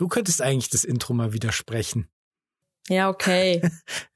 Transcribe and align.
Du 0.00 0.08
könntest 0.08 0.40
eigentlich 0.40 0.70
das 0.70 0.84
Intro 0.84 1.12
mal 1.12 1.34
widersprechen. 1.34 2.08
Ja, 2.88 3.10
okay. 3.10 3.60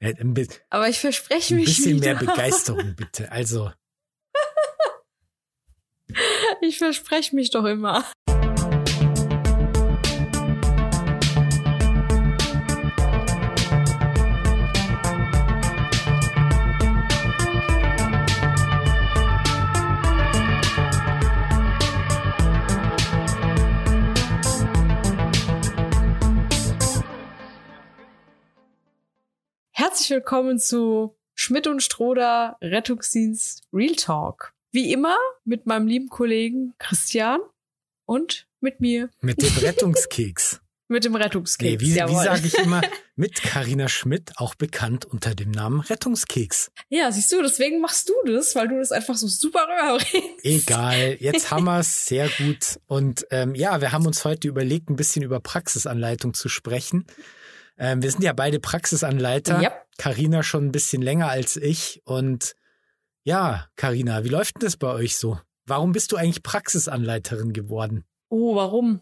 Aber 0.71 0.89
ich 0.89 0.99
verspreche 0.99 1.53
mich. 1.53 1.67
Ein 1.67 1.75
bisschen 1.75 1.95
wieder. 1.97 2.15
mehr 2.15 2.15
Begeisterung, 2.33 2.95
bitte. 2.95 3.31
Also. 3.31 3.71
ich 6.61 6.79
verspreche 6.79 7.35
mich 7.35 7.51
doch 7.51 7.65
immer. 7.65 8.03
Herzlich 29.95 30.09
willkommen 30.09 30.59
zu 30.59 31.15
Schmidt 31.35 31.67
und 31.67 31.81
Stroder 31.81 32.57
Rettungsdienst 32.61 33.63
Real 33.71 33.95
Talk. 33.95 34.51
Wie 34.73 34.91
immer 34.91 35.15
mit 35.45 35.67
meinem 35.67 35.87
lieben 35.87 36.09
Kollegen 36.09 36.73
Christian 36.79 37.39
und 38.03 38.45
mit 38.59 38.81
mir. 38.81 39.09
Mit 39.21 39.41
dem 39.41 39.55
Rettungskeks. 39.55 40.59
mit 40.89 41.05
dem 41.05 41.15
Rettungskeks. 41.15 41.71
Nee, 41.71 41.79
wie, 41.79 41.95
wie 41.95 42.13
sage 42.13 42.45
ich 42.45 42.55
immer, 42.55 42.81
mit 43.15 43.41
Karina 43.41 43.87
Schmidt, 43.87 44.33
auch 44.35 44.55
bekannt 44.55 45.05
unter 45.05 45.33
dem 45.33 45.51
Namen 45.51 45.79
Rettungskeks. 45.79 46.71
Ja, 46.89 47.09
siehst 47.13 47.31
du, 47.31 47.41
deswegen 47.41 47.79
machst 47.79 48.09
du 48.09 48.13
das, 48.25 48.53
weil 48.53 48.67
du 48.67 48.77
das 48.77 48.91
einfach 48.91 49.15
so 49.15 49.29
super 49.29 49.61
rüberbringst. 49.61 50.43
Egal, 50.43 51.15
jetzt 51.21 51.51
haben 51.51 51.63
wir 51.67 51.79
es 51.79 52.05
sehr 52.05 52.27
gut. 52.37 52.81
Und 52.87 53.25
ähm, 53.31 53.55
ja, 53.55 53.79
wir 53.79 53.93
haben 53.93 54.05
uns 54.05 54.25
heute 54.25 54.49
überlegt, 54.49 54.89
ein 54.89 54.97
bisschen 54.97 55.23
über 55.23 55.39
Praxisanleitung 55.39 56.33
zu 56.33 56.49
sprechen. 56.49 57.05
Ähm, 57.77 58.01
wir 58.01 58.11
sind 58.11 58.23
ja 58.23 58.33
beide 58.33 58.59
Praxisanleiter. 58.59 59.61
Karina 59.97 60.43
schon 60.43 60.65
ein 60.65 60.71
bisschen 60.71 61.01
länger 61.01 61.29
als 61.29 61.55
ich. 61.55 62.01
Und 62.05 62.55
ja, 63.23 63.67
Karina, 63.75 64.23
wie 64.23 64.29
läuft 64.29 64.55
denn 64.55 64.65
das 64.65 64.77
bei 64.77 64.91
euch 64.93 65.17
so? 65.17 65.39
Warum 65.65 65.91
bist 65.91 66.11
du 66.11 66.17
eigentlich 66.17 66.43
Praxisanleiterin 66.43 67.53
geworden? 67.53 68.05
Oh, 68.29 68.55
warum? 68.55 69.01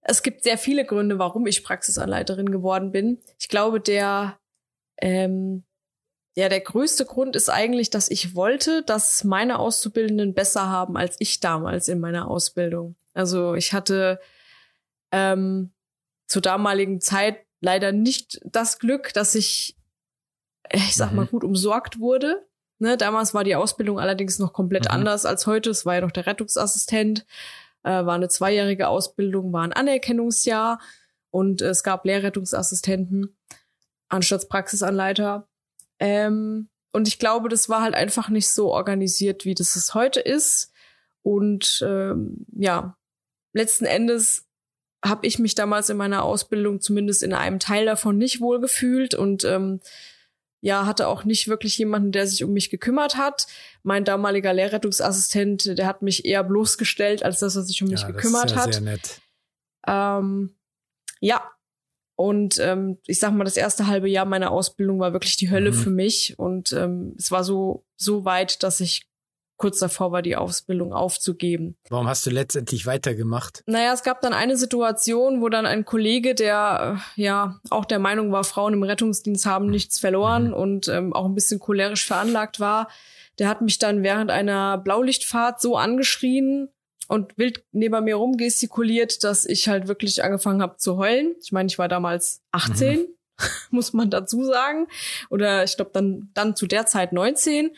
Es 0.00 0.22
gibt 0.22 0.44
sehr 0.44 0.56
viele 0.56 0.84
Gründe, 0.84 1.18
warum 1.18 1.46
ich 1.46 1.64
Praxisanleiterin 1.64 2.50
geworden 2.50 2.92
bin. 2.92 3.20
Ich 3.38 3.48
glaube, 3.48 3.80
der 3.80 4.38
ähm, 4.98 5.64
ja, 6.36 6.50
der 6.50 6.60
größte 6.60 7.06
Grund 7.06 7.34
ist 7.34 7.48
eigentlich, 7.48 7.88
dass 7.88 8.10
ich 8.10 8.34
wollte, 8.34 8.82
dass 8.82 9.24
meine 9.24 9.58
Auszubildenden 9.58 10.34
besser 10.34 10.68
haben 10.68 10.96
als 10.96 11.16
ich 11.18 11.40
damals 11.40 11.88
in 11.88 11.98
meiner 11.98 12.30
Ausbildung. 12.30 12.94
Also 13.14 13.54
ich 13.54 13.72
hatte 13.72 14.20
ähm, 15.12 15.72
zur 16.26 16.42
damaligen 16.42 17.00
Zeit 17.00 17.38
leider 17.60 17.90
nicht 17.92 18.38
das 18.44 18.78
Glück, 18.78 19.14
dass 19.14 19.34
ich, 19.34 19.75
ich 20.70 20.96
sag 20.96 21.12
mal, 21.12 21.24
mhm. 21.24 21.30
gut 21.30 21.44
umsorgt 21.44 21.98
wurde. 21.98 22.46
Ne, 22.78 22.96
damals 22.98 23.32
war 23.32 23.42
die 23.42 23.56
Ausbildung 23.56 23.98
allerdings 23.98 24.38
noch 24.38 24.52
komplett 24.52 24.84
mhm. 24.84 24.90
anders 24.90 25.24
als 25.24 25.46
heute. 25.46 25.70
Es 25.70 25.86
war 25.86 25.94
ja 25.94 26.00
noch 26.02 26.10
der 26.10 26.26
Rettungsassistent, 26.26 27.26
äh, 27.84 28.04
war 28.04 28.14
eine 28.14 28.28
zweijährige 28.28 28.88
Ausbildung, 28.88 29.52
war 29.52 29.62
ein 29.62 29.72
Anerkennungsjahr 29.72 30.78
und 31.30 31.62
äh, 31.62 31.68
es 31.68 31.82
gab 31.82 32.04
Lehrrettungsassistenten 32.04 33.36
anstatt 34.08 34.48
Praxisanleiter. 34.48 35.48
Ähm, 35.98 36.68
und 36.92 37.08
ich 37.08 37.18
glaube, 37.18 37.48
das 37.48 37.68
war 37.68 37.82
halt 37.82 37.94
einfach 37.94 38.28
nicht 38.28 38.48
so 38.50 38.72
organisiert, 38.72 39.44
wie 39.44 39.54
das 39.54 39.76
es 39.76 39.94
heute 39.94 40.20
ist. 40.20 40.72
Und 41.22 41.84
ähm, 41.86 42.46
ja, 42.52 42.96
letzten 43.52 43.84
Endes 43.84 44.46
habe 45.04 45.26
ich 45.26 45.38
mich 45.38 45.54
damals 45.54 45.90
in 45.90 45.96
meiner 45.96 46.24
Ausbildung 46.24 46.80
zumindest 46.80 47.22
in 47.22 47.34
einem 47.34 47.58
Teil 47.58 47.86
davon 47.86 48.16
nicht 48.16 48.40
wohl 48.40 48.60
gefühlt 48.60 49.14
und 49.14 49.44
ähm, 49.44 49.80
ja, 50.66 50.84
hatte 50.84 51.06
auch 51.06 51.22
nicht 51.22 51.46
wirklich 51.46 51.78
jemanden, 51.78 52.10
der 52.10 52.26
sich 52.26 52.42
um 52.42 52.52
mich 52.52 52.70
gekümmert 52.70 53.16
hat. 53.16 53.46
Mein 53.84 54.04
damaliger 54.04 54.52
Lehrrettungsassistent, 54.52 55.78
der 55.78 55.86
hat 55.86 56.02
mich 56.02 56.24
eher 56.24 56.42
bloßgestellt, 56.42 57.22
als 57.22 57.38
dass 57.38 57.54
er 57.54 57.62
sich 57.62 57.80
um 57.84 57.88
mich 57.88 58.00
ja, 58.00 58.08
gekümmert 58.08 58.50
das 58.50 58.50
ist 58.50 58.56
ja 58.56 58.62
hat. 58.62 58.74
Sehr 58.74 58.82
nett. 58.82 59.20
Ähm, 59.86 60.56
ja. 61.20 61.52
Und 62.16 62.58
ähm, 62.58 62.98
ich 63.06 63.20
sag 63.20 63.30
mal, 63.30 63.44
das 63.44 63.56
erste 63.56 63.86
halbe 63.86 64.08
Jahr 64.08 64.24
meiner 64.24 64.50
Ausbildung 64.50 64.98
war 64.98 65.12
wirklich 65.12 65.36
die 65.36 65.52
Hölle 65.52 65.70
mhm. 65.70 65.76
für 65.76 65.90
mich. 65.90 66.36
Und 66.36 66.72
ähm, 66.72 67.14
es 67.16 67.30
war 67.30 67.44
so, 67.44 67.84
so 67.94 68.24
weit, 68.24 68.64
dass 68.64 68.80
ich 68.80 69.06
kurz 69.56 69.78
davor 69.78 70.12
war, 70.12 70.22
die 70.22 70.36
Ausbildung 70.36 70.92
aufzugeben. 70.92 71.76
Warum 71.88 72.08
hast 72.08 72.26
du 72.26 72.30
letztendlich 72.30 72.86
weitergemacht? 72.86 73.62
Naja, 73.66 73.92
es 73.92 74.02
gab 74.02 74.20
dann 74.20 74.32
eine 74.32 74.56
Situation, 74.56 75.40
wo 75.40 75.48
dann 75.48 75.66
ein 75.66 75.84
Kollege, 75.84 76.34
der 76.34 77.00
äh, 77.16 77.22
ja 77.22 77.60
auch 77.70 77.84
der 77.84 77.98
Meinung 77.98 78.32
war, 78.32 78.44
Frauen 78.44 78.74
im 78.74 78.82
Rettungsdienst 78.82 79.46
haben 79.46 79.66
nichts 79.66 79.98
verloren 79.98 80.48
mhm. 80.48 80.54
und 80.54 80.88
ähm, 80.88 81.12
auch 81.12 81.24
ein 81.24 81.34
bisschen 81.34 81.60
cholerisch 81.60 82.06
veranlagt 82.06 82.60
war, 82.60 82.88
der 83.38 83.48
hat 83.48 83.60
mich 83.60 83.78
dann 83.78 84.02
während 84.02 84.30
einer 84.30 84.78
Blaulichtfahrt 84.78 85.60
so 85.60 85.76
angeschrien 85.76 86.68
und 87.08 87.36
wild 87.38 87.64
neben 87.72 88.04
mir 88.04 88.16
rumgestikuliert, 88.16 89.24
dass 89.24 89.46
ich 89.46 89.68
halt 89.68 89.88
wirklich 89.88 90.24
angefangen 90.24 90.62
habe 90.62 90.76
zu 90.76 90.96
heulen. 90.96 91.34
Ich 91.42 91.52
meine, 91.52 91.68
ich 91.68 91.78
war 91.78 91.88
damals 91.88 92.42
18. 92.52 93.00
Mhm. 93.00 93.06
muss 93.70 93.92
man 93.92 94.10
dazu 94.10 94.44
sagen. 94.44 94.86
Oder 95.30 95.64
ich 95.64 95.76
glaube 95.76 95.90
dann, 95.92 96.30
dann 96.34 96.56
zu 96.56 96.66
der 96.66 96.86
Zeit 96.86 97.12
19 97.12 97.70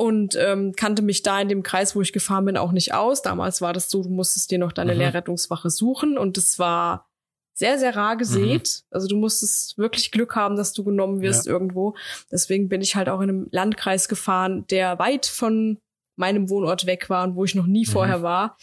und 0.00 0.34
ähm, 0.34 0.72
kannte 0.72 1.02
mich 1.02 1.20
da 1.20 1.38
in 1.42 1.50
dem 1.50 1.62
Kreis, 1.62 1.94
wo 1.94 2.00
ich 2.00 2.14
gefahren 2.14 2.46
bin, 2.46 2.56
auch 2.56 2.72
nicht 2.72 2.94
aus. 2.94 3.20
Damals 3.20 3.60
war 3.60 3.74
das 3.74 3.90
so, 3.90 4.02
du 4.02 4.08
musstest 4.08 4.50
dir 4.50 4.58
noch 4.58 4.72
deine 4.72 4.94
mhm. 4.94 5.00
Lehrrettungswache 5.00 5.68
suchen 5.68 6.16
und 6.16 6.38
das 6.38 6.58
war 6.58 7.06
sehr, 7.52 7.78
sehr 7.78 7.94
rar 7.94 8.16
gesät. 8.16 8.82
Mhm. 8.82 8.94
Also 8.94 9.08
du 9.08 9.16
musstest 9.18 9.76
wirklich 9.76 10.10
Glück 10.10 10.36
haben, 10.36 10.56
dass 10.56 10.72
du 10.72 10.84
genommen 10.84 11.20
wirst 11.20 11.44
ja. 11.44 11.52
irgendwo. 11.52 11.96
Deswegen 12.32 12.70
bin 12.70 12.80
ich 12.80 12.96
halt 12.96 13.10
auch 13.10 13.20
in 13.20 13.28
einem 13.28 13.48
Landkreis 13.50 14.08
gefahren, 14.08 14.64
der 14.70 14.98
weit 14.98 15.26
von 15.26 15.76
meinem 16.16 16.48
Wohnort 16.48 16.86
weg 16.86 17.10
war 17.10 17.24
und 17.24 17.34
wo 17.34 17.44
ich 17.44 17.54
noch 17.54 17.66
nie 17.66 17.84
mhm. 17.86 17.90
vorher 17.90 18.22
war. 18.22 18.56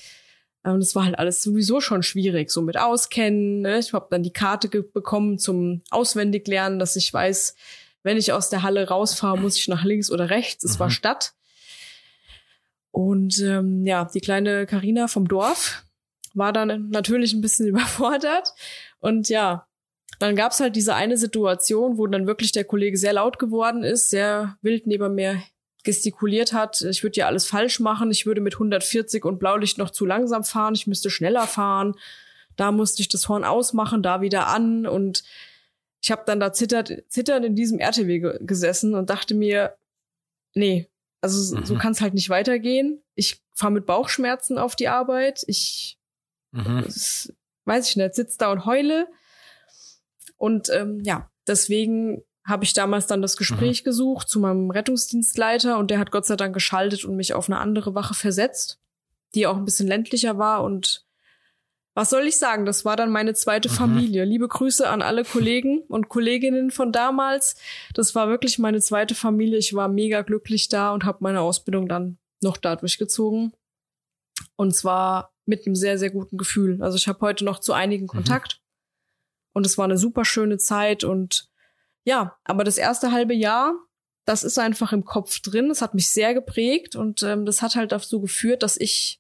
Und 0.64 0.82
es 0.82 0.96
war 0.96 1.06
halt 1.06 1.20
alles 1.20 1.44
sowieso 1.44 1.82
schon 1.82 2.02
schwierig, 2.02 2.50
so 2.50 2.64
mit 2.64 2.80
Auskennen. 2.80 3.62
Ne? 3.62 3.78
Ich 3.78 3.94
habe 3.94 4.08
dann 4.10 4.24
die 4.24 4.34
Karte 4.34 4.70
bekommen 4.70 5.38
zum 5.38 5.84
Auswendiglernen, 5.92 6.80
dass 6.80 6.96
ich 6.96 7.14
weiß, 7.14 7.54
wenn 8.08 8.18
ich 8.18 8.32
aus 8.32 8.50
der 8.50 8.64
Halle 8.64 8.88
rausfahre, 8.88 9.38
muss 9.38 9.58
ich 9.58 9.68
nach 9.68 9.84
links 9.84 10.10
oder 10.10 10.30
rechts. 10.30 10.64
Es 10.64 10.76
mhm. 10.76 10.80
war 10.80 10.90
Stadt. 10.90 11.34
Und 12.92 13.38
ähm, 13.40 13.86
ja, 13.86 14.06
die 14.06 14.22
kleine 14.22 14.66
Karina 14.66 15.10
vom 15.10 15.28
Dorf 15.28 15.84
war 16.34 16.54
dann 16.54 16.90
natürlich 16.90 17.34
ein 17.34 17.42
bisschen 17.42 17.68
überfordert. 17.74 18.54
Und 19.00 19.28
ja, 19.28 19.68
dann 20.20 20.38
gab's 20.38 20.62
halt 20.62 20.78
diese 20.78 20.96
eine 20.96 21.18
Situation, 21.18 21.98
wo 21.98 22.08
dann 22.08 22.28
wirklich 22.28 22.54
der 22.54 22.64
Kollege 22.64 22.98
sehr 22.98 23.12
laut 23.12 23.40
geworden 23.40 23.84
ist, 23.84 24.10
sehr 24.10 24.58
wild 24.62 24.88
neben 24.88 25.14
mir 25.14 25.44
gestikuliert 25.84 26.54
hat, 26.54 26.82
ich 26.82 27.04
würde 27.04 27.18
ja 27.20 27.28
alles 27.28 27.46
falsch 27.46 27.80
machen, 27.80 28.10
ich 28.10 28.26
würde 28.26 28.42
mit 28.42 28.56
140 28.56 29.24
und 29.26 29.38
Blaulicht 29.40 29.78
noch 29.78 29.90
zu 29.90 30.06
langsam 30.06 30.44
fahren, 30.44 30.76
ich 30.76 30.88
müsste 30.88 31.10
schneller 31.10 31.46
fahren. 31.46 31.96
Da 32.56 32.72
musste 32.72 33.02
ich 33.02 33.10
das 33.10 33.30
Horn 33.30 33.44
ausmachen, 33.44 34.02
da 34.02 34.22
wieder 34.22 34.48
an 34.48 34.88
und 34.88 35.24
ich 36.02 36.12
habe 36.12 36.24
dann 36.26 36.40
da 36.40 36.54
zittert, 36.54 36.92
zitternd 37.10 37.46
in 37.46 37.56
diesem 37.56 37.80
RTW 37.80 38.20
ge 38.20 38.40
gesessen 38.42 38.96
und 38.96 39.10
dachte 39.10 39.34
mir, 39.34 39.78
nee, 40.54 40.90
also 41.22 41.56
mhm. 41.56 41.66
so 41.66 41.76
kann 41.76 41.92
es 41.92 42.02
halt 42.02 42.14
nicht 42.14 42.30
weitergehen. 42.30 43.04
Ich 43.16 43.42
fahre 43.54 43.74
mit 43.74 43.86
Bauchschmerzen 43.86 44.58
auf 44.58 44.76
die 44.76 44.88
Arbeit. 44.88 45.44
Ich 45.48 45.98
mhm. 46.52 46.84
das, 46.86 47.34
weiß 47.66 47.90
ich 47.90 47.98
nicht, 47.98 48.16
sitze 48.16 48.38
da 48.38 48.52
und 48.52 48.66
heule. 48.66 49.08
Und 50.38 50.70
ähm, 50.70 51.02
ja, 51.04 51.30
deswegen 51.48 52.24
habe 52.46 52.64
ich 52.64 52.74
damals 52.74 53.08
dann 53.08 53.22
das 53.22 53.36
Gespräch 53.36 53.82
mhm. 53.82 53.86
gesucht 53.86 54.30
zu 54.30 54.40
meinem 54.40 54.72
Rettungsdienstleiter 54.72 55.78
und 55.78 55.92
der 55.92 56.00
hat 56.00 56.12
Gott 56.12 56.26
sei 56.26 56.36
Dank 56.36 56.54
geschaltet 56.54 57.04
und 57.04 57.18
mich 57.18 57.34
auf 57.34 57.50
eine 57.50 57.60
andere 57.60 57.94
Wache 57.94 58.14
versetzt, 58.14 58.80
die 59.36 59.48
auch 59.48 59.58
ein 59.58 59.66
bisschen 59.66 59.88
ländlicher 59.88 60.38
war 60.38 60.64
und 60.64 61.07
was 61.98 62.12
soll 62.12 62.28
ich 62.28 62.38
sagen? 62.38 62.68
Das 62.68 62.86
war 62.86 62.96
dann 62.96 63.10
meine 63.10 63.34
zweite 63.34 63.70
mhm. 63.70 63.74
Familie. 63.74 64.24
Liebe 64.24 64.48
Grüße 64.48 64.88
an 64.88 65.02
alle 65.02 65.24
Kollegen 65.24 65.80
und 65.88 66.10
Kolleginnen 66.10 66.70
von 66.70 66.92
damals. 66.92 67.56
Das 67.96 68.14
war 68.14 68.30
wirklich 68.30 68.60
meine 68.60 68.82
zweite 68.82 69.16
Familie. 69.16 69.58
Ich 69.58 69.74
war 69.74 69.88
mega 69.88 70.22
glücklich 70.22 70.70
da 70.70 70.94
und 70.94 71.06
habe 71.06 71.18
meine 71.22 71.42
Ausbildung 71.42 71.88
dann 71.88 72.20
noch 72.40 72.58
da 72.58 72.76
durchgezogen. 72.76 73.52
Und 74.56 74.76
zwar 74.76 75.34
mit 75.48 75.66
einem 75.66 75.74
sehr, 75.74 75.98
sehr 75.98 76.12
guten 76.12 76.38
Gefühl. 76.38 76.84
Also 76.84 76.98
ich 76.98 77.08
habe 77.08 77.22
heute 77.22 77.44
noch 77.44 77.62
zu 77.62 77.74
einigen 77.74 78.04
mhm. 78.04 78.10
Kontakt. 78.10 78.62
Mhm. 78.62 79.52
Und 79.54 79.66
es 79.66 79.80
war 79.80 79.86
eine 79.86 79.98
super 79.98 80.24
schöne 80.24 80.60
Zeit. 80.60 81.04
Und 81.04 81.50
ja, 82.04 82.38
aber 82.44 82.64
das 82.64 82.78
erste 82.78 83.12
halbe 83.12 83.34
Jahr, 83.34 83.74
das 84.24 84.44
ist 84.44 84.60
einfach 84.60 84.94
im 84.94 85.04
Kopf 85.04 85.40
drin. 85.40 85.70
Das 85.70 85.82
hat 85.82 85.96
mich 85.96 86.10
sehr 86.10 86.36
geprägt 86.36 86.96
und 86.96 87.24
ähm, 87.24 87.48
das 87.48 87.64
hat 87.64 87.76
halt 87.76 87.92
dazu 87.92 88.22
geführt, 88.22 88.62
dass 88.62 88.78
ich 88.78 89.17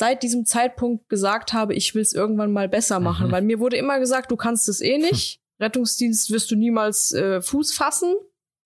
seit 0.00 0.22
diesem 0.22 0.46
Zeitpunkt 0.46 1.10
gesagt 1.10 1.52
habe, 1.52 1.74
ich 1.74 1.94
will 1.94 2.00
es 2.00 2.14
irgendwann 2.14 2.52
mal 2.52 2.70
besser 2.70 3.00
machen. 3.00 3.26
Mhm. 3.26 3.32
Weil 3.32 3.42
mir 3.42 3.60
wurde 3.60 3.76
immer 3.76 4.00
gesagt, 4.00 4.30
du 4.30 4.36
kannst 4.36 4.66
es 4.70 4.80
eh 4.80 4.96
nicht. 4.96 5.34
Hm. 5.34 5.66
Rettungsdienst 5.66 6.30
wirst 6.30 6.50
du 6.50 6.56
niemals 6.56 7.12
äh, 7.12 7.42
Fuß 7.42 7.74
fassen. 7.74 8.14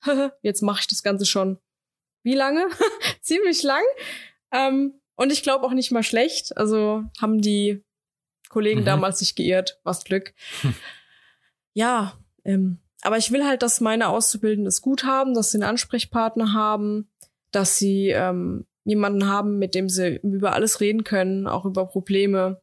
Jetzt 0.43 0.63
mache 0.63 0.83
ich 0.83 0.87
das 0.87 1.03
Ganze 1.03 1.27
schon. 1.27 1.59
Wie 2.23 2.37
lange? 2.37 2.69
Ziemlich 3.21 3.65
lang. 3.65 3.83
Ähm, 4.53 5.01
und 5.17 5.33
ich 5.33 5.43
glaube 5.43 5.67
auch 5.67 5.73
nicht 5.73 5.91
mal 5.91 6.05
schlecht. 6.05 6.57
Also 6.57 7.03
haben 7.21 7.41
die 7.41 7.83
Kollegen 8.49 8.83
mhm. 8.83 8.85
damals 8.85 9.19
sich 9.19 9.35
geirrt, 9.35 9.81
was 9.83 10.05
Glück. 10.05 10.35
Hm. 10.61 10.75
Ja, 11.73 12.17
ähm, 12.45 12.79
aber 13.03 13.19
ich 13.19 13.33
will 13.33 13.45
halt, 13.45 13.63
dass 13.63 13.81
meine 13.81 14.09
Auszubildenden 14.09 14.69
es 14.69 14.83
gut 14.83 15.03
haben, 15.03 15.35
dass 15.35 15.51
sie 15.51 15.57
einen 15.57 15.69
Ansprechpartner 15.69 16.53
haben, 16.53 17.11
dass 17.51 17.77
sie 17.77 18.11
ähm, 18.11 18.69
jemanden 18.85 19.27
haben, 19.27 19.59
mit 19.59 19.75
dem 19.75 19.89
sie 19.89 20.17
über 20.23 20.53
alles 20.53 20.81
reden 20.81 21.05
können, 21.05 21.47
auch 21.47 21.65
über 21.65 21.87
Probleme 21.87 22.61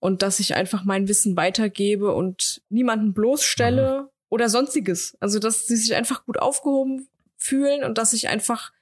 und 0.00 0.22
dass 0.22 0.40
ich 0.40 0.54
einfach 0.54 0.84
mein 0.84 1.08
Wissen 1.08 1.36
weitergebe 1.36 2.14
und 2.14 2.62
niemanden 2.68 3.12
bloßstelle 3.12 4.02
mhm. 4.02 4.08
oder 4.28 4.48
sonstiges. 4.48 5.16
Also 5.20 5.38
dass 5.38 5.66
sie 5.66 5.76
sich 5.76 5.94
einfach 5.94 6.24
gut 6.24 6.38
aufgehoben 6.38 7.08
fühlen 7.36 7.84
und 7.84 7.98
dass 7.98 8.12
ich 8.12 8.28
einfach 8.28 8.72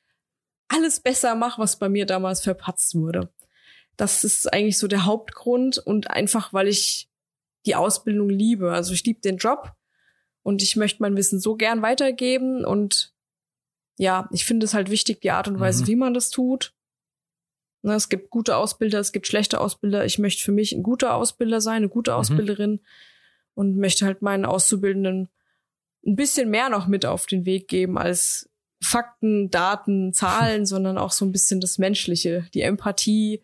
alles 0.69 1.01
besser 1.01 1.35
mache, 1.35 1.61
was 1.61 1.79
bei 1.79 1.89
mir 1.89 2.07
damals 2.07 2.43
verpatzt 2.43 2.95
wurde. 2.95 3.31
Das 3.97 4.25
ist 4.25 4.53
eigentlich 4.53 4.79
so 4.79 4.89
der 4.89 5.05
Hauptgrund 5.05 5.79
und 5.79 6.11
einfach, 6.11 6.53
weil 6.53 6.69
ich 6.69 7.09
die 7.65 7.75
Ausbildung 7.75 8.29
liebe. 8.29 8.73
Also 8.73 8.93
ich 8.93 9.05
liebe 9.05 9.21
den 9.21 9.39
Job 9.39 9.73
und 10.43 10.63
ich 10.63 10.77
möchte 10.77 11.03
mein 11.03 11.17
Wissen 11.17 11.41
so 11.41 11.57
gern 11.57 11.83
weitergeben 11.83 12.65
und 12.65 13.13
ja, 13.99 14.29
ich 14.31 14.45
finde 14.45 14.67
es 14.67 14.75
halt 14.75 14.91
wichtig, 14.91 15.23
die 15.23 15.31
Art 15.31 15.49
und 15.49 15.59
Weise, 15.59 15.83
mhm. 15.83 15.87
wie 15.89 15.97
man 15.97 16.15
das 16.15 16.31
tut. 16.31 16.75
Ne, 17.87 17.95
es 17.95 18.09
gibt 18.09 18.31
gute 18.31 18.57
Ausbilder, 18.57 18.99
es 18.99 19.13
gibt 19.13 19.29
schlechte 19.29 19.61
Ausbilder. 19.61 20.05
Ich 20.05 20.19
möchte 20.19 20.43
für 20.43 20.51
mich 20.51 20.73
ein 20.73 20.83
guter 20.83 21.15
Ausbilder 21.15 21.61
sein, 21.61 21.77
eine 21.77 21.89
gute 21.89 22.11
mhm. 22.11 22.17
Ausbilderin 22.17 22.81
und 23.55 23.77
möchte 23.77 24.05
halt 24.05 24.23
meinen 24.23 24.45
Auszubildenden 24.45 25.29
ein 26.05 26.17
bisschen 26.17 26.51
mehr 26.51 26.69
noch 26.69 26.89
mit 26.89 27.07
auf 27.07 27.27
den 27.27 27.45
Weg 27.45 27.69
geben 27.69 27.97
als 27.97 28.51
Fakten, 28.83 29.53
Daten, 29.53 30.13
Zahlen, 30.13 30.67
sondern 30.67 30.99
auch 30.99 31.13
so 31.13 31.25
ein 31.25 31.31
bisschen 31.31 31.61
das 31.61 31.79
Menschliche, 31.79 32.49
die 32.55 32.63
Empathie, 32.63 33.41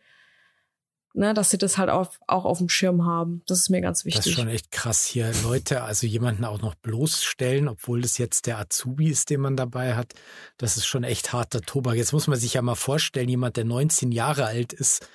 ne, 1.15 1.35
dass 1.35 1.51
sie 1.51 1.59
das 1.59 1.79
halt 1.79 1.91
auch, 1.91 2.11
auch 2.27 2.45
auf 2.45 2.59
dem 2.59 2.69
Schirm 2.69 3.05
haben. 3.05 3.43
Das 3.47 3.59
ist 3.61 3.71
mir 3.71 3.81
ganz 3.81 4.05
wichtig. 4.05 4.25
Das 4.25 4.27
ist 4.27 4.35
schon 4.35 4.49
echt 4.49 4.71
krass 4.71 5.05
hier. 5.05 5.31
Leute, 5.43 5.83
also 5.83 6.07
jemanden 6.07 6.45
auch 6.45 6.61
noch 6.61 6.75
bloßstellen, 6.75 7.69
obwohl 7.69 8.01
das 8.01 8.19
jetzt 8.19 8.47
der 8.47 8.59
Azubi 8.59 9.09
ist, 9.09 9.31
den 9.31 9.41
man 9.41 9.57
dabei 9.57 9.95
hat. 9.95 10.15
Das 10.57 10.77
ist 10.77 10.87
schon 10.87 11.05
echt 11.05 11.33
harter 11.33 11.61
Tobak. 11.61 11.97
Jetzt 11.97 12.13
muss 12.13 12.27
man 12.27 12.39
sich 12.39 12.55
ja 12.55 12.63
mal 12.63 12.75
vorstellen, 12.75 13.29
jemand, 13.29 13.57
der 13.57 13.65
19 13.65 14.13
Jahre 14.13 14.47
alt 14.47 14.73
ist, 14.73 15.07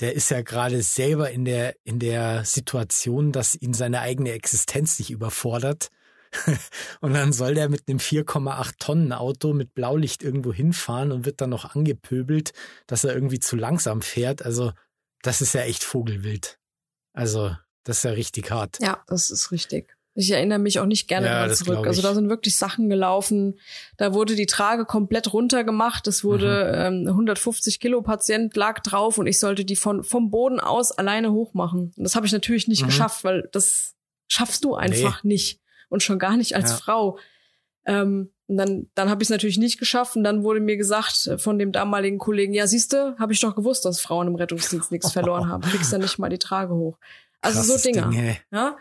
der 0.00 0.14
ist 0.14 0.30
ja 0.30 0.42
gerade 0.42 0.82
selber 0.82 1.30
in 1.30 1.44
der, 1.44 1.76
in 1.84 1.98
der 1.98 2.44
Situation, 2.44 3.30
dass 3.32 3.54
ihn 3.54 3.74
seine 3.74 4.00
eigene 4.00 4.32
Existenz 4.32 4.98
nicht 4.98 5.10
überfordert. 5.10 5.90
und 7.00 7.14
dann 7.14 7.32
soll 7.32 7.54
der 7.54 7.68
mit 7.68 7.88
einem 7.88 7.98
4,8 7.98 8.72
Tonnen 8.78 9.12
Auto 9.12 9.52
mit 9.52 9.72
Blaulicht 9.72 10.24
irgendwo 10.24 10.52
hinfahren 10.52 11.12
und 11.12 11.24
wird 11.24 11.40
dann 11.40 11.50
noch 11.50 11.76
angepöbelt, 11.76 12.52
dass 12.88 13.04
er 13.04 13.14
irgendwie 13.14 13.38
zu 13.38 13.54
langsam 13.54 14.02
fährt. 14.02 14.44
Also 14.44 14.72
das 15.24 15.40
ist 15.40 15.54
ja 15.54 15.62
echt 15.62 15.82
Vogelwild. 15.82 16.58
Also, 17.12 17.56
das 17.84 17.98
ist 17.98 18.04
ja 18.04 18.10
richtig 18.12 18.50
hart. 18.50 18.78
Ja, 18.80 19.02
das 19.06 19.30
ist 19.30 19.50
richtig. 19.50 19.96
Ich 20.16 20.30
erinnere 20.30 20.60
mich 20.60 20.78
auch 20.78 20.86
nicht 20.86 21.08
gerne 21.08 21.26
ja, 21.26 21.52
zurück. 21.52 21.86
Also 21.88 22.00
da 22.00 22.14
sind 22.14 22.28
wirklich 22.28 22.54
Sachen 22.54 22.88
gelaufen. 22.88 23.58
Da 23.96 24.14
wurde 24.14 24.36
die 24.36 24.46
Trage 24.46 24.84
komplett 24.84 25.32
runtergemacht. 25.32 26.06
Es 26.06 26.22
wurde 26.22 26.90
mhm. 26.92 27.08
ähm, 27.08 27.08
150 27.08 27.80
Kilo 27.80 28.00
Patient 28.00 28.54
lag 28.54 28.80
drauf 28.80 29.18
und 29.18 29.26
ich 29.26 29.40
sollte 29.40 29.64
die 29.64 29.74
von 29.74 30.04
vom 30.04 30.30
Boden 30.30 30.60
aus 30.60 30.92
alleine 30.92 31.32
hochmachen. 31.32 31.92
Und 31.96 32.04
das 32.04 32.14
habe 32.14 32.26
ich 32.26 32.32
natürlich 32.32 32.68
nicht 32.68 32.82
mhm. 32.82 32.86
geschafft, 32.86 33.24
weil 33.24 33.48
das 33.50 33.94
schaffst 34.28 34.62
du 34.62 34.76
einfach 34.76 35.24
nee. 35.24 35.34
nicht 35.34 35.60
und 35.88 36.02
schon 36.04 36.20
gar 36.20 36.36
nicht 36.36 36.54
als 36.54 36.70
ja. 36.70 36.76
Frau. 36.76 37.18
Ähm, 37.86 38.30
und 38.46 38.56
dann, 38.58 38.90
dann 38.94 39.08
habe 39.08 39.22
ich 39.22 39.26
es 39.26 39.30
natürlich 39.30 39.58
nicht 39.58 39.78
geschafft 39.78 40.16
und 40.16 40.24
dann 40.24 40.42
wurde 40.42 40.60
mir 40.60 40.76
gesagt 40.76 41.30
von 41.38 41.58
dem 41.58 41.72
damaligen 41.72 42.18
Kollegen, 42.18 42.52
ja 42.52 42.66
siehste, 42.66 43.16
habe 43.18 43.32
ich 43.32 43.40
doch 43.40 43.54
gewusst, 43.54 43.84
dass 43.86 44.00
Frauen 44.00 44.28
im 44.28 44.34
Rettungsdienst 44.34 44.92
nichts 44.92 45.12
verloren 45.12 45.48
haben. 45.48 45.62
Kriegst 45.62 45.92
dann 45.92 46.02
nicht 46.02 46.18
mal 46.18 46.28
die 46.28 46.38
Trage 46.38 46.74
hoch. 46.74 46.98
Also 47.40 47.60
Krasses 47.60 47.82
so 47.82 47.88
Dinge. 47.88 48.10
Ding, 48.10 48.36
ja. 48.52 48.76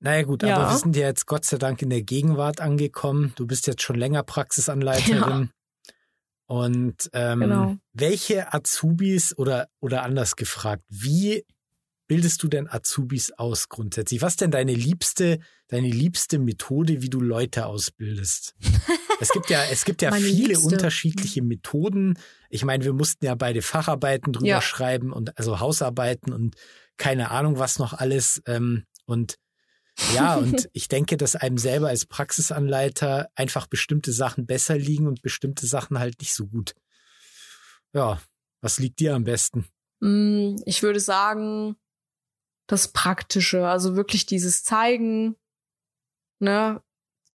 Naja 0.00 0.22
gut, 0.24 0.42
ja. 0.42 0.56
aber 0.56 0.72
wir 0.72 0.78
sind 0.78 0.96
ja 0.96 1.06
jetzt 1.06 1.26
Gott 1.26 1.44
sei 1.44 1.56
Dank 1.56 1.80
in 1.82 1.90
der 1.90 2.02
Gegenwart 2.02 2.60
angekommen. 2.60 3.32
Du 3.36 3.46
bist 3.46 3.68
jetzt 3.68 3.82
schon 3.82 3.96
länger 3.96 4.24
Praxisanleiterin. 4.24 5.50
Ja. 5.50 5.94
Und 6.46 7.10
ähm, 7.12 7.40
genau. 7.40 7.76
welche 7.92 8.52
Azubis 8.52 9.36
oder, 9.36 9.68
oder 9.80 10.02
anders 10.02 10.34
gefragt, 10.34 10.82
wie 10.88 11.44
bildest 12.08 12.42
du 12.42 12.48
denn 12.48 12.68
Azubis 12.68 13.30
aus 13.32 13.68
grundsätzlich? 13.68 14.22
Was 14.22 14.36
denn 14.36 14.50
deine 14.50 14.74
liebste, 14.74 15.38
deine 15.68 15.88
liebste 15.88 16.38
Methode, 16.38 17.02
wie 17.02 17.10
du 17.10 17.20
Leute 17.20 17.66
ausbildest? 17.66 18.56
es 19.20 19.28
gibt 19.30 19.50
ja, 19.50 19.62
es 19.70 19.84
gibt 19.84 20.02
ja 20.02 20.10
viele 20.10 20.48
liebste. 20.48 20.66
unterschiedliche 20.66 21.42
Methoden. 21.42 22.18
Ich 22.48 22.64
meine, 22.64 22.84
wir 22.84 22.94
mussten 22.94 23.24
ja 23.24 23.34
beide 23.34 23.62
Facharbeiten 23.62 24.32
drüber 24.32 24.48
ja. 24.48 24.60
schreiben 24.60 25.12
und 25.12 25.38
also 25.38 25.60
Hausarbeiten 25.60 26.32
und 26.32 26.56
keine 26.96 27.30
Ahnung 27.30 27.58
was 27.58 27.78
noch 27.78 27.92
alles. 27.92 28.42
Ähm, 28.46 28.84
und 29.04 29.36
ja, 30.14 30.36
und 30.36 30.68
ich 30.72 30.88
denke, 30.88 31.16
dass 31.16 31.36
einem 31.36 31.58
selber 31.58 31.88
als 31.88 32.06
Praxisanleiter 32.06 33.28
einfach 33.34 33.66
bestimmte 33.66 34.12
Sachen 34.12 34.46
besser 34.46 34.78
liegen 34.78 35.06
und 35.06 35.22
bestimmte 35.22 35.66
Sachen 35.66 35.98
halt 35.98 36.20
nicht 36.20 36.34
so 36.34 36.46
gut. 36.46 36.74
Ja, 37.92 38.20
was 38.60 38.78
liegt 38.78 39.00
dir 39.00 39.14
am 39.14 39.24
besten? 39.24 39.66
Mm, 40.00 40.56
ich 40.64 40.82
würde 40.82 41.00
sagen, 41.00 41.76
das 42.68 42.88
Praktische, 42.88 43.66
also 43.66 43.96
wirklich 43.96 44.26
dieses 44.26 44.62
Zeigen, 44.62 45.34
ne? 46.38 46.80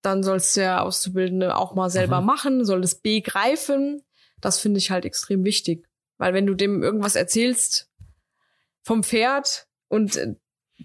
Dann 0.02 0.22
soll's 0.22 0.54
der 0.54 0.84
Auszubildende 0.84 1.56
auch 1.56 1.76
mal 1.76 1.90
selber 1.90 2.20
mhm. 2.22 2.28
machen, 2.28 2.66
soll 2.66 2.82
das 2.82 2.96
begreifen. 2.96 4.02
Das 4.42 4.60
finde 4.60 4.78
ich 4.78 4.92
halt 4.92 5.06
extrem 5.06 5.46
wichtig. 5.46 5.88
Weil 6.18 6.34
wenn 6.34 6.46
du 6.46 6.54
dem 6.54 6.84
irgendwas 6.84 7.16
erzählst 7.16 7.90
vom 8.82 9.04
Pferd 9.04 9.68
und 9.88 10.20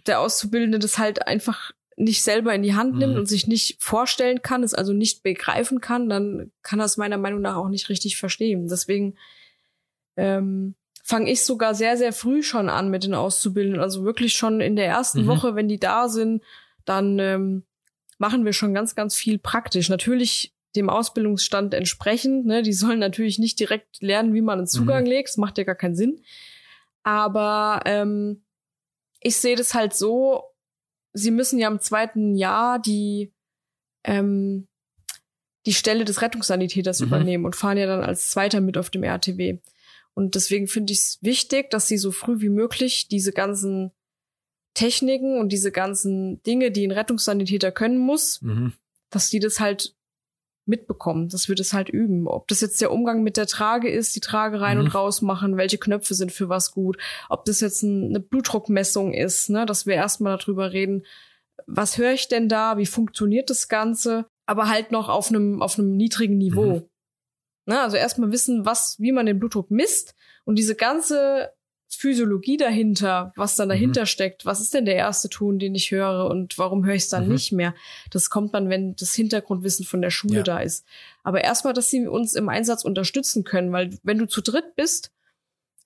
der 0.07 0.21
Auszubildende 0.21 0.79
das 0.79 0.99
halt 0.99 1.27
einfach 1.27 1.73
nicht 1.97 2.23
selber 2.23 2.55
in 2.55 2.63
die 2.63 2.75
Hand 2.75 2.97
nimmt 2.97 3.15
mhm. 3.15 3.19
und 3.21 3.27
sich 3.27 3.49
nicht 3.49 3.83
vorstellen 3.83 4.41
kann, 4.41 4.63
es 4.63 4.73
also 4.73 4.93
nicht 4.93 5.25
begreifen 5.25 5.81
kann, 5.81 6.09
dann 6.09 6.53
kann 6.63 6.79
er 6.79 6.87
es 6.87 6.97
meiner 6.97 7.19
Meinung 7.19 7.41
nach 7.41 7.57
auch 7.57 7.69
nicht 7.69 7.89
richtig 7.89 8.17
verstehen. 8.17 8.69
Deswegen 8.69 9.19
ähm, 10.17 10.77
fange 11.09 11.31
ich 11.31 11.43
sogar 11.43 11.75
sehr, 11.75 11.97
sehr 11.97 12.13
früh 12.13 12.43
schon 12.43 12.69
an 12.69 12.91
mit 12.91 13.03
den 13.03 13.15
Auszubildenden. 13.15 13.81
Also 13.81 14.05
wirklich 14.05 14.35
schon 14.35 14.61
in 14.61 14.77
der 14.77 14.87
ersten 14.87 15.23
mhm. 15.23 15.29
Woche, 15.29 15.55
wenn 15.55 15.67
die 15.67 15.81
da 15.81 16.07
sind, 16.09 16.43
dann 16.85 17.19
ähm, 17.19 17.63
machen 18.19 18.45
wir 18.45 18.53
schon 18.53 18.75
ganz, 18.75 18.95
ganz 18.95 19.15
viel 19.15 19.39
praktisch. 19.39 19.89
Natürlich 19.89 20.55
dem 20.77 20.91
Ausbildungsstand 20.91 21.73
entsprechend. 21.73 22.45
Ne? 22.45 22.63
Die 22.63 22.75
sollen 22.75 22.99
natürlich 22.99 23.39
nicht 23.39 23.59
direkt 23.59 24.03
lernen, 24.03 24.35
wie 24.35 24.43
man 24.43 24.59
einen 24.59 24.67
Zugang 24.67 25.05
mhm. 25.05 25.09
legt. 25.09 25.31
Das 25.31 25.39
macht 25.39 25.57
ja 25.57 25.65
gar 25.65 25.77
keinen 25.77 25.97
Sinn. 25.97 26.21
Aber 27.05 27.81
ähm, 27.87 28.43
ich 29.21 29.39
sehe 29.39 29.57
das 29.57 29.73
halt 29.73 29.95
so, 29.95 30.43
sie 31.15 31.31
müssen 31.31 31.59
ja 31.59 31.69
im 31.69 31.81
zweiten 31.81 32.37
Jahr 32.37 32.79
die 32.79 33.33
ähm, 34.05 34.69
die 35.65 35.73
Stelle 35.73 36.05
des 36.05 36.21
Rettungssanitäters 36.21 37.01
mhm. 37.01 37.07
übernehmen 37.07 37.45
und 37.47 37.57
fahren 37.57 37.79
ja 37.79 37.87
dann 37.87 38.05
als 38.05 38.29
Zweiter 38.29 38.61
mit 38.61 38.77
auf 38.77 38.91
dem 38.91 39.05
RTW. 39.05 39.59
Und 40.19 40.35
deswegen 40.35 40.67
finde 40.67 40.93
ich 40.93 40.99
es 40.99 41.19
wichtig, 41.21 41.71
dass 41.71 41.87
sie 41.87 41.97
so 41.97 42.11
früh 42.11 42.41
wie 42.41 42.49
möglich 42.49 43.07
diese 43.07 43.31
ganzen 43.31 43.93
Techniken 44.75 45.39
und 45.39 45.53
diese 45.53 45.71
ganzen 45.71 46.43
Dinge, 46.43 46.73
die 46.73 46.85
ein 46.85 46.91
Rettungssanitäter 46.91 47.71
können 47.71 47.99
muss, 47.99 48.43
mhm. 48.43 48.73
dass 49.11 49.31
die 49.31 49.39
das 49.39 49.61
halt 49.61 49.95
mitbekommen, 50.67 51.29
dass 51.29 51.49
wir 51.49 51.55
das 51.55 51.73
halt 51.73 51.89
üben. 51.89 52.27
Ob 52.27 52.49
das 52.49 52.61
jetzt 52.61 52.81
der 52.81 52.91
Umgang 52.91 53.23
mit 53.23 53.37
der 53.37 53.47
Trage 53.47 53.89
ist, 53.89 54.17
die 54.17 54.21
Trage 54.21 54.61
rein 54.61 54.79
mhm. 54.79 54.87
und 54.87 54.91
raus 54.97 55.23
machen, 55.23 55.57
welche 55.57 55.79
Knöpfe 55.79 56.15
sind 56.15 56.33
für 56.33 56.49
was 56.49 56.73
gut, 56.73 56.99
ob 57.29 57.45
das 57.45 57.61
jetzt 57.61 57.85
eine 57.85 58.19
Blutdruckmessung 58.19 59.15
ist, 59.15 59.51
ne, 59.51 59.67
dass 59.67 59.87
wir 59.87 59.95
erstmal 59.95 60.37
darüber 60.37 60.73
reden, 60.73 61.07
was 61.69 61.97
höre 61.97 62.13
ich 62.13 62.27
denn 62.27 62.49
da, 62.49 62.77
wie 62.77 62.87
funktioniert 62.87 63.51
das 63.51 63.69
Ganze, 63.69 64.27
aber 64.47 64.69
halt 64.69 64.91
noch 64.91 65.11
auf 65.11 65.29
einem 65.29 65.63
auf 65.63 65.79
einem 65.79 65.97
niedrigen 65.97 66.39
Niveau. 66.39 66.81
Mhm. 66.81 66.89
Ne? 67.69 67.79
Also 67.81 67.99
erstmal 67.99 68.33
wissen, 68.33 68.65
was, 68.65 68.99
wie 68.99 69.13
man 69.13 69.27
den 69.27 69.39
Blutdruck 69.39 69.71
misst 69.71 70.15
und 70.47 70.59
diese 70.59 70.75
ganze 70.75 71.53
Physiologie 71.87 72.57
dahinter, 72.57 73.33
was 73.37 73.57
dann 73.57 73.69
dahinter 73.69 74.03
mhm. 74.03 74.07
steckt. 74.07 74.47
Was 74.47 74.61
ist 74.61 74.73
denn 74.73 74.87
der 74.87 74.97
erste 74.97 75.29
Ton, 75.29 75.59
den 75.59 75.75
ich 75.75 75.91
höre 75.91 76.27
und 76.31 76.57
warum 76.57 76.87
höre 76.87 76.95
ich 76.95 77.03
es 77.03 77.09
dann 77.11 77.27
mhm. 77.27 77.33
nicht 77.33 77.53
mehr? 77.53 77.75
Das 78.11 78.31
kommt 78.31 78.55
dann, 78.55 78.71
wenn 78.71 78.97
das 78.97 79.15
Hintergrundwissen 79.15 79.85
von 79.85 80.01
der 80.01 80.09
Schule 80.09 80.39
ja. 80.39 80.43
da 80.43 80.61
ist. 80.61 80.87
Aber 81.23 81.45
erstmal, 81.45 81.75
dass 81.75 81.91
sie 81.91 82.07
uns 82.07 82.35
im 82.35 82.49
Einsatz 82.49 82.85
unterstützen 82.85 83.45
können, 83.45 83.71
weil 83.71 83.91
wenn 84.03 84.17
du 84.17 84.27
zu 84.27 84.41
dritt 84.41 84.75
bist 84.75 85.13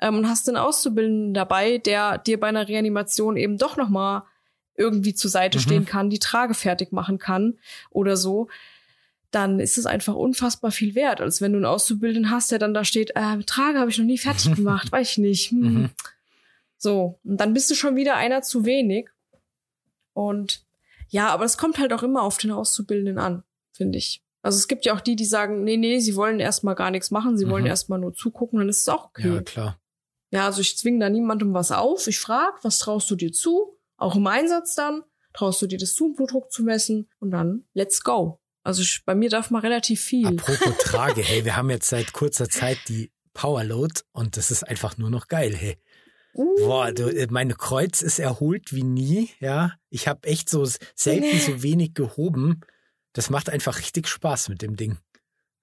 ähm, 0.00 0.18
und 0.18 0.28
hast 0.28 0.48
einen 0.48 0.58
Auszubildenden 0.58 1.34
dabei, 1.34 1.78
der 1.78 2.18
dir 2.18 2.38
bei 2.38 2.46
einer 2.46 2.68
Reanimation 2.68 3.36
eben 3.36 3.58
doch 3.58 3.76
noch 3.76 3.88
mal 3.88 4.24
irgendwie 4.76 5.14
zur 5.14 5.30
Seite 5.30 5.58
mhm. 5.58 5.62
stehen 5.62 5.84
kann, 5.84 6.10
die 6.10 6.20
Trage 6.20 6.54
fertig 6.54 6.92
machen 6.92 7.18
kann 7.18 7.58
oder 7.90 8.16
so, 8.16 8.48
dann 9.32 9.60
ist 9.60 9.78
es 9.78 9.86
einfach 9.86 10.14
unfassbar 10.14 10.70
viel 10.70 10.94
wert, 10.94 11.20
als 11.20 11.40
wenn 11.40 11.52
du 11.52 11.58
einen 11.58 11.64
Auszubildenden 11.64 12.30
hast, 12.30 12.52
der 12.52 12.58
dann 12.58 12.74
da 12.74 12.84
steht, 12.84 13.12
äh, 13.16 13.42
Trage 13.44 13.78
habe 13.78 13.90
ich 13.90 13.98
noch 13.98 14.04
nie 14.04 14.18
fertig 14.18 14.54
gemacht, 14.56 14.92
weiß 14.92 15.12
ich 15.12 15.18
nicht. 15.18 15.50
Hm. 15.50 15.60
Mhm. 15.60 15.90
So, 16.76 17.18
und 17.24 17.38
dann 17.38 17.54
bist 17.54 17.70
du 17.70 17.74
schon 17.74 17.96
wieder 17.96 18.16
einer 18.16 18.42
zu 18.42 18.64
wenig. 18.64 19.08
Und 20.12 20.64
ja, 21.08 21.28
aber 21.28 21.44
es 21.44 21.56
kommt 21.56 21.78
halt 21.78 21.92
auch 21.92 22.02
immer 22.02 22.22
auf 22.22 22.38
den 22.38 22.50
Auszubildenden 22.50 23.18
an, 23.18 23.42
finde 23.72 23.98
ich. 23.98 24.22
Also 24.42 24.58
es 24.58 24.68
gibt 24.68 24.84
ja 24.84 24.94
auch 24.94 25.00
die, 25.00 25.16
die 25.16 25.24
sagen, 25.24 25.62
nee, 25.64 25.76
nee, 25.76 26.00
sie 26.00 26.16
wollen 26.16 26.40
erstmal 26.40 26.74
gar 26.74 26.90
nichts 26.90 27.10
machen, 27.10 27.38
sie 27.38 27.46
mhm. 27.46 27.50
wollen 27.50 27.66
erstmal 27.66 28.00
nur 28.00 28.12
zugucken, 28.12 28.58
dann 28.58 28.68
ist 28.68 28.80
es 28.80 28.88
auch 28.88 29.06
okay. 29.06 29.34
Ja, 29.34 29.42
klar. 29.42 29.80
Ja, 30.30 30.46
also 30.46 30.60
ich 30.60 30.76
zwinge 30.76 30.98
da 30.98 31.10
niemandem 31.10 31.54
was 31.54 31.70
auf. 31.72 32.06
Ich 32.06 32.18
frage, 32.18 32.56
was 32.62 32.78
traust 32.78 33.10
du 33.10 33.16
dir 33.16 33.32
zu? 33.32 33.78
Auch 33.96 34.16
im 34.16 34.26
Einsatz 34.26 34.74
dann. 34.74 35.02
Traust 35.34 35.62
du 35.62 35.66
dir 35.66 35.78
das 35.78 35.94
zu, 35.94 36.12
Blutdruck 36.14 36.50
zu 36.50 36.62
messen? 36.62 37.08
Und 37.20 37.30
dann, 37.30 37.64
let's 37.74 38.02
go. 38.02 38.41
Also 38.62 38.82
ich, 38.82 39.04
bei 39.04 39.14
mir 39.14 39.28
darf 39.28 39.50
man 39.50 39.62
relativ 39.62 40.00
viel. 40.00 40.26
Apropos 40.26 40.76
Trage, 40.78 41.22
hey, 41.22 41.44
wir 41.44 41.56
haben 41.56 41.70
jetzt 41.70 41.88
seit 41.88 42.12
kurzer 42.12 42.48
Zeit 42.48 42.78
die 42.88 43.10
Powerload 43.34 44.02
und 44.12 44.36
das 44.36 44.50
ist 44.50 44.62
einfach 44.62 44.98
nur 44.98 45.10
noch 45.10 45.28
geil, 45.28 45.54
hey. 45.56 45.78
Uh. 46.34 46.56
Boah, 46.58 46.92
du, 46.92 47.08
äh, 47.08 47.26
meine 47.30 47.54
Kreuz 47.54 48.00
ist 48.02 48.18
erholt 48.18 48.72
wie 48.72 48.84
nie, 48.84 49.30
ja. 49.40 49.74
Ich 49.90 50.08
habe 50.08 50.26
echt 50.26 50.48
so 50.48 50.64
selten 50.94 51.38
so 51.38 51.62
wenig 51.62 51.94
gehoben. 51.94 52.60
Das 53.12 53.28
macht 53.28 53.50
einfach 53.50 53.78
richtig 53.78 54.08
Spaß 54.08 54.48
mit 54.48 54.62
dem 54.62 54.76
Ding. 54.76 54.98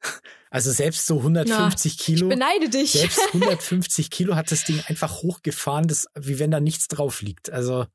Also 0.52 0.72
selbst 0.72 1.06
so 1.06 1.20
150 1.20 1.96
Na, 1.96 2.04
Kilo. 2.04 2.28
Ich 2.28 2.34
beneide 2.34 2.70
dich. 2.70 2.94
Selbst 2.94 3.22
150 3.34 4.10
Kilo 4.10 4.36
hat 4.36 4.52
das 4.52 4.64
Ding 4.64 4.82
einfach 4.88 5.22
hochgefahren, 5.22 5.88
das, 5.88 6.08
wie 6.16 6.40
wenn 6.40 6.50
da 6.50 6.60
nichts 6.60 6.88
drauf 6.88 7.22
liegt. 7.22 7.52
Also 7.52 7.86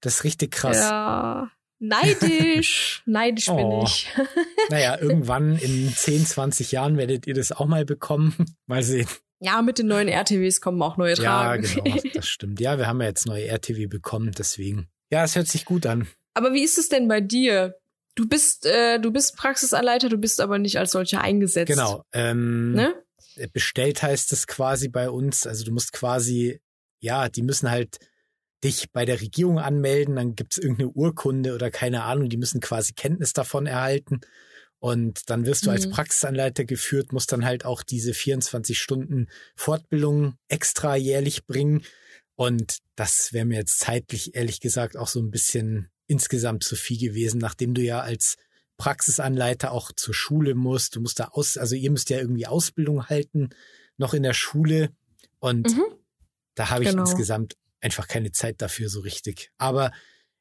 das 0.00 0.16
ist 0.16 0.24
richtig 0.24 0.50
krass. 0.50 0.78
Ja. 0.78 1.52
Neidisch. 1.88 3.02
Neidisch 3.06 3.48
oh. 3.48 3.56
bin 3.56 3.82
ich. 3.82 4.08
naja, 4.70 4.98
irgendwann 4.98 5.56
in 5.58 5.92
10, 5.94 6.26
20 6.26 6.72
Jahren 6.72 6.96
werdet 6.96 7.26
ihr 7.26 7.34
das 7.34 7.52
auch 7.52 7.66
mal 7.66 7.84
bekommen. 7.84 8.34
Mal 8.66 8.82
sehen. 8.82 9.08
Ja, 9.40 9.60
mit 9.60 9.78
den 9.78 9.88
neuen 9.88 10.08
RTWs 10.08 10.60
kommen 10.60 10.80
auch 10.80 10.96
neue 10.96 11.14
Tragen. 11.14 11.64
Ja, 11.64 11.82
genau, 11.82 12.00
das 12.14 12.26
stimmt. 12.26 12.60
Ja, 12.60 12.78
wir 12.78 12.86
haben 12.86 13.00
ja 13.00 13.08
jetzt 13.08 13.26
neue 13.26 13.46
RTW 13.46 13.86
bekommen, 13.86 14.32
deswegen. 14.32 14.88
Ja, 15.10 15.24
es 15.24 15.36
hört 15.36 15.48
sich 15.48 15.66
gut 15.66 15.84
an. 15.84 16.08
Aber 16.32 16.54
wie 16.54 16.64
ist 16.64 16.78
es 16.78 16.88
denn 16.88 17.08
bei 17.08 17.20
dir? 17.20 17.76
Du 18.14 18.26
bist, 18.26 18.64
äh, 18.64 18.98
du 18.98 19.10
bist 19.10 19.36
Praxisanleiter, 19.36 20.08
du 20.08 20.16
bist 20.16 20.40
aber 20.40 20.58
nicht 20.58 20.78
als 20.78 20.92
solcher 20.92 21.20
eingesetzt. 21.20 21.70
Genau. 21.70 22.04
Ähm, 22.12 22.72
ne? 22.72 22.94
Bestellt 23.52 24.02
heißt 24.02 24.32
es 24.32 24.46
quasi 24.46 24.88
bei 24.88 25.10
uns. 25.10 25.46
Also 25.46 25.64
du 25.64 25.72
musst 25.72 25.92
quasi, 25.92 26.60
ja, 27.00 27.28
die 27.28 27.42
müssen 27.42 27.70
halt 27.70 27.98
dich 28.64 28.90
bei 28.90 29.04
der 29.04 29.20
Regierung 29.20 29.58
anmelden, 29.58 30.16
dann 30.16 30.34
gibt's 30.34 30.58
irgendeine 30.58 30.90
Urkunde 30.90 31.54
oder 31.54 31.70
keine 31.70 32.04
Ahnung, 32.04 32.28
die 32.28 32.36
müssen 32.36 32.60
quasi 32.60 32.94
Kenntnis 32.94 33.32
davon 33.32 33.66
erhalten. 33.66 34.20
Und 34.78 35.30
dann 35.30 35.46
wirst 35.46 35.64
du 35.64 35.70
mhm. 35.70 35.76
als 35.76 35.88
Praxisanleiter 35.88 36.64
geführt, 36.64 37.12
musst 37.12 37.32
dann 37.32 37.44
halt 37.44 37.64
auch 37.64 37.82
diese 37.82 38.12
24 38.12 38.78
Stunden 38.78 39.28
Fortbildung 39.56 40.34
extra 40.48 40.96
jährlich 40.96 41.46
bringen. 41.46 41.82
Und 42.34 42.78
das 42.96 43.32
wäre 43.32 43.44
mir 43.44 43.58
jetzt 43.58 43.78
zeitlich, 43.78 44.34
ehrlich 44.34 44.60
gesagt, 44.60 44.96
auch 44.96 45.08
so 45.08 45.20
ein 45.20 45.30
bisschen 45.30 45.90
insgesamt 46.06 46.64
zu 46.64 46.76
viel 46.76 46.98
gewesen, 46.98 47.38
nachdem 47.38 47.74
du 47.74 47.80
ja 47.80 48.00
als 48.00 48.36
Praxisanleiter 48.76 49.72
auch 49.72 49.92
zur 49.92 50.14
Schule 50.14 50.54
musst. 50.54 50.96
Du 50.96 51.00
musst 51.00 51.20
da 51.20 51.28
aus, 51.28 51.56
also 51.56 51.76
ihr 51.76 51.90
müsst 51.90 52.10
ja 52.10 52.18
irgendwie 52.18 52.46
Ausbildung 52.46 53.06
halten, 53.06 53.50
noch 53.96 54.14
in 54.14 54.22
der 54.22 54.34
Schule. 54.34 54.90
Und 55.38 55.74
mhm. 55.74 55.82
da 56.54 56.70
habe 56.70 56.84
ich 56.84 56.90
genau. 56.90 57.02
insgesamt 57.02 57.56
einfach 57.84 58.08
keine 58.08 58.32
Zeit 58.32 58.62
dafür 58.62 58.88
so 58.88 59.00
richtig. 59.00 59.50
Aber 59.58 59.92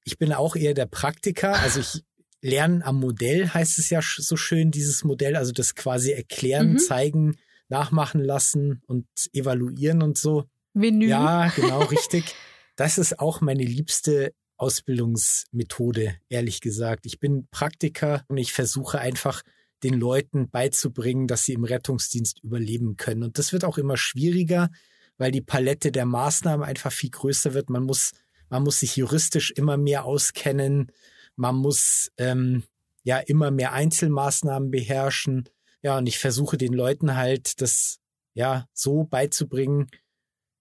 ich 0.04 0.18
bin 0.18 0.34
auch 0.34 0.56
eher 0.56 0.74
der 0.74 0.86
Praktiker. 0.86 1.60
Also 1.60 1.82
ich 1.82 2.04
Lernen 2.44 2.84
am 2.84 3.00
Modell 3.00 3.48
heißt 3.48 3.80
es 3.80 3.90
ja 3.90 4.02
so 4.02 4.36
schön, 4.36 4.70
dieses 4.70 5.06
Modell, 5.06 5.38
also 5.38 5.54
das 5.54 5.76
quasi 5.76 6.12
erklären, 6.12 6.74
mhm. 6.74 6.78
zeigen, 6.78 7.38
nachmachen 7.70 8.22
lassen 8.22 8.82
und 8.86 9.08
evaluieren 9.32 10.02
und 10.04 10.18
so. 10.18 10.44
Menü. 10.74 11.08
Ja, 11.08 11.48
genau, 11.56 11.84
richtig. 11.84 12.26
Das 12.76 12.98
ist 12.98 13.20
auch 13.20 13.40
meine 13.40 13.64
liebste 13.64 14.34
Ausbildungsmethode, 14.58 16.16
ehrlich 16.28 16.60
gesagt. 16.60 17.06
Ich 17.06 17.20
bin 17.20 17.48
Praktiker 17.52 18.26
und 18.30 18.38
ich 18.38 18.52
versuche 18.52 18.98
einfach 18.98 19.44
den 19.84 19.94
Leuten 19.94 20.50
beizubringen, 20.50 21.28
dass 21.28 21.44
sie 21.44 21.54
im 21.54 21.66
Rettungsdienst 21.66 22.44
überleben 22.44 22.98
können. 22.98 23.22
Und 23.22 23.38
das 23.38 23.54
wird 23.54 23.64
auch 23.64 23.78
immer 23.78 23.96
schwieriger, 23.96 24.72
weil 25.18 25.32
die 25.32 25.42
Palette 25.42 25.92
der 25.92 26.06
Maßnahmen 26.06 26.66
einfach 26.66 26.92
viel 26.92 27.10
größer 27.10 27.54
wird. 27.54 27.70
Man 27.70 27.84
muss, 27.84 28.12
man 28.50 28.64
muss 28.64 28.80
sich 28.80 28.96
juristisch 28.96 29.52
immer 29.52 29.78
mehr 29.78 30.06
auskennen. 30.06 30.92
Man 31.36 31.56
muss 31.56 32.12
ähm, 32.18 32.64
ja 33.04 33.20
immer 33.20 33.52
mehr 33.52 33.74
Einzelmaßnahmen 33.74 34.72
beherrschen. 34.72 35.50
Ja, 35.82 35.98
und 35.98 36.08
ich 36.08 36.18
versuche 36.18 36.58
den 36.58 36.74
Leuten 36.74 37.16
halt 37.16 37.62
das 37.62 38.00
ja 38.34 38.68
so 38.74 39.04
beizubringen, 39.04 39.90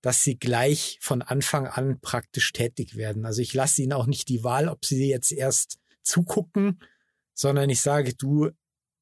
dass 0.03 0.23
sie 0.23 0.37
gleich 0.37 0.99
von 1.01 1.23
Anfang 1.23 1.67
an 1.67 2.01
praktisch 2.01 2.53
tätig 2.53 2.97
werden. 2.97 3.25
Also 3.25 3.41
ich 3.41 3.55
lasse 3.55 3.83
ihnen 3.83 3.93
auch 3.93 4.07
nicht 4.07 4.29
die 4.29 4.43
Wahl, 4.43 4.69
ob 4.69 4.85
sie 4.85 5.09
jetzt 5.09 5.33
erst 5.33 5.79
zugucken, 6.03 6.81
sondern 7.35 7.71
ich 7.71 7.81
sage, 7.81 8.15
du 8.15 8.51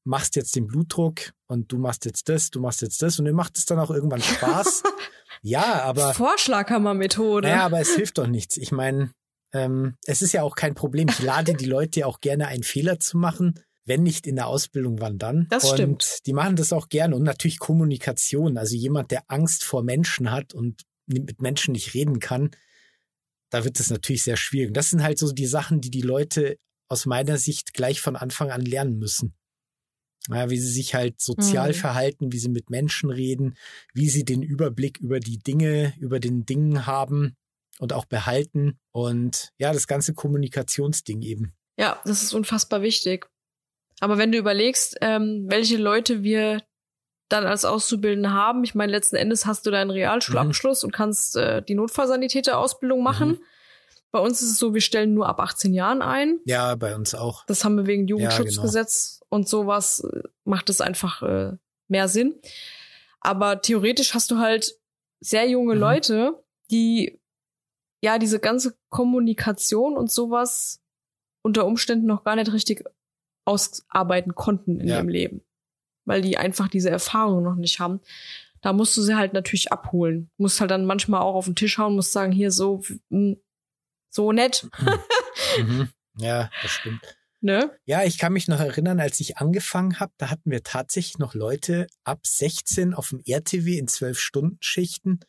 machst 0.03 0.35
jetzt 0.35 0.55
den 0.55 0.67
Blutdruck 0.67 1.33
und 1.47 1.71
du 1.71 1.77
machst 1.77 2.05
jetzt 2.05 2.29
das, 2.29 2.49
du 2.49 2.59
machst 2.59 2.81
jetzt 2.81 3.01
das 3.01 3.19
und 3.19 3.25
mir 3.25 3.33
macht 3.33 3.57
es 3.57 3.65
dann 3.65 3.79
auch 3.79 3.91
irgendwann 3.91 4.21
Spaß. 4.21 4.83
ja, 5.41 5.83
aber 5.83 6.13
Vorschlaghammer-Methode. 6.13 7.47
Ja, 7.47 7.65
aber 7.65 7.79
es 7.79 7.95
hilft 7.95 8.17
doch 8.17 8.27
nichts. 8.27 8.57
Ich 8.57 8.71
meine, 8.71 9.13
ähm, 9.53 9.95
es 10.05 10.21
ist 10.21 10.31
ja 10.31 10.43
auch 10.43 10.55
kein 10.55 10.73
Problem. 10.73 11.07
Ich 11.09 11.21
lade 11.21 11.53
die 11.53 11.65
Leute 11.65 12.01
ja 12.01 12.05
auch 12.05 12.21
gerne, 12.21 12.47
einen 12.47 12.63
Fehler 12.63 12.99
zu 12.99 13.17
machen. 13.17 13.59
Wenn 13.83 14.03
nicht 14.03 14.27
in 14.27 14.35
der 14.35 14.47
Ausbildung, 14.47 15.01
wann 15.01 15.17
dann? 15.17 15.47
Das 15.49 15.65
und 15.65 15.73
stimmt. 15.73 16.19
Die 16.25 16.33
machen 16.33 16.55
das 16.55 16.71
auch 16.71 16.87
gerne. 16.87 17.15
Und 17.15 17.23
natürlich 17.23 17.59
Kommunikation. 17.59 18.57
Also 18.57 18.75
jemand, 18.75 19.11
der 19.11 19.23
Angst 19.27 19.63
vor 19.63 19.83
Menschen 19.83 20.31
hat 20.31 20.53
und 20.53 20.83
mit 21.07 21.41
Menschen 21.41 21.73
nicht 21.73 21.93
reden 21.93 22.19
kann, 22.19 22.51
da 23.49 23.65
wird 23.65 23.79
es 23.79 23.89
natürlich 23.89 24.23
sehr 24.23 24.37
schwierig. 24.37 24.73
Das 24.73 24.91
sind 24.91 25.03
halt 25.03 25.17
so 25.17 25.31
die 25.31 25.47
Sachen, 25.47 25.81
die 25.81 25.91
die 25.91 26.01
Leute 26.01 26.57
aus 26.87 27.05
meiner 27.05 27.37
Sicht 27.37 27.73
gleich 27.73 28.01
von 28.01 28.15
Anfang 28.15 28.51
an 28.51 28.61
lernen 28.61 28.97
müssen. 28.97 29.33
Ja, 30.29 30.49
wie 30.49 30.59
sie 30.59 30.71
sich 30.71 30.93
halt 30.93 31.19
sozial 31.19 31.69
mhm. 31.69 31.73
verhalten, 31.73 32.31
wie 32.31 32.37
sie 32.37 32.49
mit 32.49 32.69
Menschen 32.69 33.09
reden, 33.09 33.55
wie 33.93 34.07
sie 34.07 34.23
den 34.23 34.43
Überblick 34.43 34.99
über 34.99 35.19
die 35.19 35.39
Dinge, 35.39 35.93
über 35.99 36.19
den 36.19 36.45
Dingen 36.45 36.85
haben 36.85 37.35
und 37.79 37.93
auch 37.93 38.05
behalten. 38.05 38.79
Und 38.91 39.49
ja, 39.57 39.73
das 39.73 39.87
ganze 39.87 40.13
Kommunikationsding 40.13 41.21
eben. 41.23 41.53
Ja, 41.77 41.99
das 42.05 42.21
ist 42.21 42.33
unfassbar 42.33 42.83
wichtig. 42.83 43.27
Aber 43.99 44.17
wenn 44.17 44.31
du 44.31 44.37
überlegst, 44.37 44.97
ähm, 45.01 45.45
welche 45.47 45.77
Leute 45.77 46.23
wir 46.23 46.63
dann 47.29 47.45
als 47.45 47.65
Auszubildende 47.65 48.31
haben, 48.31 48.63
ich 48.63 48.75
meine, 48.75 48.91
letzten 48.91 49.15
Endes 49.15 49.45
hast 49.45 49.65
du 49.65 49.71
deinen 49.71 49.89
Realschulabschluss 49.89 50.83
mhm. 50.83 50.87
und 50.87 50.91
kannst 50.91 51.35
äh, 51.35 51.63
die 51.63 51.75
Notfallsanitäterausbildung 51.75 53.01
machen. 53.01 53.29
Mhm. 53.29 53.41
Bei 54.11 54.19
uns 54.19 54.41
ist 54.41 54.51
es 54.51 54.57
so, 54.57 54.73
wir 54.73 54.81
stellen 54.81 55.13
nur 55.13 55.27
ab 55.27 55.39
18 55.39 55.73
Jahren 55.73 56.01
ein. 56.01 56.39
Ja, 56.45 56.75
bei 56.75 56.95
uns 56.95 57.15
auch. 57.15 57.45
Das 57.45 57.63
haben 57.63 57.77
wir 57.77 57.87
wegen 57.87 58.07
Jugendschutzgesetz 58.07 59.19
ja, 59.19 59.25
genau. 59.25 59.35
und 59.37 59.47
sowas 59.47 60.01
äh, 60.01 60.23
macht 60.43 60.69
es 60.69 60.81
einfach 60.81 61.21
äh, 61.23 61.53
mehr 61.87 62.07
Sinn. 62.07 62.35
Aber 63.21 63.61
theoretisch 63.61 64.13
hast 64.13 64.31
du 64.31 64.37
halt 64.37 64.75
sehr 65.21 65.47
junge 65.47 65.75
mhm. 65.75 65.79
Leute, 65.79 66.43
die 66.71 67.19
ja 68.03 68.17
diese 68.17 68.39
ganze 68.39 68.75
Kommunikation 68.89 69.95
und 69.95 70.11
sowas 70.11 70.81
unter 71.43 71.65
Umständen 71.65 72.07
noch 72.07 72.23
gar 72.23 72.35
nicht 72.35 72.51
richtig 72.51 72.83
ausarbeiten 73.45 74.35
konnten 74.35 74.79
in 74.79 74.87
ja. 74.87 74.97
ihrem 74.97 75.09
Leben, 75.09 75.41
weil 76.05 76.21
die 76.21 76.37
einfach 76.37 76.67
diese 76.67 76.89
Erfahrung 76.89 77.43
noch 77.43 77.55
nicht 77.55 77.79
haben. 77.79 78.01
Da 78.61 78.73
musst 78.73 78.95
du 78.97 79.01
sie 79.01 79.15
halt 79.15 79.33
natürlich 79.33 79.71
abholen. 79.71 80.29
Musst 80.37 80.61
halt 80.61 80.69
dann 80.69 80.85
manchmal 80.85 81.21
auch 81.21 81.33
auf 81.33 81.45
den 81.45 81.55
Tisch 81.55 81.77
hauen, 81.77 81.95
musst 81.95 82.11
sagen, 82.11 82.31
hier 82.31 82.51
so, 82.51 82.81
so 84.11 84.31
nett. 84.31 84.67
Mhm. 85.57 85.65
mhm. 85.65 85.89
Ja, 86.17 86.51
das 86.61 86.71
stimmt. 86.71 87.01
Ne? 87.43 87.75
Ja, 87.85 88.03
ich 88.03 88.19
kann 88.19 88.33
mich 88.33 88.47
noch 88.47 88.59
erinnern, 88.59 88.99
als 88.99 89.19
ich 89.19 89.39
angefangen 89.39 89.99
habe, 89.99 90.11
da 90.19 90.29
hatten 90.29 90.51
wir 90.51 90.61
tatsächlich 90.61 91.17
noch 91.17 91.33
Leute 91.33 91.87
ab 92.03 92.19
16 92.23 92.93
auf 92.93 93.09
dem 93.09 93.19
RTW 93.25 93.79
in 93.79 93.87
12-Stunden-Schichten 93.87 95.21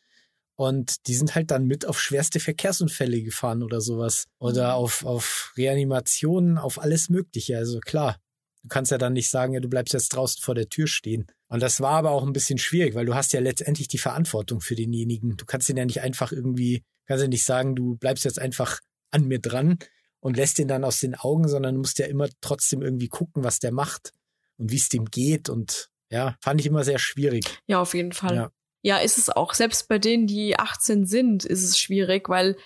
und 0.55 1.07
die 1.07 1.15
sind 1.15 1.33
halt 1.35 1.51
dann 1.51 1.65
mit 1.65 1.85
auf 1.85 1.99
schwerste 1.99 2.39
Verkehrsunfälle 2.39 3.21
gefahren 3.23 3.63
oder 3.63 3.81
sowas. 3.81 4.25
Oder 4.39 4.69
mhm. 4.69 4.73
auf, 4.75 5.05
auf 5.05 5.53
Reanimationen, 5.57 6.57
auf 6.57 6.79
alles 6.79 7.09
Mögliche. 7.09 7.57
Also 7.57 7.79
klar, 7.79 8.17
du 8.61 8.67
kannst 8.67 8.91
ja 8.91 8.97
dann 8.97 9.13
nicht 9.13 9.29
sagen, 9.29 9.53
ja, 9.53 9.59
du 9.59 9.69
bleibst 9.69 9.93
jetzt 9.93 10.09
draußen 10.09 10.41
vor 10.41 10.55
der 10.55 10.69
Tür 10.69 10.87
stehen. 10.87 11.25
Und 11.47 11.61
das 11.61 11.81
war 11.81 11.93
aber 11.93 12.11
auch 12.11 12.23
ein 12.23 12.33
bisschen 12.33 12.59
schwierig, 12.59 12.93
weil 12.93 13.05
du 13.05 13.15
hast 13.15 13.33
ja 13.33 13.39
letztendlich 13.39 13.87
die 13.87 13.97
Verantwortung 13.97 14.61
für 14.61 14.75
denjenigen. 14.75 15.37
Du 15.37 15.45
kannst 15.45 15.69
ihn 15.69 15.77
ja 15.77 15.85
nicht 15.85 16.01
einfach 16.01 16.31
irgendwie, 16.31 16.83
kannst 17.05 17.21
ja 17.21 17.27
nicht 17.27 17.45
sagen, 17.45 17.75
du 17.75 17.95
bleibst 17.95 18.25
jetzt 18.25 18.39
einfach 18.39 18.79
an 19.11 19.25
mir 19.27 19.39
dran 19.39 19.79
und 20.19 20.37
lässt 20.37 20.59
ihn 20.59 20.67
dann 20.67 20.83
aus 20.83 20.99
den 20.99 21.15
Augen, 21.15 21.47
sondern 21.47 21.77
musst 21.77 21.99
ja 21.99 22.05
immer 22.05 22.27
trotzdem 22.41 22.81
irgendwie 22.81 23.09
gucken, 23.09 23.43
was 23.43 23.59
der 23.59 23.71
macht 23.71 24.11
und 24.57 24.71
wie 24.71 24.77
es 24.77 24.89
dem 24.89 25.05
geht. 25.05 25.49
Und 25.49 25.89
ja, 26.09 26.35
fand 26.41 26.61
ich 26.61 26.67
immer 26.67 26.83
sehr 26.83 26.99
schwierig. 26.99 27.45
Ja, 27.67 27.81
auf 27.81 27.93
jeden 27.93 28.13
Fall. 28.13 28.35
Ja. 28.35 28.51
Ja, 28.85 28.97
ist 28.97 29.17
es 29.17 29.29
auch. 29.29 29.53
Selbst 29.53 29.87
bei 29.87 29.97
denen, 29.97 30.27
die 30.27 30.59
18 30.59 31.05
sind, 31.05 31.45
ist 31.45 31.63
es 31.63 31.79
schwierig, 31.79 32.27
weil 32.27 32.57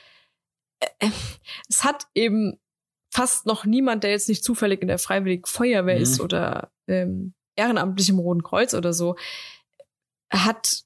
äh, 0.79 0.87
äh, 0.99 1.11
es 1.69 1.83
hat 1.83 2.07
eben 2.15 2.59
fast 3.13 3.45
noch 3.45 3.65
niemand, 3.65 4.03
der 4.03 4.11
jetzt 4.11 4.27
nicht 4.27 4.43
zufällig 4.43 4.81
in 4.81 4.87
der 4.87 4.97
Freiwilligen 4.97 5.45
Feuerwehr 5.45 5.95
mhm. 5.95 6.01
ist 6.01 6.19
oder 6.19 6.71
ähm, 6.87 7.35
ehrenamtlich 7.55 8.09
im 8.09 8.19
Roten 8.19 8.43
Kreuz 8.43 8.73
oder 8.73 8.93
so, 8.93 9.15
hat, 10.31 10.83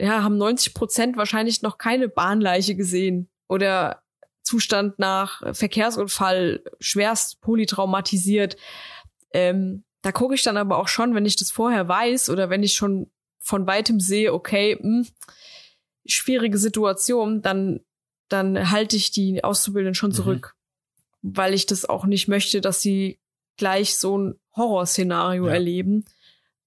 ja, 0.00 0.22
haben 0.22 0.36
90 0.36 0.74
Prozent 0.74 1.16
wahrscheinlich 1.16 1.62
noch 1.62 1.78
keine 1.78 2.08
Bahnleiche 2.08 2.74
gesehen 2.76 3.28
oder 3.48 4.02
Zustand 4.42 4.98
nach 4.98 5.54
Verkehrsunfall, 5.54 6.62
schwerst 6.80 7.40
polytraumatisiert. 7.40 8.56
Ähm, 9.32 9.84
da 10.02 10.12
gucke 10.12 10.34
ich 10.34 10.42
dann 10.42 10.56
aber 10.56 10.78
auch 10.78 10.88
schon, 10.88 11.14
wenn 11.14 11.26
ich 11.26 11.36
das 11.36 11.50
vorher 11.50 11.86
weiß 11.88 12.30
oder 12.30 12.48
wenn 12.48 12.62
ich 12.62 12.74
schon 12.74 13.10
von 13.40 13.66
weitem 13.66 14.00
sehe, 14.00 14.32
okay, 14.32 14.78
mh, 14.80 14.82
hm, 14.82 15.06
schwierige 16.06 16.58
Situation, 16.58 17.42
dann, 17.42 17.80
dann 18.28 18.70
halte 18.70 18.96
ich 18.96 19.10
die 19.10 19.44
Auszubildenden 19.44 19.94
schon 19.94 20.10
mhm. 20.10 20.14
zurück, 20.14 20.54
mhm. 21.20 21.36
weil 21.36 21.54
ich 21.54 21.66
das 21.66 21.84
auch 21.84 22.06
nicht 22.06 22.28
möchte, 22.28 22.60
dass 22.60 22.80
sie 22.80 23.18
gleich 23.56 23.96
so 23.96 24.16
ein 24.16 24.40
Horrorszenario 24.56 25.46
ja. 25.46 25.52
erleben, 25.52 26.04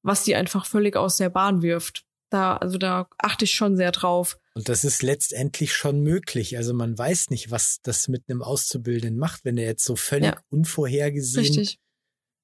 was 0.03 0.23
die 0.23 0.35
einfach 0.35 0.65
völlig 0.65 0.95
aus 0.95 1.17
der 1.17 1.29
Bahn 1.29 1.61
wirft. 1.61 2.05
Da, 2.31 2.57
also 2.57 2.77
da 2.77 3.07
achte 3.19 3.45
ich 3.45 3.51
schon 3.51 3.77
sehr 3.77 3.91
drauf. 3.91 4.39
Und 4.55 4.69
das 4.69 4.83
ist 4.83 5.03
letztendlich 5.03 5.73
schon 5.73 6.01
möglich. 6.01 6.57
Also 6.57 6.73
man 6.73 6.97
weiß 6.97 7.29
nicht, 7.29 7.51
was 7.51 7.79
das 7.83 8.07
mit 8.07 8.23
einem 8.27 8.41
Auszubildenden 8.41 9.19
macht, 9.19 9.45
wenn 9.45 9.57
er 9.57 9.65
jetzt 9.65 9.85
so 9.85 9.95
völlig 9.95 10.31
ja. 10.31 10.41
unvorhergesehen 10.49 11.45
Richtig 11.45 11.79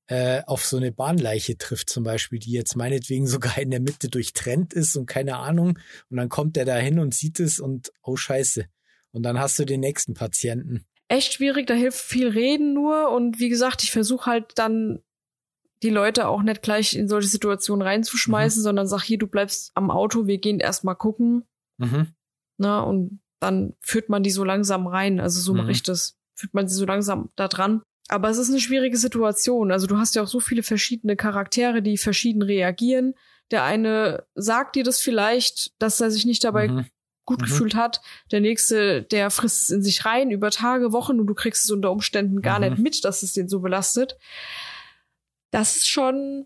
äh, 0.08 0.42
auf 0.46 0.66
so 0.66 0.78
eine 0.78 0.92
Bahnleiche 0.92 1.58
trifft 1.58 1.90
zum 1.90 2.04
Beispiel, 2.04 2.40
die 2.40 2.52
jetzt 2.52 2.76
meinetwegen 2.76 3.28
sogar 3.28 3.58
in 3.60 3.72
der 3.72 3.82
Mitte 3.82 4.10
durchtrennt 4.10 4.74
ist 4.74 4.96
und 4.96 5.06
keine 5.06 5.38
Ahnung. 5.38 5.78
Und 6.10 6.18
dann 6.18 6.30
kommt 6.30 6.58
er 6.58 6.66
da 6.66 6.78
hin 6.78 7.00
und 7.00 7.14
sieht 7.14 7.40
es 7.40 7.60
und 7.60 7.92
oh 8.02 8.16
scheiße. 8.16 8.66
Und 9.12 9.24
dann 9.24 9.40
hast 9.40 9.60
du 9.60 9.66
den 9.66 9.80
nächsten 9.80 10.14
Patienten. 10.14 10.86
Echt 11.10 11.34
schwierig, 11.34 11.68
da 11.68 11.74
hilft 11.74 12.00
viel 12.00 12.28
Reden 12.28 12.74
nur. 12.74 13.12
Und 13.12 13.40
wie 13.40 13.50
gesagt, 13.50 13.84
ich 13.84 13.92
versuche 13.92 14.26
halt 14.26 14.52
dann 14.56 15.00
die 15.84 15.90
Leute 15.90 16.28
auch 16.28 16.42
nicht 16.42 16.62
gleich 16.62 16.96
in 16.96 17.08
solche 17.08 17.28
Situationen 17.28 17.86
reinzuschmeißen, 17.86 18.62
mhm. 18.62 18.64
sondern 18.64 18.88
sag 18.88 19.04
hier, 19.04 19.18
du 19.18 19.28
bleibst 19.28 19.72
am 19.76 19.92
Auto, 19.92 20.28
wir 20.28 20.38
gehen 20.40 20.60
erstmal 20.60 20.96
gucken. 20.96 21.44
Mhm. 21.78 22.14
Na, 22.58 22.82
und 22.82 23.22
dann 23.40 23.74
führt 23.82 24.10
man 24.10 24.24
die 24.24 24.32
so 24.32 24.44
langsam 24.44 24.88
rein. 24.88 25.20
Also 25.20 25.40
so 25.40 25.54
mhm. 25.54 25.60
mache 25.60 25.72
ich 25.72 25.84
das. 25.84 26.16
Führt 26.36 26.54
man 26.54 26.68
sie 26.68 26.76
so 26.76 26.86
langsam 26.86 27.30
da 27.36 27.48
dran. 27.48 27.82
Aber 28.10 28.30
es 28.30 28.38
ist 28.38 28.50
eine 28.50 28.60
schwierige 28.60 28.98
Situation. 28.98 29.72
Also 29.72 29.88
du 29.88 29.98
hast 29.98 30.16
ja 30.16 30.24
auch 30.24 30.28
so 30.28 30.40
viele 30.40 30.64
verschiedene 30.64 31.16
Charaktere, 31.16 31.82
die 31.82 31.98
verschieden 31.98 32.42
reagieren. 32.42 33.14
Der 33.52 33.64
eine 33.64 34.26
sagt 34.36 34.76
dir 34.76 34.84
das 34.84 35.00
vielleicht, 35.00 35.72
dass 35.80 36.00
er 36.00 36.12
sich 36.12 36.26
nicht 36.26 36.44
dabei 36.44 36.68
mhm. 36.68 36.86
gut 37.26 37.42
mhm. 37.42 37.46
gefühlt 37.46 37.76
hat. 37.76 38.02
Der 38.32 38.40
nächste, 38.40 39.04
der 39.04 39.30
frisst 39.30 39.64
es 39.64 39.70
in 39.70 39.84
sich 39.84 40.06
rein 40.06 40.32
über 40.32 40.52
Tage, 40.52 40.92
Wochen 40.92 41.20
und 41.20 41.28
du 41.28 41.34
kriegst 41.34 41.64
es 41.64 41.72
unter 41.72 41.92
Umständen 41.92 42.42
gar 42.42 42.60
mhm. 42.60 42.70
nicht 42.70 42.78
mit, 42.80 43.06
dass 43.06 43.24
es 43.24 43.34
den 43.34 43.50
so 43.50 43.60
belastet. 43.60 44.18
Das 45.58 45.78
ist 45.78 45.90
schon 45.90 46.46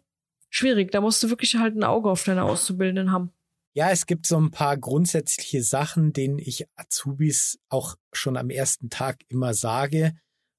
schwierig. 0.50 0.92
Da 0.92 1.02
musst 1.02 1.22
du 1.22 1.30
wirklich 1.30 1.56
halt 1.56 1.76
ein 1.76 1.84
Auge 1.84 2.10
auf 2.10 2.24
deine 2.24 2.44
Auszubildenden 2.46 3.12
haben. 3.12 3.34
Ja, 3.74 3.90
es 3.90 4.06
gibt 4.06 4.26
so 4.26 4.38
ein 4.38 4.52
paar 4.52 4.78
grundsätzliche 4.78 5.64
Sachen, 5.64 6.14
denen 6.14 6.40
ich 6.40 6.66
Azubis 6.76 7.60
auch 7.68 7.98
schon 8.14 8.38
am 8.38 8.50
ersten 8.50 8.90
Tag 8.90 9.18
immer 9.28 9.54
sage 9.54 10.14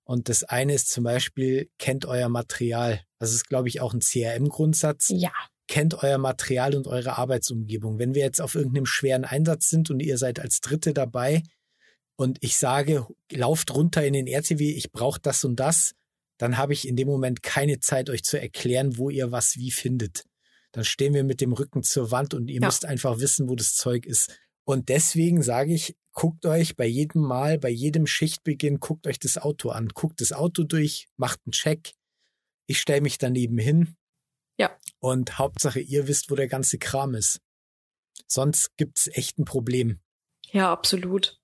und 0.05 0.29
das 0.29 0.45
eine 0.45 0.75
ist 0.75 0.91
zum 0.91 1.05
Beispiel, 1.05 1.71
kennt 1.79 2.05
euer 2.05 2.29
Material. 2.29 3.01
Das 3.19 3.33
ist, 3.33 3.49
glaube 3.49 3.69
ich, 3.69 3.81
auch 3.81 3.95
ein 3.95 4.01
CRM-Grundsatz. 4.01 5.09
Ja. 5.15 5.33
Kennt 5.67 6.03
euer 6.03 6.19
Material 6.19 6.75
und 6.75 6.87
eure 6.87 7.17
Arbeitsumgebung. 7.17 7.99
Wenn 7.99 8.15
wir 8.15 8.23
jetzt 8.23 8.43
auf 8.43 8.55
irgendeinem 8.55 8.85
schweren 8.85 9.25
Einsatz 9.25 9.71
sind 9.71 9.89
und 9.89 10.01
ihr 10.01 10.19
seid 10.19 10.41
als 10.41 10.61
Dritte 10.61 10.93
dabei 10.93 11.43
und 12.17 12.37
ich 12.43 12.59
sage, 12.59 13.07
lauft 13.31 13.75
runter 13.75 14.05
in 14.05 14.13
den 14.13 14.27
RCW, 14.27 14.73
ich 14.73 14.93
brauche 14.93 15.21
das 15.21 15.43
und 15.45 15.57
das, 15.57 15.95
dann 16.43 16.59
habe 16.59 16.73
ich 16.73 16.89
in 16.89 16.97
dem 16.97 17.07
Moment 17.07 17.45
keine 17.45 17.79
Zeit, 17.79 18.11
euch 18.11 18.25
zu 18.25 18.37
erklären, 18.37 18.99
wo 18.99 19.11
ihr 19.11 19.31
was 19.31 19.59
wie 19.59 19.71
findet. 19.71 20.25
Dann 20.73 20.85
stehen 20.85 21.15
wir 21.15 21.23
mit 21.23 21.41
dem 21.41 21.53
Rücken 21.53 21.85
zur 21.85 22.11
Wand 22.11 22.35
und 22.35 22.49
ihr 22.49 22.61
ja. 22.61 22.67
müsst 22.67 22.85
einfach 22.85 23.21
wissen, 23.21 23.49
wo 23.49 23.55
das 23.55 23.77
Zeug 23.77 24.07
ist. 24.07 24.37
Und 24.65 24.89
deswegen 24.89 25.45
sage 25.45 25.73
ich, 25.73 25.97
guckt 26.11 26.45
euch 26.45 26.75
bei 26.75 26.85
jedem 26.85 27.23
Mal, 27.23 27.61
bei 27.61 27.69
jedem 27.69 28.09
Schichtbeginn, 28.09 28.81
guckt 28.81 29.07
euch 29.07 29.21
das 29.21 29.39
Auto 29.39 29.71
an. 29.71 29.91
Guckt 29.91 30.21
das 30.21 30.33
Auto 30.33 30.65
durch, 30.65 31.07
macht 31.17 31.39
einen 31.47 31.53
Check. 31.53 31.93
Ich 32.67 32.81
stelle 32.81 33.03
mich 33.03 33.19
daneben 33.19 33.59
hin. 33.59 33.95
Ja. 34.59 34.77
Und 34.99 35.39
Hauptsache, 35.39 35.79
ihr 35.79 36.09
wisst, 36.09 36.29
wo 36.29 36.35
der 36.35 36.49
ganze 36.49 36.77
Kram 36.77 37.15
ist. 37.15 37.41
Sonst 38.27 38.77
gibt's 38.77 39.09
echt 39.13 39.39
ein 39.39 39.45
Problem. 39.45 40.01
Ja, 40.51 40.73
absolut. 40.73 41.39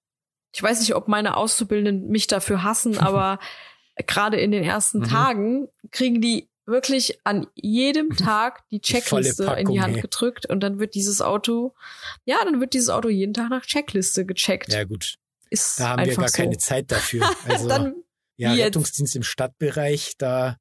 Ich 0.52 0.60
weiß 0.60 0.80
nicht, 0.80 0.96
ob 0.96 1.06
meine 1.06 1.36
Auszubildenden 1.36 2.08
mich 2.08 2.26
dafür 2.26 2.64
hassen, 2.64 2.98
aber 2.98 3.38
gerade 4.06 4.38
in 4.38 4.50
den 4.50 4.64
ersten 4.64 5.00
mhm. 5.00 5.04
Tagen 5.04 5.68
kriegen 5.90 6.20
die 6.20 6.48
wirklich 6.68 7.18
an 7.24 7.46
jedem 7.54 8.14
Tag 8.16 8.62
die 8.70 8.80
Checkliste 8.80 9.46
Packung, 9.46 9.66
in 9.66 9.72
die 9.72 9.80
Hand 9.80 9.96
ey. 9.96 10.02
gedrückt 10.02 10.46
und 10.46 10.60
dann 10.60 10.78
wird 10.78 10.94
dieses 10.94 11.22
Auto, 11.22 11.74
ja, 12.24 12.36
dann 12.44 12.60
wird 12.60 12.74
dieses 12.74 12.90
Auto 12.90 13.08
jeden 13.08 13.32
Tag 13.32 13.48
nach 13.50 13.64
Checkliste 13.64 14.26
gecheckt. 14.26 14.72
Ja, 14.72 14.84
gut. 14.84 15.16
Ist 15.50 15.80
da 15.80 15.90
haben 15.90 16.04
wir 16.04 16.14
gar 16.14 16.28
so. 16.28 16.36
keine 16.36 16.58
Zeit 16.58 16.90
dafür. 16.92 17.28
Also, 17.48 17.68
dann, 17.68 17.94
ja, 18.36 18.52
Rettungsdienst 18.52 19.16
im 19.16 19.22
Stadtbereich, 19.22 20.14
da, 20.18 20.58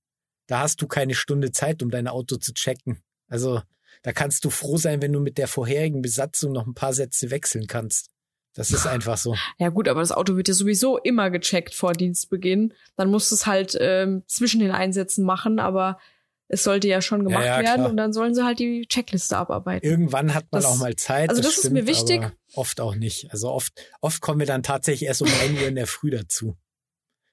da 0.47 0.60
hast 0.60 0.82
du 0.82 0.88
keine 0.88 1.13
Stunde 1.13 1.52
Zeit, 1.52 1.84
um 1.84 1.91
dein 1.91 2.08
Auto 2.08 2.38
zu 2.38 2.54
checken. 2.54 3.02
Also, 3.28 3.62
da 4.02 4.13
kannst 4.13 4.45
du 4.45 4.50
froh 4.50 4.78
sein, 4.78 5.02
wenn 5.02 5.12
du 5.12 5.19
mit 5.19 5.38
der 5.38 5.50
vorherigen 5.50 6.02
Besatzung 6.02 6.54
noch 6.54 6.65
ein 6.65 6.73
paar 6.73 6.93
Sätze 6.93 7.32
wechseln 7.32 7.67
kannst. 7.67 8.10
Das 8.58 8.72
ist 8.72 8.88
einfach 8.88 9.17
so. 9.17 9.36
Ja 9.60 9.70
gut, 9.70 9.88
aber 9.88 10.00
das 10.00 10.12
Auto 10.12 10.36
wird 10.36 10.48
ja 10.48 10.54
sowieso 10.56 10.98
immer 10.98 11.30
gecheckt 11.30 11.76
vor 11.76 11.93
Dienstbeginn. 11.93 12.74
Dann 12.96 13.12
musst 13.12 13.30
du 13.30 13.36
es 13.36 13.46
halt 13.46 13.78
ähm, 13.80 14.24
zwischen 14.26 14.60
den 14.60 14.72
Einsätzen 14.72 15.24
machen, 15.24 15.60
aber 15.60 16.00
es 16.48 16.63
sollte 16.63 16.88
ja 16.88 17.00
schon 17.04 17.24
gemacht 17.24 17.46
ja, 17.46 17.62
ja, 17.62 17.70
werden 17.70 17.86
und 17.86 17.98
dann 17.98 18.13
sollen 18.13 18.34
sie 18.34 18.43
halt 18.43 18.58
die 18.58 18.88
Checkliste 18.88 19.38
abarbeiten. 19.38 19.88
Irgendwann 19.88 20.34
hat 20.34 20.46
man 20.52 20.63
das, 20.63 20.72
auch 20.72 20.78
mal 20.78 20.96
Zeit. 20.96 21.30
Also 21.30 21.39
das, 21.39 21.52
das 21.52 21.60
stimmt, 21.60 21.78
ist 21.78 21.84
mir 21.84 21.88
wichtig. 21.88 22.32
Oft 22.56 22.82
auch 22.82 22.96
nicht. 22.96 23.32
Also 23.32 23.52
oft, 23.52 23.74
oft 24.02 24.22
kommen 24.22 24.39
wir 24.39 24.48
dann 24.48 24.63
tatsächlich 24.63 25.08
erst 25.08 25.22
um 25.22 25.30
ein 25.43 25.56
Uhr 25.56 25.67
in 25.67 25.76
der 25.76 25.86
Früh 25.86 26.10
dazu. 26.10 26.58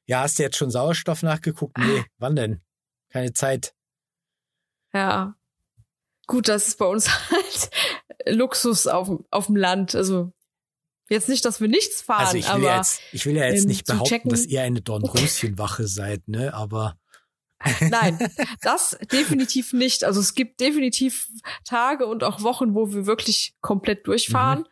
Ja, 0.05 0.21
hast 0.21 0.39
du 0.39 0.43
jetzt 0.43 0.59
schon 0.59 0.71
Sauerstoff 0.71 1.23
nachgeguckt? 1.23 1.79
Nee, 1.79 2.01
ah. 2.01 2.05
wann 2.19 2.37
denn? 2.37 2.61
Keine 3.09 3.33
Zeit. 3.33 3.75
Ja. 4.93 5.37
Gut, 6.27 6.49
das 6.49 6.69
ist 6.69 6.79
bei 6.79 6.87
uns 6.87 7.09
halt 7.31 7.71
Luxus 8.27 8.87
auf, 8.87 9.11
auf 9.31 9.47
dem 9.47 9.57
Land. 9.57 9.95
Also 9.95 10.34
Jetzt 11.11 11.29
nicht, 11.29 11.45
dass 11.45 11.61
wir 11.61 11.69
nichts 11.69 12.01
fahren, 12.01 12.27
also 12.27 12.39
ich 12.39 12.47
will 12.47 12.53
aber 12.53 12.65
ja 12.65 12.77
jetzt, 12.79 13.01
ich 13.13 13.27
will 13.27 13.37
ja 13.37 13.47
jetzt 13.47 13.67
nicht 13.67 13.87
behaupten, 13.87 14.09
checken. 14.09 14.31
dass 14.31 14.47
ihr 14.47 14.63
eine 14.63 14.81
Dornröschenwache 14.81 15.87
seid, 15.87 16.29
ne? 16.29 16.55
Aber 16.55 16.97
Nein, 17.81 18.19
das 18.63 18.99
definitiv 19.13 19.73
nicht. 19.73 20.05
Also 20.05 20.21
es 20.21 20.35
gibt 20.35 20.61
definitiv 20.61 21.29
Tage 21.65 22.07
und 22.07 22.25
auch 22.25 22.43
Wochen, 22.43 22.75
wo 22.75 22.93
wir 22.93 23.07
wirklich 23.07 23.55
komplett 23.61 24.07
durchfahren. 24.07 24.61
Mhm. 24.61 24.69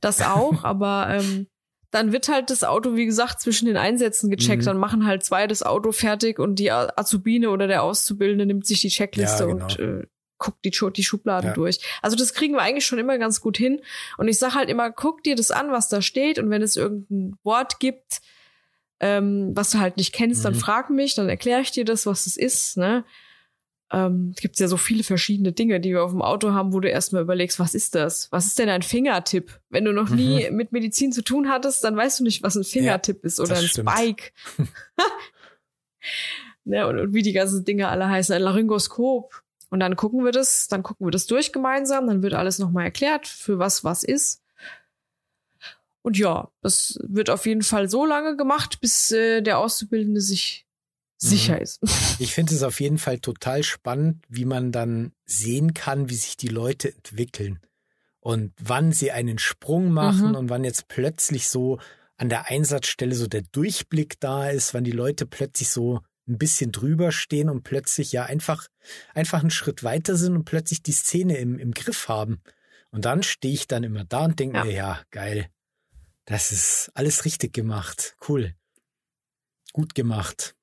Das 0.00 0.20
auch, 0.20 0.64
aber 0.64 1.08
ähm, 1.10 1.46
dann 1.90 2.10
wird 2.10 2.28
halt 2.28 2.50
das 2.50 2.64
Auto, 2.64 2.96
wie 2.96 3.06
gesagt, 3.06 3.40
zwischen 3.40 3.66
den 3.66 3.76
Einsätzen 3.76 4.30
gecheckt. 4.30 4.62
Mhm. 4.62 4.66
Dann 4.66 4.78
machen 4.78 5.06
halt 5.06 5.24
zwei 5.24 5.46
das 5.46 5.62
Auto 5.62 5.92
fertig 5.92 6.38
und 6.38 6.56
die 6.56 6.72
Azubine 6.72 7.50
oder 7.50 7.66
der 7.66 7.82
Auszubildende 7.82 8.46
nimmt 8.46 8.66
sich 8.66 8.80
die 8.80 8.88
Checkliste 8.88 9.44
ja, 9.44 9.50
genau. 9.50 9.64
und 9.64 9.78
äh, 9.78 10.06
guckt 10.42 10.64
die, 10.64 10.70
die 10.70 11.04
Schubladen 11.04 11.50
ja. 11.50 11.54
durch. 11.54 11.80
Also 12.02 12.16
das 12.16 12.34
kriegen 12.34 12.54
wir 12.54 12.60
eigentlich 12.60 12.84
schon 12.84 12.98
immer 12.98 13.16
ganz 13.16 13.40
gut 13.40 13.56
hin. 13.56 13.80
Und 14.18 14.28
ich 14.28 14.38
sag 14.38 14.54
halt 14.54 14.68
immer, 14.68 14.90
guck 14.90 15.22
dir 15.22 15.36
das 15.36 15.50
an, 15.50 15.70
was 15.70 15.88
da 15.88 16.02
steht. 16.02 16.38
Und 16.38 16.50
wenn 16.50 16.62
es 16.62 16.76
irgendein 16.76 17.38
Wort 17.44 17.80
gibt, 17.80 18.20
ähm, 19.00 19.52
was 19.54 19.70
du 19.70 19.78
halt 19.78 19.96
nicht 19.96 20.12
kennst, 20.12 20.40
mhm. 20.40 20.44
dann 20.44 20.54
frag 20.56 20.90
mich, 20.90 21.14
dann 21.14 21.28
erkläre 21.28 21.60
ich 21.60 21.70
dir 21.70 21.84
das, 21.84 22.06
was 22.06 22.26
es 22.26 22.36
ist. 22.36 22.76
Ne? 22.76 23.04
Ähm, 23.92 24.32
es 24.34 24.40
gibt 24.40 24.58
ja 24.58 24.68
so 24.68 24.76
viele 24.76 25.04
verschiedene 25.04 25.52
Dinge, 25.52 25.78
die 25.78 25.90
wir 25.90 26.02
auf 26.02 26.10
dem 26.10 26.22
Auto 26.22 26.52
haben, 26.52 26.72
wo 26.72 26.80
du 26.80 26.88
erstmal 26.88 27.22
überlegst, 27.22 27.58
was 27.58 27.74
ist 27.74 27.94
das? 27.94 28.30
Was 28.32 28.46
ist 28.46 28.58
denn 28.58 28.68
ein 28.68 28.82
Fingertipp? 28.82 29.60
Wenn 29.68 29.84
du 29.84 29.92
noch 29.92 30.08
mhm. 30.08 30.16
nie 30.16 30.50
mit 30.50 30.72
Medizin 30.72 31.12
zu 31.12 31.22
tun 31.22 31.48
hattest, 31.48 31.84
dann 31.84 31.96
weißt 31.96 32.20
du 32.20 32.24
nicht, 32.24 32.42
was 32.42 32.56
ein 32.56 32.64
Fingertipp 32.64 33.18
ja, 33.22 33.26
ist 33.26 33.38
oder 33.38 33.56
ein 33.56 33.64
stimmt. 33.64 33.90
Spike. 33.90 34.30
ne, 36.64 36.86
und, 36.86 36.98
und 36.98 37.14
wie 37.14 37.22
die 37.22 37.32
ganzen 37.32 37.64
Dinge 37.64 37.88
alle 37.88 38.08
heißen, 38.08 38.34
ein 38.34 38.42
Laryngoskop. 38.42 39.41
Und 39.72 39.80
dann 39.80 39.96
gucken 39.96 40.22
wir 40.22 40.32
das, 40.32 40.68
dann 40.68 40.82
gucken 40.82 41.06
wir 41.06 41.10
das 41.10 41.26
durch 41.26 41.50
gemeinsam, 41.50 42.06
dann 42.06 42.22
wird 42.22 42.34
alles 42.34 42.58
nochmal 42.58 42.84
erklärt, 42.84 43.26
für 43.26 43.58
was 43.58 43.84
was 43.84 44.04
ist. 44.04 44.42
Und 46.02 46.18
ja, 46.18 46.50
das 46.60 46.98
wird 47.02 47.30
auf 47.30 47.46
jeden 47.46 47.62
Fall 47.62 47.88
so 47.88 48.04
lange 48.04 48.36
gemacht, 48.36 48.82
bis 48.82 49.10
äh, 49.12 49.40
der 49.40 49.58
Auszubildende 49.58 50.20
sich 50.20 50.66
mhm. 51.22 51.26
sicher 51.26 51.60
ist. 51.62 51.80
Ich 52.18 52.34
finde 52.34 52.54
es 52.54 52.62
auf 52.62 52.80
jeden 52.80 52.98
Fall 52.98 53.18
total 53.18 53.62
spannend, 53.62 54.22
wie 54.28 54.44
man 54.44 54.72
dann 54.72 55.12
sehen 55.24 55.72
kann, 55.72 56.10
wie 56.10 56.16
sich 56.16 56.36
die 56.36 56.48
Leute 56.48 56.94
entwickeln 56.94 57.58
und 58.20 58.52
wann 58.60 58.92
sie 58.92 59.10
einen 59.10 59.38
Sprung 59.38 59.90
machen 59.90 60.28
mhm. 60.28 60.34
und 60.34 60.50
wann 60.50 60.64
jetzt 60.64 60.86
plötzlich 60.88 61.48
so 61.48 61.78
an 62.18 62.28
der 62.28 62.50
Einsatzstelle 62.50 63.14
so 63.14 63.26
der 63.26 63.40
Durchblick 63.40 64.20
da 64.20 64.50
ist, 64.50 64.74
wann 64.74 64.84
die 64.84 64.90
Leute 64.90 65.24
plötzlich 65.24 65.70
so 65.70 66.02
ein 66.28 66.38
bisschen 66.38 66.72
drüber 66.72 67.12
stehen 67.12 67.48
und 67.48 67.62
plötzlich 67.62 68.12
ja 68.12 68.24
einfach, 68.24 68.68
einfach 69.14 69.40
einen 69.40 69.50
Schritt 69.50 69.82
weiter 69.82 70.16
sind 70.16 70.36
und 70.36 70.44
plötzlich 70.44 70.82
die 70.82 70.92
Szene 70.92 71.38
im, 71.38 71.58
im 71.58 71.72
Griff 71.72 72.08
haben. 72.08 72.40
Und 72.90 73.04
dann 73.04 73.22
stehe 73.22 73.54
ich 73.54 73.66
dann 73.66 73.84
immer 73.84 74.04
da 74.04 74.26
und 74.26 74.38
denke 74.38 74.58
ja. 74.58 74.64
mir, 74.64 74.72
ja, 74.72 75.00
geil. 75.10 75.48
Das 76.26 76.52
ist 76.52 76.90
alles 76.94 77.24
richtig 77.24 77.52
gemacht. 77.52 78.16
Cool. 78.28 78.54
Gut 79.72 79.94
gemacht. 79.94 80.54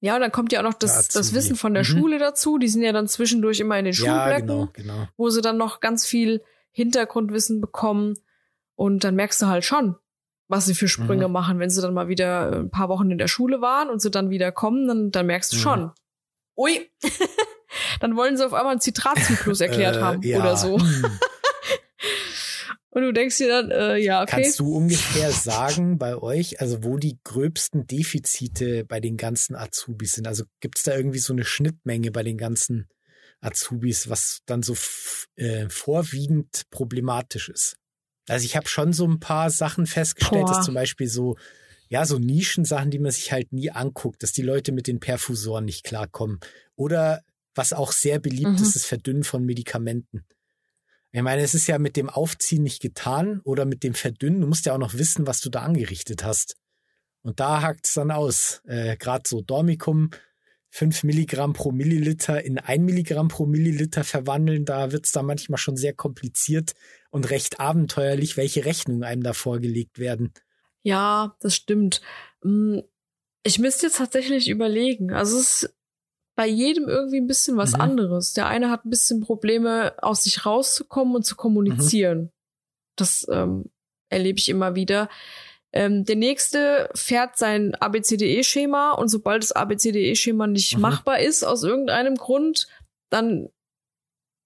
Ja, 0.00 0.14
und 0.14 0.20
dann 0.20 0.32
kommt 0.32 0.52
ja 0.52 0.60
auch 0.60 0.64
noch 0.64 0.74
das, 0.74 1.08
das 1.08 1.34
Wissen 1.34 1.56
von 1.56 1.74
der 1.74 1.82
mhm. 1.82 1.86
Schule 1.86 2.18
dazu. 2.18 2.58
Die 2.58 2.68
sind 2.68 2.82
ja 2.82 2.92
dann 2.92 3.08
zwischendurch 3.08 3.60
immer 3.60 3.78
in 3.78 3.84
den 3.84 3.94
Schulblöcken, 3.94 4.28
ja, 4.28 4.38
genau, 4.38 4.68
genau. 4.72 5.08
wo 5.16 5.28
sie 5.28 5.42
dann 5.42 5.56
noch 5.56 5.80
ganz 5.80 6.06
viel 6.06 6.42
Hintergrundwissen 6.70 7.60
bekommen. 7.60 8.14
Und 8.74 9.02
dann 9.04 9.16
merkst 9.16 9.42
du 9.42 9.46
halt 9.46 9.64
schon, 9.64 9.96
was 10.48 10.66
sie 10.66 10.74
für 10.74 10.88
Sprünge 10.88 11.28
mhm. 11.28 11.32
machen. 11.32 11.58
Wenn 11.58 11.70
sie 11.70 11.80
dann 11.80 11.94
mal 11.94 12.08
wieder 12.08 12.52
ein 12.52 12.70
paar 12.70 12.88
Wochen 12.88 13.10
in 13.10 13.18
der 13.18 13.28
Schule 13.28 13.60
waren 13.60 13.90
und 13.90 14.00
sie 14.00 14.10
dann 14.10 14.30
wieder 14.30 14.50
kommen, 14.50 14.88
dann, 14.88 15.10
dann 15.10 15.26
merkst 15.26 15.52
du 15.52 15.56
mhm. 15.56 15.60
schon. 15.60 15.90
Ui, 16.56 16.90
dann 18.00 18.16
wollen 18.16 18.36
sie 18.36 18.44
auf 18.44 18.54
einmal 18.54 18.72
einen 18.72 18.80
Zitratzyklus 18.80 19.60
erklärt 19.60 19.96
äh, 19.96 20.00
haben 20.00 20.22
ja. 20.22 20.40
oder 20.40 20.56
so. 20.56 20.78
Hm. 20.80 21.18
Und 22.90 23.02
du 23.02 23.12
denkst 23.12 23.36
dir 23.36 23.48
dann, 23.48 23.70
äh, 23.70 23.98
ja, 23.98 24.22
okay. 24.22 24.42
Kannst 24.42 24.58
du 24.58 24.74
ungefähr 24.74 25.30
sagen 25.30 25.98
bei 25.98 26.16
euch, 26.16 26.60
also 26.60 26.82
wo 26.82 26.96
die 26.96 27.18
gröbsten 27.22 27.86
Defizite 27.86 28.84
bei 28.84 28.98
den 28.98 29.16
ganzen 29.16 29.54
Azubis 29.54 30.14
sind? 30.14 30.26
Also 30.26 30.44
gibt 30.58 30.78
es 30.78 30.84
da 30.84 30.96
irgendwie 30.96 31.18
so 31.18 31.32
eine 31.32 31.44
Schnittmenge 31.44 32.10
bei 32.10 32.24
den 32.24 32.38
ganzen 32.38 32.88
Azubis, 33.40 34.08
was 34.08 34.40
dann 34.46 34.62
so 34.62 34.74
äh, 35.36 35.68
vorwiegend 35.68 36.62
problematisch 36.70 37.50
ist? 37.50 37.76
Also 38.28 38.44
ich 38.44 38.56
habe 38.56 38.68
schon 38.68 38.92
so 38.92 39.06
ein 39.06 39.20
paar 39.20 39.50
Sachen 39.50 39.86
festgestellt, 39.86 40.46
Boah. 40.46 40.54
dass 40.54 40.64
zum 40.64 40.74
Beispiel 40.74 41.08
so, 41.08 41.36
ja, 41.88 42.04
so 42.04 42.18
Nischensachen, 42.18 42.90
die 42.90 42.98
man 42.98 43.10
sich 43.10 43.32
halt 43.32 43.52
nie 43.52 43.70
anguckt, 43.70 44.22
dass 44.22 44.32
die 44.32 44.42
Leute 44.42 44.72
mit 44.72 44.86
den 44.86 45.00
Perfusoren 45.00 45.64
nicht 45.64 45.84
klarkommen. 45.84 46.40
Oder 46.76 47.22
was 47.54 47.72
auch 47.72 47.92
sehr 47.92 48.18
beliebt 48.18 48.58
mhm. 48.58 48.62
ist, 48.62 48.76
das 48.76 48.84
Verdünnen 48.84 49.24
von 49.24 49.44
Medikamenten. 49.44 50.24
Ich 51.10 51.22
meine, 51.22 51.42
es 51.42 51.54
ist 51.54 51.66
ja 51.66 51.78
mit 51.78 51.96
dem 51.96 52.10
Aufziehen 52.10 52.62
nicht 52.62 52.82
getan 52.82 53.40
oder 53.40 53.64
mit 53.64 53.82
dem 53.82 53.94
Verdünnen. 53.94 54.42
Du 54.42 54.46
musst 54.46 54.66
ja 54.66 54.74
auch 54.74 54.78
noch 54.78 54.94
wissen, 54.94 55.26
was 55.26 55.40
du 55.40 55.48
da 55.48 55.62
angerichtet 55.62 56.22
hast. 56.22 56.56
Und 57.22 57.40
da 57.40 57.62
hakt 57.62 57.86
es 57.86 57.94
dann 57.94 58.10
aus. 58.10 58.60
Äh, 58.66 58.96
Gerade 58.96 59.24
so 59.26 59.40
Dormicum, 59.40 60.10
5 60.70 61.04
Milligramm 61.04 61.52
pro 61.54 61.72
Milliliter 61.72 62.44
in 62.44 62.58
1 62.58 62.84
Milligramm 62.84 63.28
pro 63.28 63.46
Milliliter 63.46 64.04
verwandeln, 64.04 64.64
da 64.64 64.92
wird 64.92 65.06
es 65.06 65.12
dann 65.12 65.26
manchmal 65.26 65.58
schon 65.58 65.76
sehr 65.76 65.94
kompliziert 65.94 66.74
und 67.10 67.30
recht 67.30 67.58
abenteuerlich, 67.60 68.36
welche 68.36 68.64
Rechnungen 68.64 69.04
einem 69.04 69.22
da 69.22 69.32
vorgelegt 69.32 69.98
werden. 69.98 70.32
Ja, 70.82 71.36
das 71.40 71.54
stimmt. 71.54 72.02
Hm, 72.42 72.82
ich 73.42 73.58
müsste 73.58 73.86
jetzt 73.86 73.98
tatsächlich 73.98 74.48
überlegen. 74.48 75.12
Also 75.12 75.38
es 75.38 75.62
ist 75.64 75.74
bei 76.34 76.46
jedem 76.46 76.88
irgendwie 76.88 77.16
ein 77.16 77.26
bisschen 77.26 77.56
was 77.56 77.72
mhm. 77.72 77.80
anderes. 77.80 78.32
Der 78.32 78.46
eine 78.46 78.70
hat 78.70 78.84
ein 78.84 78.90
bisschen 78.90 79.20
Probleme, 79.20 79.94
aus 80.02 80.24
sich 80.24 80.46
rauszukommen 80.46 81.16
und 81.16 81.24
zu 81.24 81.34
kommunizieren. 81.34 82.18
Mhm. 82.18 82.30
Das 82.96 83.26
ähm, 83.30 83.64
erlebe 84.08 84.38
ich 84.38 84.48
immer 84.48 84.74
wieder. 84.74 85.08
Ähm, 85.72 86.04
der 86.04 86.16
nächste 86.16 86.90
fährt 86.94 87.36
sein 87.36 87.74
ABCDE-Schema 87.74 88.92
und 88.92 89.08
sobald 89.08 89.42
das 89.42 89.52
ABCDE-Schema 89.52 90.46
nicht 90.46 90.76
mhm. 90.76 90.82
machbar 90.82 91.20
ist 91.20 91.44
aus 91.44 91.62
irgendeinem 91.62 92.16
Grund, 92.16 92.68
dann 93.10 93.48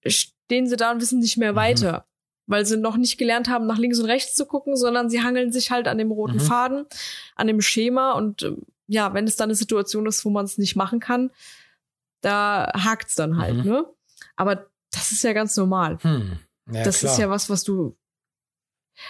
stehen 0.05 0.67
sie 0.67 0.75
da 0.75 0.91
und 0.91 1.01
wissen 1.01 1.19
nicht 1.19 1.37
mehr 1.37 1.53
mhm. 1.53 1.57
weiter, 1.57 2.05
weil 2.45 2.65
sie 2.65 2.77
noch 2.77 2.97
nicht 2.97 3.17
gelernt 3.17 3.47
haben, 3.47 3.67
nach 3.67 3.77
links 3.77 3.99
und 3.99 4.05
rechts 4.05 4.35
zu 4.35 4.45
gucken, 4.45 4.75
sondern 4.75 5.09
sie 5.09 5.23
hangeln 5.23 5.53
sich 5.53 5.71
halt 5.71 5.87
an 5.87 5.97
dem 5.97 6.11
roten 6.11 6.35
mhm. 6.35 6.41
Faden, 6.41 6.85
an 7.35 7.47
dem 7.47 7.61
Schema 7.61 8.13
und 8.13 8.43
ähm, 8.43 8.63
ja, 8.87 9.13
wenn 9.13 9.25
es 9.25 9.37
dann 9.37 9.47
eine 9.47 9.55
Situation 9.55 10.05
ist, 10.05 10.25
wo 10.25 10.29
man 10.29 10.43
es 10.43 10.57
nicht 10.57 10.75
machen 10.75 10.99
kann, 10.99 11.31
da 12.21 12.71
hakt's 12.73 13.15
dann 13.15 13.37
halt, 13.37 13.55
mhm. 13.57 13.63
ne? 13.63 13.85
Aber 14.35 14.67
das 14.91 15.11
ist 15.11 15.23
ja 15.23 15.33
ganz 15.33 15.55
normal. 15.57 15.97
Hm. 16.01 16.39
Ja, 16.71 16.83
das 16.83 16.99
klar. 16.99 17.11
ist 17.11 17.17
ja 17.19 17.29
was, 17.29 17.49
was 17.49 17.63
du, 17.63 17.97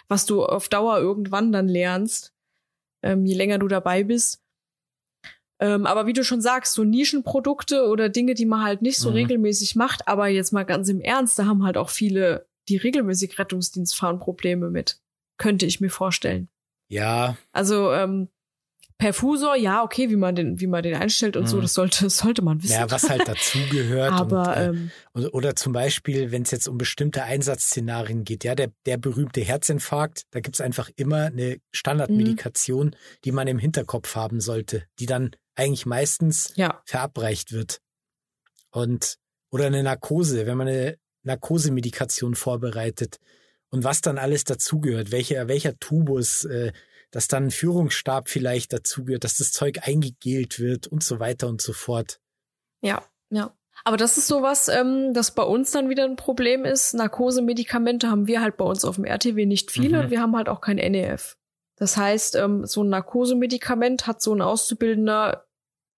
was 0.08 0.26
du 0.26 0.46
auf 0.46 0.70
Dauer 0.70 0.98
irgendwann 0.98 1.52
dann 1.52 1.68
lernst, 1.68 2.34
ähm, 3.04 3.26
je 3.26 3.36
länger 3.36 3.60
du 3.60 3.68
dabei 3.68 4.04
bist. 4.04 4.42
Ähm, 5.60 5.86
aber 5.86 6.08
wie 6.08 6.14
du 6.14 6.24
schon 6.24 6.42
sagst, 6.42 6.74
so 6.74 6.84
Nischenprodukte 6.84 7.88
oder 7.88 8.10
Dinge, 8.10 8.34
die 8.34 8.46
man 8.46 8.64
halt 8.64 8.82
nicht 8.82 8.98
so 8.98 9.10
mhm. 9.10 9.16
regelmäßig 9.16 9.76
macht, 9.76 10.08
aber 10.08 10.28
jetzt 10.28 10.52
mal 10.52 10.64
ganz 10.64 10.90
im 10.90 11.00
Ernst, 11.00 11.38
da 11.40 11.46
haben 11.46 11.64
halt 11.64 11.78
auch 11.78 11.90
viele, 11.90 12.48
die 12.68 12.78
regelmäßig 12.78 13.38
Rettungsdienst 13.38 13.96
fahren, 13.96 14.20
Probleme 14.20 14.70
mit. 14.70 15.00
Könnte 15.38 15.66
ich 15.66 15.80
mir 15.80 15.90
vorstellen. 15.90 16.50
Ja. 16.90 17.38
Also, 17.54 17.92
ähm, 17.92 18.30
Perfusor, 19.04 19.58
ja, 19.58 19.84
okay, 19.84 20.10
wie 20.10 20.16
man 20.16 20.34
den, 20.34 20.62
wie 20.62 20.68
man 20.68 20.82
den 20.82 20.96
einstellt 20.96 21.36
und 21.36 21.44
mhm. 21.44 21.48
so, 21.48 21.60
das 21.60 21.74
sollte, 21.74 22.06
das 22.06 22.20
sollte 22.20 22.42
man 22.42 22.64
wissen. 22.64 22.72
Ja, 22.72 22.90
was 22.90 23.10
halt 23.10 23.28
dazugehört. 23.28 24.14
Aber, 24.14 24.48
und, 24.48 24.54
äh, 24.54 24.66
ähm, 24.68 24.92
oder 25.34 25.58
zum 25.58 25.74
Beispiel, 25.74 26.32
wenn 26.32 26.44
es 26.44 26.52
jetzt 26.52 26.70
um 26.70 26.78
bestimmte 26.78 27.24
Einsatzszenarien 27.24 28.24
geht, 28.24 28.46
ja, 28.46 28.56
der, 28.56 28.72
der 28.86 28.96
berühmte 28.96 29.42
Herzinfarkt, 29.42 30.24
da 30.32 30.40
gibt's 30.40 30.62
einfach 30.62 30.90
immer 30.96 31.26
eine 31.26 31.58
Standardmedikation, 31.74 32.88
mhm. 32.88 32.96
die 33.26 33.34
man 33.34 33.50
im 33.50 33.60
Hinterkopf 33.60 34.16
haben 34.16 34.40
sollte, 34.40 34.86
die 35.00 35.06
dann 35.06 35.32
eigentlich 35.56 35.86
meistens 35.86 36.54
ja. 36.56 36.82
verabreicht 36.86 37.52
wird. 37.52 37.82
Und, 38.72 39.18
oder 39.52 39.66
eine 39.66 39.84
Narkose, 39.84 40.46
wenn 40.46 40.56
man 40.56 40.70
eine 40.70 40.98
Narkosemedikation 41.24 42.36
vorbereitet 42.36 43.18
und 43.68 43.84
was 43.84 44.00
dann 44.00 44.18
alles 44.18 44.46
dazugehört, 44.46 45.12
welcher, 45.12 45.50
welcher 45.50 45.78
Tubus, 45.78 46.46
äh, 46.46 46.72
dass 47.14 47.28
dann 47.28 47.46
ein 47.46 47.52
Führungsstab 47.52 48.28
vielleicht 48.28 48.74
dazugehört, 48.74 49.24
dass 49.24 49.38
das 49.38 49.52
Zeug 49.52 49.88
eingegelt 49.88 50.60
wird 50.60 50.88
und 50.88 51.04
so 51.04 51.20
weiter 51.20 51.48
und 51.48 51.62
so 51.62 51.72
fort. 51.72 52.20
Ja, 52.82 53.04
ja. 53.30 53.56
Aber 53.86 53.98
das 53.98 54.18
ist 54.18 54.28
sowas, 54.28 54.68
ähm, 54.68 55.14
das 55.14 55.36
bei 55.36 55.44
uns 55.44 55.70
dann 55.72 55.90
wieder 55.90 56.06
ein 56.06 56.16
Problem 56.16 56.66
ist. 56.66 56.94
Narkosemedikamente 56.94 58.10
haben 58.10 58.28
wir 58.28 58.42
halt 58.42 58.58
bei 58.58 58.66
uns 58.66 58.84
auf 58.84 58.96
dem 58.96 59.06
RTW 59.06 59.46
nicht 59.46 59.72
viele 59.72 59.98
mhm. 59.98 60.04
und 60.04 60.12
wir 60.12 60.22
haben 60.22 60.36
halt 60.36 60.50
auch 60.50 60.60
kein 60.60 60.78
NEF. 60.78 61.38
Das 61.76 61.98
heißt, 61.98 62.36
ähm, 62.36 62.66
so 62.66 62.84
ein 62.84 62.90
Narkosemedikament 62.90 64.08
hat 64.08 64.22
so 64.22 64.34
ein 64.34 64.42
Auszubildender 64.42 65.46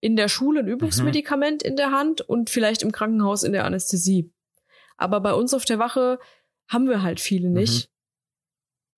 in 0.01 0.17
der 0.17 0.27
Schule 0.27 0.61
ein 0.61 0.67
Übungsmedikament 0.67 1.63
mhm. 1.63 1.69
in 1.69 1.75
der 1.77 1.91
Hand 1.91 2.21
und 2.21 2.49
vielleicht 2.49 2.83
im 2.83 2.91
Krankenhaus 2.91 3.43
in 3.43 3.53
der 3.53 3.63
Anästhesie. 3.63 4.33
Aber 4.97 5.21
bei 5.21 5.33
uns 5.33 5.53
auf 5.53 5.63
der 5.63 5.79
Wache 5.79 6.19
haben 6.67 6.89
wir 6.89 7.03
halt 7.03 7.21
viele 7.21 7.49
nicht. 7.49 7.87
Mhm. 7.87 7.94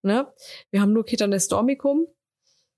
Ne? 0.08 0.28
Wir 0.72 0.82
haben 0.82 0.94
nur 0.94 1.06
Ketanestormicum 1.06 2.08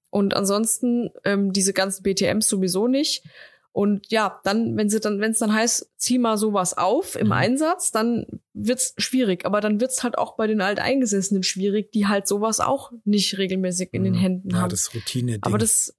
und 0.10 0.36
ansonsten 0.36 1.12
ähm, 1.24 1.54
diese 1.54 1.74
ganzen 1.74 2.04
BTMs 2.04 2.50
sowieso 2.50 2.88
nicht. 2.88 3.24
Und 3.72 4.12
ja, 4.12 4.42
dann, 4.44 4.76
wenn 4.78 4.90
sie 4.90 5.00
dann, 5.00 5.22
wenn 5.22 5.32
es 5.32 5.40
dann 5.40 5.54
heißt, 5.54 5.92
zieh 5.96 6.18
mal 6.18 6.38
sowas 6.38 6.78
auf 6.78 7.16
im 7.16 7.28
mhm. 7.28 7.34
Einsatz, 7.34 7.92
dann 7.92 8.26
wird's 8.54 8.96
schwierig. 8.98 9.46
Aber 9.46 9.62
dann 9.62 9.80
wird's 9.80 10.04
halt 10.04 10.18
auch 10.18 10.36
bei 10.36 10.48
den 10.48 10.60
Alteingesessenen 10.60 11.44
schwierig, 11.44 11.92
die 11.92 12.08
halt 12.08 12.28
sowas 12.28 12.60
auch 12.60 12.92
nicht 13.06 13.38
regelmäßig 13.38 13.90
in 13.94 14.02
mhm. 14.02 14.06
den 14.06 14.14
Händen 14.16 14.50
ja, 14.50 14.62
haben. 14.62 14.70
das 14.70 14.94
Routine-Ding. 14.94 15.44
Aber 15.44 15.60
das, 15.60 15.96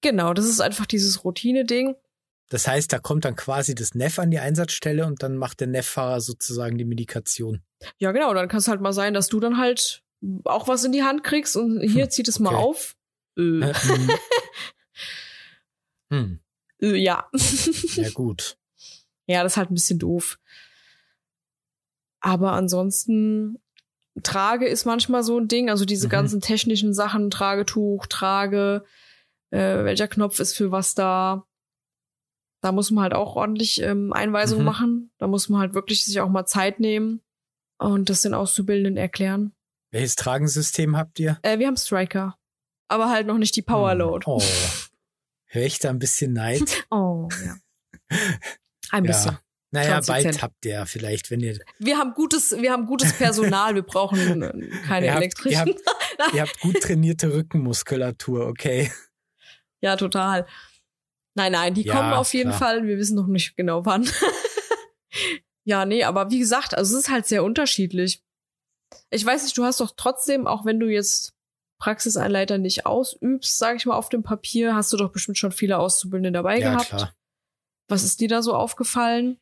genau, 0.00 0.32
das 0.32 0.46
ist 0.46 0.60
einfach 0.60 0.86
dieses 0.86 1.24
Routine-Ding. 1.24 1.94
Das 2.48 2.66
heißt, 2.66 2.92
da 2.92 2.98
kommt 2.98 3.24
dann 3.24 3.36
quasi 3.36 3.74
das 3.74 3.94
Neff 3.94 4.18
an 4.18 4.30
die 4.30 4.38
Einsatzstelle 4.38 5.06
und 5.06 5.22
dann 5.22 5.36
macht 5.36 5.60
der 5.60 5.66
Neff-Fahrer 5.66 6.20
sozusagen 6.20 6.78
die 6.78 6.84
Medikation. 6.84 7.62
Ja, 7.98 8.12
genau. 8.12 8.32
Dann 8.32 8.48
kann 8.48 8.58
es 8.58 8.68
halt 8.68 8.80
mal 8.80 8.92
sein, 8.92 9.14
dass 9.14 9.28
du 9.28 9.40
dann 9.40 9.58
halt 9.58 10.03
auch 10.44 10.68
was 10.68 10.84
in 10.84 10.92
die 10.92 11.02
Hand 11.02 11.24
kriegst 11.24 11.56
und 11.56 11.80
hier 11.80 12.04
hm, 12.04 12.10
zieht 12.10 12.28
es 12.28 12.38
mal 12.38 12.54
auf. 12.54 12.96
Äh. 13.36 13.60
Äh, 13.60 13.74
hm. 13.74 14.10
hm. 16.10 16.40
Äh, 16.80 16.96
ja. 16.96 17.28
ja, 17.96 18.10
gut. 18.10 18.56
Ja, 19.26 19.42
das 19.42 19.52
ist 19.52 19.56
halt 19.56 19.70
ein 19.70 19.74
bisschen 19.74 19.98
doof. 19.98 20.38
Aber 22.20 22.52
ansonsten, 22.52 23.58
Trage 24.22 24.66
ist 24.66 24.84
manchmal 24.84 25.22
so 25.22 25.38
ein 25.38 25.48
Ding, 25.48 25.68
also 25.70 25.84
diese 25.84 26.06
mhm. 26.06 26.12
ganzen 26.12 26.40
technischen 26.40 26.94
Sachen, 26.94 27.30
Tragetuch, 27.30 28.06
Trage, 28.06 28.84
äh, 29.50 29.84
welcher 29.84 30.08
Knopf 30.08 30.40
ist 30.40 30.56
für 30.56 30.70
was 30.70 30.94
da. 30.94 31.46
Da 32.62 32.72
muss 32.72 32.90
man 32.90 33.02
halt 33.02 33.14
auch 33.14 33.36
ordentlich 33.36 33.82
ähm, 33.82 34.12
Einweisungen 34.12 34.62
mhm. 34.62 34.66
machen. 34.66 35.10
Da 35.18 35.26
muss 35.26 35.48
man 35.48 35.60
halt 35.60 35.74
wirklich 35.74 36.04
sich 36.04 36.20
auch 36.20 36.30
mal 36.30 36.46
Zeit 36.46 36.80
nehmen 36.80 37.20
und 37.78 38.08
das 38.08 38.22
den 38.22 38.34
Auszubildenden 38.34 38.96
erklären. 38.96 39.52
Welches 39.94 40.16
Tragensystem 40.16 40.96
habt 40.96 41.20
ihr? 41.20 41.38
Äh, 41.42 41.60
wir 41.60 41.68
haben 41.68 41.76
Striker. 41.76 42.36
Aber 42.88 43.10
halt 43.10 43.28
noch 43.28 43.38
nicht 43.38 43.54
die 43.54 43.62
Powerload. 43.62 44.24
Oh. 44.26 44.42
Hör 45.44 45.62
ich 45.62 45.78
da 45.78 45.90
ein 45.90 46.00
bisschen 46.00 46.32
Neid? 46.32 46.84
oh, 46.90 47.28
ja. 47.44 47.56
Ein 48.90 49.04
bisschen. 49.04 49.32
Ja. 49.34 49.40
Naja, 49.70 50.00
bald 50.04 50.42
habt 50.42 50.66
ihr 50.66 50.84
vielleicht, 50.86 51.30
wenn 51.30 51.38
ihr. 51.40 51.60
Wir 51.78 51.96
haben 51.96 52.12
gutes, 52.14 52.60
wir 52.60 52.72
haben 52.72 52.86
gutes 52.86 53.12
Personal, 53.12 53.76
wir 53.76 53.82
brauchen 53.82 54.42
äh, 54.42 54.68
keine 54.84 55.06
ihr 55.06 55.12
elektrischen. 55.14 55.60
Habt, 55.60 55.68
ihr, 55.68 56.24
habt, 56.24 56.34
ihr 56.34 56.42
habt 56.42 56.60
gut 56.60 56.80
trainierte 56.80 57.32
Rückenmuskulatur, 57.32 58.48
okay. 58.48 58.90
Ja, 59.80 59.94
total. 59.94 60.44
Nein, 61.36 61.52
nein, 61.52 61.72
die 61.72 61.82
ja, 61.82 61.94
kommen 61.94 62.12
auf 62.14 62.34
jeden 62.34 62.50
klar. 62.50 62.58
Fall. 62.58 62.86
Wir 62.86 62.98
wissen 62.98 63.14
noch 63.14 63.28
nicht 63.28 63.56
genau 63.56 63.86
wann. 63.86 64.08
ja, 65.62 65.84
nee, 65.86 66.02
aber 66.02 66.32
wie 66.32 66.40
gesagt, 66.40 66.76
also 66.76 66.96
es 66.96 67.04
ist 67.04 67.10
halt 67.12 67.26
sehr 67.26 67.44
unterschiedlich. 67.44 68.23
Ich 69.10 69.24
weiß 69.24 69.44
nicht, 69.44 69.56
du 69.56 69.64
hast 69.64 69.80
doch 69.80 69.92
trotzdem, 69.96 70.46
auch 70.46 70.64
wenn 70.64 70.80
du 70.80 70.88
jetzt 70.88 71.34
Praxisanleiter 71.78 72.58
nicht 72.58 72.86
ausübst, 72.86 73.58
sage 73.58 73.76
ich 73.76 73.86
mal, 73.86 73.96
auf 73.96 74.08
dem 74.08 74.22
Papier, 74.22 74.74
hast 74.74 74.92
du 74.92 74.96
doch 74.96 75.12
bestimmt 75.12 75.38
schon 75.38 75.52
viele 75.52 75.78
Auszubildende 75.78 76.32
dabei 76.32 76.58
ja, 76.58 76.70
gehabt. 76.70 76.88
Klar. 76.88 77.14
Was 77.88 78.04
ist 78.04 78.20
dir 78.20 78.28
da 78.28 78.42
so 78.42 78.54
aufgefallen? 78.54 79.38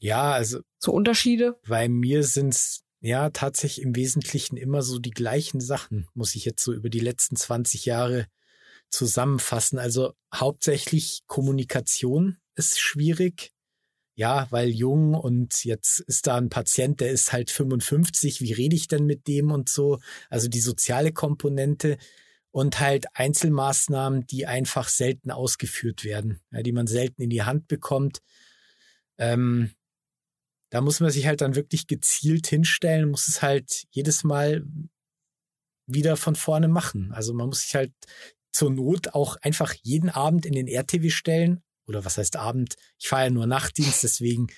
Ja, 0.00 0.32
also. 0.32 0.60
So 0.78 0.92
Unterschiede? 0.92 1.58
Bei 1.66 1.88
mir 1.88 2.24
sind's 2.24 2.84
ja 3.00 3.30
tatsächlich 3.30 3.84
im 3.84 3.96
Wesentlichen 3.96 4.56
immer 4.56 4.82
so 4.82 4.98
die 4.98 5.10
gleichen 5.10 5.60
Sachen, 5.60 6.08
muss 6.14 6.34
ich 6.34 6.44
jetzt 6.44 6.62
so 6.62 6.72
über 6.72 6.88
die 6.88 7.00
letzten 7.00 7.36
20 7.36 7.84
Jahre 7.84 8.26
zusammenfassen. 8.90 9.78
Also 9.78 10.12
hauptsächlich 10.32 11.22
Kommunikation 11.26 12.38
ist 12.54 12.80
schwierig 12.80 13.52
ja, 14.22 14.46
weil 14.50 14.68
jung 14.68 15.14
und 15.14 15.64
jetzt 15.64 15.98
ist 15.98 16.28
da 16.28 16.36
ein 16.36 16.48
Patient, 16.48 17.00
der 17.00 17.10
ist 17.10 17.32
halt 17.32 17.50
55, 17.50 18.40
wie 18.40 18.52
rede 18.52 18.76
ich 18.76 18.86
denn 18.86 19.04
mit 19.04 19.26
dem 19.26 19.50
und 19.50 19.68
so? 19.68 19.98
Also 20.30 20.46
die 20.46 20.60
soziale 20.60 21.10
Komponente 21.10 21.98
und 22.52 22.78
halt 22.78 23.06
Einzelmaßnahmen, 23.14 24.24
die 24.28 24.46
einfach 24.46 24.88
selten 24.88 25.32
ausgeführt 25.32 26.04
werden, 26.04 26.40
ja, 26.52 26.62
die 26.62 26.70
man 26.70 26.86
selten 26.86 27.20
in 27.20 27.30
die 27.30 27.42
Hand 27.42 27.66
bekommt. 27.66 28.20
Ähm, 29.18 29.72
da 30.70 30.82
muss 30.82 31.00
man 31.00 31.10
sich 31.10 31.26
halt 31.26 31.40
dann 31.40 31.56
wirklich 31.56 31.88
gezielt 31.88 32.46
hinstellen, 32.46 33.10
muss 33.10 33.26
es 33.26 33.42
halt 33.42 33.86
jedes 33.90 34.22
Mal 34.22 34.64
wieder 35.88 36.16
von 36.16 36.36
vorne 36.36 36.68
machen. 36.68 37.10
Also 37.10 37.34
man 37.34 37.48
muss 37.48 37.62
sich 37.62 37.74
halt 37.74 37.92
zur 38.52 38.70
Not 38.70 39.14
auch 39.14 39.34
einfach 39.42 39.74
jeden 39.82 40.10
Abend 40.10 40.46
in 40.46 40.52
den 40.52 40.68
RTW 40.68 41.10
stellen. 41.10 41.64
Oder 41.86 42.04
was 42.04 42.18
heißt 42.18 42.36
Abend? 42.36 42.76
Ich 42.98 43.08
fahre 43.08 43.24
ja 43.24 43.30
nur 43.30 43.46
Nachtdienst, 43.46 44.02
deswegen 44.02 44.48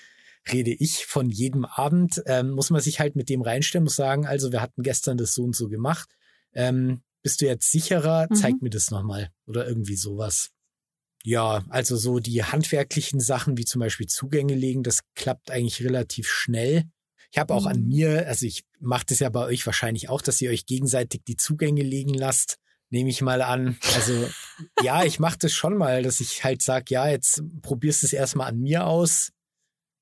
rede 0.51 0.73
ich 0.73 1.07
von 1.07 1.31
jedem 1.31 1.65
Abend. 1.65 2.23
Ähm, 2.27 2.51
muss 2.51 2.71
man 2.71 2.81
sich 2.81 3.01
halt 3.01 3.17
mit 3.17 3.29
dem 3.29 3.43
reinstellen, 3.43 3.85
muss 3.85 3.97
sagen, 3.97 4.27
also 4.27 4.53
wir 4.53 4.61
hatten 4.61 4.83
gestern 4.83 5.17
das 5.17 5.35
so 5.35 5.45
und 5.45 5.57
so 5.57 5.69
gemacht. 5.69 6.11
Ähm, 6.53 7.03
bist 7.23 7.41
du 7.41 7.47
jetzt 7.47 7.71
sicherer? 7.71 8.27
Mhm. 8.29 8.35
Zeig 8.35 8.63
mir 8.63 8.71
das 8.71 8.91
nochmal. 8.91 9.31
Oder 9.47 9.67
irgendwie 9.67 9.97
sowas. 9.97 10.51
Ja, 11.25 11.65
also 11.71 11.97
so 11.97 12.19
die 12.19 12.45
handwerklichen 12.45 13.19
Sachen 13.19 13.57
wie 13.57 13.65
zum 13.65 13.81
Beispiel 13.81 14.07
Zugänge 14.07 14.55
legen, 14.55 14.83
das 14.83 15.01
klappt 15.15 15.51
eigentlich 15.51 15.83
relativ 15.83 16.29
schnell. 16.29 16.85
Ich 17.33 17.39
habe 17.39 17.55
auch 17.55 17.65
an 17.65 17.81
mhm. 17.81 17.89
mir, 17.89 18.29
also 18.29 18.45
ich 18.45 18.65
mache 18.79 19.07
das 19.09 19.21
ja 19.21 19.31
bei 19.31 19.47
euch 19.47 19.65
wahrscheinlich 19.65 20.11
auch, 20.11 20.21
dass 20.21 20.41
ihr 20.43 20.51
euch 20.51 20.67
gegenseitig 20.67 21.23
die 21.27 21.37
Zugänge 21.37 21.83
legen 21.83 22.13
lasst, 22.13 22.59
nehme 22.95 23.11
ich 23.11 23.21
mal 23.23 23.43
an. 23.43 23.77
Also 23.95 24.31
ja, 24.81 25.05
ich 25.05 25.19
mache 25.19 25.37
das 25.39 25.53
schon 25.53 25.77
mal, 25.77 26.05
dass 26.05 26.21
ich 26.21 26.45
halt 26.45 26.63
sage, 26.63 26.87
ja, 26.89 27.09
jetzt 27.09 27.43
probierst 27.61 28.03
du 28.03 28.07
es 28.07 28.13
erstmal 28.13 28.49
an 28.49 28.61
mir 28.61 28.87
aus 28.87 29.33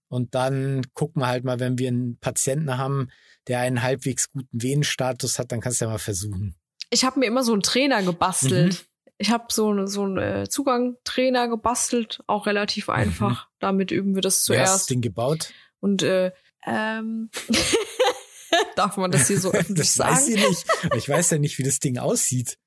und 0.09 0.35
dann 0.35 0.83
gucken 0.92 1.22
wir 1.22 1.26
halt 1.26 1.42
mal, 1.42 1.59
wenn 1.59 1.78
wir 1.78 1.88
einen 1.88 2.18
Patienten 2.18 2.76
haben, 2.76 3.09
der 3.48 3.61
einen 3.61 3.83
halbwegs 3.83 4.31
guten 4.31 4.62
Venenstatus 4.62 5.38
hat, 5.38 5.52
dann 5.52 5.62
kannst 5.62 5.81
du 5.81 5.87
ja 5.87 5.90
mal 5.90 5.98
versuchen. 5.98 6.55
Ich 6.90 7.05
habe 7.05 7.18
mir 7.18 7.26
immer 7.26 7.42
so 7.42 7.55
einen 7.55 7.62
Trainer 7.62 8.02
gebastelt. 8.02 8.74
Mhm. 8.74 8.87
Ich 9.16 9.31
habe 9.31 9.46
so, 9.50 9.87
so 9.87 10.02
einen 10.02 10.18
äh, 10.18 10.48
Zugang-Trainer 10.48 11.48
gebastelt, 11.48 12.20
auch 12.26 12.46
relativ 12.46 12.88
mhm. 12.88 12.94
einfach. 12.94 13.46
Mhm. 13.46 13.52
Damit 13.59 13.90
üben 13.90 14.14
wir 14.14 14.22
das 14.22 14.42
zuerst. 14.42 14.68
Wer 14.68 14.74
hast 14.74 14.90
den 14.90 15.00
gebaut? 15.00 15.55
Und 15.81 16.02
äh, 16.02 16.33
ähm, 16.66 17.31
darf 18.76 18.98
man 18.98 19.11
das 19.11 19.28
hier 19.28 19.40
so 19.40 19.50
öffentlich 19.52 19.88
das 19.88 19.94
sagen? 19.94 20.14
Weiß 20.14 20.28
ich 20.28 20.48
nicht. 20.48 20.66
Ich 20.94 21.09
weiß 21.09 21.31
ja 21.31 21.38
nicht, 21.38 21.57
wie 21.57 21.62
das 21.62 21.78
Ding 21.78 21.96
aussieht. 21.96 22.59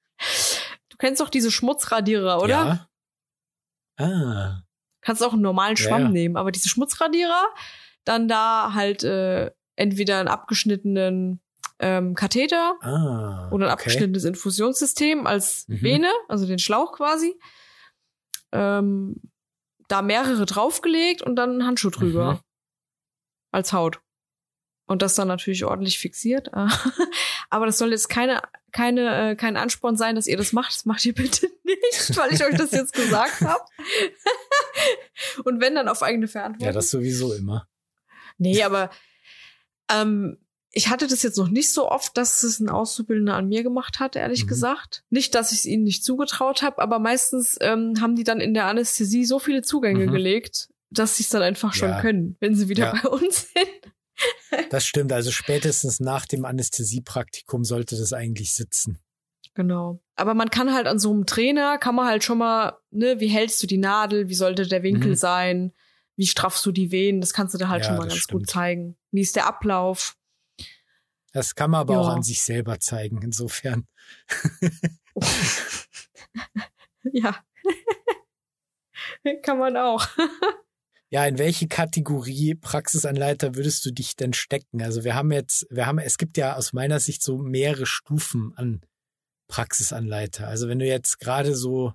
Du 0.89 0.97
kennst 0.97 1.21
doch 1.21 1.29
diese 1.29 1.51
Schmutzradierer, 1.51 2.41
oder? 2.41 2.87
Ja. 3.99 4.05
Ah. 4.05 4.61
Kannst 5.01 5.23
auch 5.23 5.33
einen 5.33 5.41
normalen 5.41 5.77
Schwamm 5.77 6.03
ja. 6.03 6.09
nehmen, 6.09 6.37
aber 6.37 6.51
diese 6.51 6.69
Schmutzradierer, 6.69 7.45
dann 8.05 8.27
da 8.27 8.73
halt 8.73 9.03
äh, 9.03 9.51
entweder 9.75 10.19
einen 10.19 10.29
abgeschnittenen 10.29 11.41
ähm, 11.79 12.15
Katheter 12.15 12.75
ah, 12.81 13.49
oder 13.51 13.67
ein 13.67 13.71
abgeschnittenes 13.71 14.23
okay. 14.23 14.29
Infusionssystem 14.29 15.27
als 15.27 15.67
mhm. 15.67 15.81
Vene, 15.81 16.11
also 16.27 16.47
den 16.47 16.59
Schlauch 16.59 16.93
quasi. 16.93 17.37
Ähm, 18.51 19.21
da 19.87 20.01
mehrere 20.01 20.45
draufgelegt 20.45 21.21
und 21.21 21.35
dann 21.35 21.51
einen 21.51 21.65
Handschuh 21.65 21.89
drüber. 21.89 22.33
Mhm. 22.33 22.39
Als 23.51 23.73
Haut. 23.73 24.01
Und 24.87 25.01
das 25.01 25.15
dann 25.15 25.27
natürlich 25.27 25.65
ordentlich 25.65 25.97
fixiert. 25.97 26.51
Aber 27.49 27.65
das 27.65 27.77
soll 27.77 27.91
jetzt 27.91 28.07
keine, 28.07 28.41
keine, 28.71 29.31
äh, 29.31 29.35
kein 29.35 29.57
Ansporn 29.57 29.97
sein, 29.97 30.15
dass 30.15 30.27
ihr 30.27 30.37
das 30.37 30.53
macht. 30.53 30.73
Das 30.73 30.85
macht 30.85 31.05
ihr 31.05 31.13
bitte 31.13 31.49
nicht, 31.63 32.17
weil 32.17 32.33
ich 32.33 32.43
euch 32.43 32.55
das 32.55 32.71
jetzt 32.71 32.93
gesagt 32.93 33.41
habe. 33.41 33.63
und 35.43 35.59
wenn 35.59 35.75
dann 35.75 35.87
auf 35.87 36.03
eigene 36.03 36.27
Verantwortung. 36.27 36.67
Ja, 36.67 36.73
das 36.73 36.91
sowieso 36.91 37.33
immer. 37.33 37.67
Nee, 38.37 38.61
aber 38.63 38.91
ähm, 39.91 40.37
ich 40.71 40.89
hatte 40.89 41.07
das 41.07 41.23
jetzt 41.23 41.37
noch 41.37 41.47
nicht 41.47 41.71
so 41.71 41.89
oft, 41.89 42.17
dass 42.17 42.43
es 42.43 42.59
ein 42.59 42.69
Auszubildender 42.69 43.35
an 43.35 43.47
mir 43.47 43.63
gemacht 43.63 43.99
hat, 43.99 44.17
ehrlich 44.17 44.43
mhm. 44.43 44.49
gesagt. 44.49 45.03
Nicht, 45.09 45.33
dass 45.33 45.53
ich 45.53 45.59
es 45.59 45.65
ihnen 45.65 45.83
nicht 45.83 46.03
zugetraut 46.03 46.61
habe, 46.61 46.81
aber 46.81 46.99
meistens 46.99 47.57
ähm, 47.61 47.93
haben 48.01 48.15
die 48.15 48.25
dann 48.25 48.41
in 48.41 48.53
der 48.53 48.65
Anästhesie 48.65 49.25
so 49.25 49.39
viele 49.39 49.61
Zugänge 49.61 50.05
mhm. 50.05 50.11
gelegt, 50.11 50.69
dass 50.89 51.15
sie 51.15 51.23
es 51.23 51.29
dann 51.29 51.41
einfach 51.41 51.73
schon 51.73 51.89
ja. 51.89 52.01
können, 52.01 52.35
wenn 52.41 52.55
sie 52.55 52.67
wieder 52.67 52.93
ja. 52.93 52.99
bei 53.01 53.09
uns 53.09 53.53
sind. 53.53 53.93
Das 54.69 54.85
stimmt. 54.85 55.11
Also 55.11 55.31
spätestens 55.31 55.99
nach 55.99 56.25
dem 56.25 56.45
Anästhesiepraktikum 56.45 57.63
sollte 57.63 57.97
das 57.97 58.13
eigentlich 58.13 58.53
sitzen. 58.53 58.99
Genau. 59.53 60.01
Aber 60.15 60.33
man 60.33 60.49
kann 60.49 60.73
halt 60.73 60.87
an 60.87 60.99
so 60.99 61.11
einem 61.11 61.25
Trainer, 61.25 61.77
kann 61.77 61.95
man 61.95 62.07
halt 62.07 62.23
schon 62.23 62.37
mal, 62.37 62.77
ne, 62.91 63.19
wie 63.19 63.27
hältst 63.27 63.61
du 63.63 63.67
die 63.67 63.77
Nadel, 63.77 64.27
wie 64.27 64.35
sollte 64.35 64.67
der 64.67 64.83
Winkel 64.83 65.11
mhm. 65.11 65.15
sein, 65.15 65.73
wie 66.15 66.27
straffst 66.27 66.65
du 66.65 66.71
die 66.71 66.91
Venen, 66.91 67.21
das 67.21 67.33
kannst 67.33 67.53
du 67.53 67.57
da 67.57 67.69
halt 67.69 67.83
ja, 67.83 67.89
schon 67.89 67.97
mal 67.97 68.07
ganz 68.07 68.19
stimmt. 68.19 68.41
gut 68.41 68.49
zeigen. 68.49 68.97
Wie 69.11 69.21
ist 69.21 69.35
der 69.35 69.47
Ablauf? 69.47 70.17
Das 71.31 71.55
kann 71.55 71.71
man 71.71 71.81
aber 71.81 71.95
ja. 71.95 71.99
auch 71.99 72.09
an 72.09 72.23
sich 72.23 72.41
selber 72.41 72.79
zeigen, 72.79 73.21
insofern. 73.21 73.87
ja. 77.11 77.35
kann 79.43 79.57
man 79.57 79.75
auch. 79.77 80.07
ja, 81.09 81.25
in 81.25 81.37
welche 81.37 81.67
Kategorie 81.67 82.55
Praxisanleiter 82.55 83.55
würdest 83.55 83.85
du 83.85 83.91
dich 83.91 84.15
denn 84.15 84.33
stecken? 84.33 84.81
Also 84.81 85.03
wir 85.03 85.15
haben 85.15 85.31
jetzt, 85.31 85.67
wir 85.69 85.85
haben, 85.85 85.99
es 85.99 86.17
gibt 86.17 86.37
ja 86.37 86.55
aus 86.55 86.73
meiner 86.73 86.99
Sicht 86.99 87.21
so 87.21 87.37
mehrere 87.37 87.85
Stufen 87.85 88.53
an 88.55 88.81
Praxisanleiter. 89.47 90.47
Also 90.47 90.67
wenn 90.67 90.79
du 90.79 90.85
jetzt 90.85 91.19
gerade 91.19 91.55
so 91.55 91.93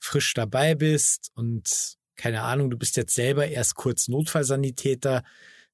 frisch 0.00 0.34
dabei 0.34 0.74
bist 0.74 1.30
und 1.34 1.96
keine 2.16 2.42
Ahnung, 2.42 2.70
du 2.70 2.76
bist 2.76 2.96
jetzt 2.96 3.14
selber 3.14 3.46
erst 3.46 3.76
kurz 3.76 4.08
Notfallsanitäter, 4.08 5.22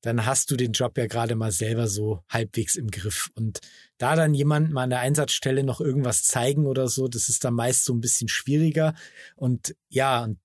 dann 0.02 0.26
hast 0.26 0.50
du 0.50 0.56
den 0.56 0.72
Job 0.72 0.96
ja 0.96 1.06
gerade 1.06 1.34
mal 1.34 1.50
selber 1.50 1.88
so 1.88 2.22
halbwegs 2.28 2.76
im 2.76 2.90
Griff. 2.90 3.30
Und 3.34 3.58
da 3.96 4.14
dann 4.14 4.34
jemand 4.34 4.70
mal 4.70 4.84
an 4.84 4.90
der 4.90 5.00
Einsatzstelle 5.00 5.64
noch 5.64 5.80
irgendwas 5.80 6.22
zeigen 6.22 6.66
oder 6.66 6.86
so, 6.88 7.08
das 7.08 7.28
ist 7.28 7.44
dann 7.44 7.54
meist 7.54 7.84
so 7.84 7.92
ein 7.94 8.00
bisschen 8.00 8.28
schwieriger. 8.28 8.94
Und 9.34 9.74
ja, 9.88 10.22
und 10.22 10.38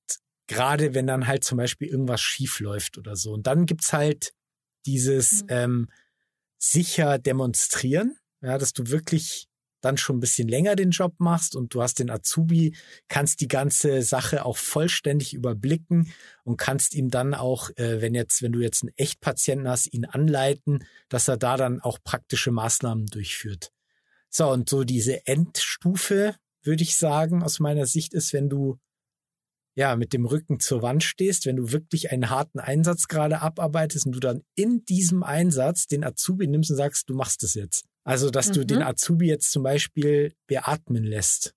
gerade 0.48 0.94
wenn 0.94 1.08
dann 1.08 1.28
halt 1.28 1.44
zum 1.44 1.58
Beispiel 1.58 1.88
irgendwas 1.88 2.22
schief 2.22 2.60
läuft 2.60 2.98
oder 2.98 3.16
so. 3.16 3.34
Und 3.34 3.48
dann 3.48 3.66
gibt's 3.66 3.94
halt 3.94 4.34
dieses 4.86 5.44
mhm. 5.44 5.48
ähm, 5.50 5.90
sicher 6.58 7.18
demonstrieren, 7.18 8.18
ja, 8.42 8.58
dass 8.58 8.74
du 8.74 8.88
wirklich 8.88 9.48
dann 9.84 9.98
schon 9.98 10.18
ein 10.18 10.22
bisschen 10.22 10.48
länger 10.48 10.76
den 10.76 10.92
Job 10.92 11.16
machst 11.18 11.56
und 11.56 11.74
du 11.74 11.82
hast 11.82 12.00
den 12.00 12.10
Azubi, 12.10 12.76
kannst 13.10 13.42
die 13.42 13.50
ganze 13.50 14.02
Sache 14.02 14.46
auch 14.46 14.58
vollständig 14.58 15.34
überblicken 15.34 16.12
und 16.44 16.58
kannst 16.58 16.96
ihm 16.96 17.10
dann 17.10 17.34
auch, 17.34 17.70
äh, 17.76 18.02
wenn 18.02 18.16
jetzt, 18.16 18.42
wenn 18.42 18.54
du 18.54 18.62
jetzt 18.62 18.84
einen 18.84 18.94
Echtpatienten 18.96 19.68
hast, 19.68 19.94
ihn 19.94 20.06
anleiten, 20.06 20.86
dass 21.10 21.28
er 21.28 21.38
da 21.38 21.58
dann 21.58 21.82
auch 21.82 22.00
praktische 22.04 22.52
Maßnahmen 22.52 23.08
durchführt. 23.08 23.72
So, 24.30 24.50
und 24.50 24.70
so 24.70 24.86
diese 24.86 25.28
Endstufe, 25.28 26.36
würde 26.62 26.84
ich 26.84 26.96
sagen, 26.96 27.44
aus 27.44 27.60
meiner 27.60 27.86
Sicht 27.86 28.14
ist, 28.14 28.32
wenn 28.32 28.50
du 28.50 28.80
ja, 29.76 29.96
mit 29.96 30.14
dem 30.14 30.26
Rücken 30.26 30.60
zur 30.60 30.82
Wand 30.82 31.04
stehst, 31.04 31.46
wenn 31.46 31.56
du 31.56 31.72
wirklich 31.72 32.12
einen 32.12 32.30
harten 32.30 32.60
Einsatz 32.60 33.08
gerade 33.08 33.42
abarbeitest 33.42 34.06
und 34.06 34.12
du 34.14 34.20
dann 34.20 34.44
in 34.56 34.86
diesem 34.86 35.24
Einsatz 35.24 35.88
den 35.88 36.04
Azubi 36.04 36.48
nimmst 36.48 36.72
und 36.72 36.78
sagst, 36.78 37.10
du 37.10 37.16
machst 37.16 37.44
es 37.44 37.56
jetzt. 37.56 37.86
Also, 38.04 38.30
dass 38.30 38.50
mhm. 38.50 38.54
du 38.54 38.66
den 38.66 38.78
mhm. 38.80 38.84
Azubi 38.84 39.28
jetzt 39.28 39.52
zum 39.52 39.64
Beispiel 39.64 40.34
beatmen 40.48 41.04
lässt, 41.04 41.56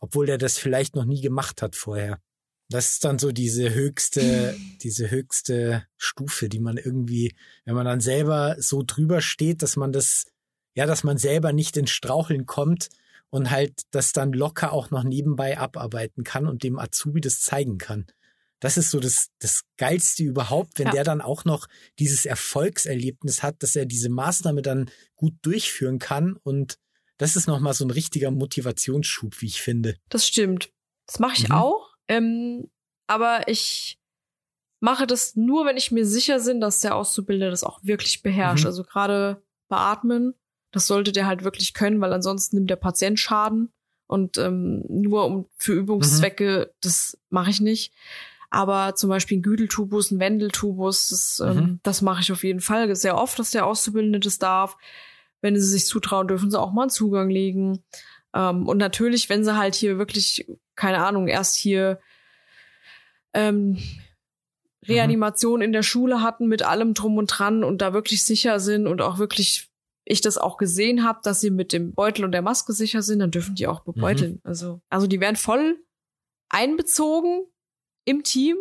obwohl 0.00 0.26
der 0.26 0.38
das 0.38 0.58
vielleicht 0.58 0.96
noch 0.96 1.04
nie 1.04 1.20
gemacht 1.20 1.62
hat 1.62 1.76
vorher. 1.76 2.20
Das 2.68 2.94
ist 2.94 3.04
dann 3.04 3.20
so 3.20 3.30
diese 3.30 3.72
höchste, 3.72 4.56
diese 4.82 5.10
höchste 5.10 5.86
Stufe, 5.96 6.48
die 6.48 6.58
man 6.58 6.78
irgendwie, 6.78 7.32
wenn 7.64 7.76
man 7.76 7.86
dann 7.86 8.00
selber 8.00 8.56
so 8.58 8.82
drüber 8.84 9.20
steht, 9.20 9.62
dass 9.62 9.76
man 9.76 9.92
das, 9.92 10.24
ja, 10.74 10.86
dass 10.86 11.04
man 11.04 11.16
selber 11.16 11.52
nicht 11.52 11.76
ins 11.76 11.90
Straucheln 11.90 12.44
kommt 12.44 12.88
und 13.30 13.50
halt 13.50 13.82
das 13.90 14.12
dann 14.12 14.32
locker 14.32 14.72
auch 14.72 14.90
noch 14.90 15.04
nebenbei 15.04 15.58
abarbeiten 15.58 16.24
kann 16.24 16.46
und 16.46 16.62
dem 16.62 16.78
Azubi 16.78 17.20
das 17.20 17.40
zeigen 17.40 17.78
kann. 17.78 18.06
Das 18.60 18.78
ist 18.78 18.90
so 18.90 19.00
das, 19.00 19.28
das 19.38 19.64
Geilste 19.76 20.22
überhaupt, 20.22 20.78
wenn 20.78 20.86
ja. 20.86 20.92
der 20.92 21.04
dann 21.04 21.20
auch 21.20 21.44
noch 21.44 21.66
dieses 21.98 22.24
Erfolgserlebnis 22.24 23.42
hat, 23.42 23.62
dass 23.62 23.76
er 23.76 23.84
diese 23.84 24.08
Maßnahme 24.08 24.62
dann 24.62 24.90
gut 25.14 25.34
durchführen 25.42 25.98
kann. 25.98 26.36
Und 26.42 26.78
das 27.18 27.36
ist 27.36 27.46
nochmal 27.46 27.74
so 27.74 27.84
ein 27.84 27.90
richtiger 27.90 28.30
Motivationsschub, 28.30 29.40
wie 29.42 29.46
ich 29.46 29.60
finde. 29.60 29.96
Das 30.08 30.26
stimmt. 30.26 30.72
Das 31.06 31.18
mache 31.18 31.34
ich 31.36 31.48
mhm. 31.48 31.54
auch. 31.54 31.94
Ähm, 32.08 32.70
aber 33.06 33.48
ich 33.48 33.98
mache 34.80 35.06
das 35.06 35.36
nur, 35.36 35.66
wenn 35.66 35.76
ich 35.76 35.90
mir 35.90 36.06
sicher 36.06 36.40
bin, 36.40 36.60
dass 36.60 36.80
der 36.80 36.96
Auszubildende 36.96 37.50
das 37.50 37.64
auch 37.64 37.82
wirklich 37.82 38.22
beherrscht. 38.22 38.64
Mhm. 38.64 38.68
Also 38.68 38.84
gerade 38.84 39.42
beatmen, 39.68 40.34
das 40.76 40.86
sollte 40.86 41.10
der 41.10 41.26
halt 41.26 41.42
wirklich 41.42 41.72
können, 41.72 42.02
weil 42.02 42.12
ansonsten 42.12 42.56
nimmt 42.56 42.68
der 42.68 42.76
Patient 42.76 43.18
Schaden. 43.18 43.72
Und 44.06 44.36
ähm, 44.36 44.84
nur 44.88 45.24
um 45.24 45.46
für 45.56 45.72
Übungszwecke, 45.72 46.66
mhm. 46.68 46.76
das 46.82 47.18
mache 47.30 47.48
ich 47.48 47.62
nicht. 47.62 47.94
Aber 48.50 48.94
zum 48.94 49.08
Beispiel 49.08 49.38
ein 49.38 49.42
Güdeltubus, 49.42 50.10
ein 50.10 50.20
Wendeltubus, 50.20 51.08
das, 51.08 51.42
ähm, 51.42 51.56
mhm. 51.56 51.80
das 51.82 52.02
mache 52.02 52.20
ich 52.20 52.30
auf 52.30 52.44
jeden 52.44 52.60
Fall 52.60 52.94
sehr 52.94 53.16
oft, 53.16 53.38
dass 53.38 53.52
der 53.52 53.64
Auszubildende 53.64 54.20
das 54.20 54.38
darf. 54.38 54.76
Wenn 55.40 55.56
sie 55.56 55.66
sich 55.66 55.86
zutrauen, 55.86 56.28
dürfen 56.28 56.50
sie 56.50 56.60
auch 56.60 56.72
mal 56.72 56.82
einen 56.82 56.90
Zugang 56.90 57.30
legen. 57.30 57.82
Ähm, 58.34 58.68
und 58.68 58.76
natürlich, 58.76 59.30
wenn 59.30 59.44
sie 59.44 59.56
halt 59.56 59.74
hier 59.74 59.96
wirklich, 59.96 60.46
keine 60.74 61.02
Ahnung, 61.02 61.26
erst 61.26 61.56
hier 61.56 62.00
ähm, 63.32 63.70
mhm. 63.70 63.78
Reanimation 64.86 65.60
mhm. 65.60 65.64
in 65.64 65.72
der 65.72 65.82
Schule 65.82 66.20
hatten 66.20 66.48
mit 66.48 66.62
allem 66.62 66.92
drum 66.92 67.16
und 67.16 67.28
dran 67.28 67.64
und 67.64 67.80
da 67.80 67.94
wirklich 67.94 68.24
sicher 68.24 68.60
sind 68.60 68.86
und 68.86 69.00
auch 69.00 69.16
wirklich 69.16 69.70
ich 70.06 70.22
das 70.22 70.38
auch 70.38 70.56
gesehen 70.56 71.04
habe, 71.04 71.20
dass 71.22 71.40
sie 71.40 71.50
mit 71.50 71.72
dem 71.72 71.92
Beutel 71.92 72.24
und 72.24 72.32
der 72.32 72.42
Maske 72.42 72.72
sicher 72.72 73.02
sind, 73.02 73.18
dann 73.18 73.30
dürfen 73.30 73.56
die 73.56 73.66
auch 73.66 73.80
bebeuteln. 73.80 74.34
Mhm. 74.34 74.40
Also, 74.44 74.80
also 74.88 75.06
die 75.06 75.20
werden 75.20 75.36
voll 75.36 75.78
einbezogen 76.48 77.44
im 78.04 78.22
Team 78.22 78.56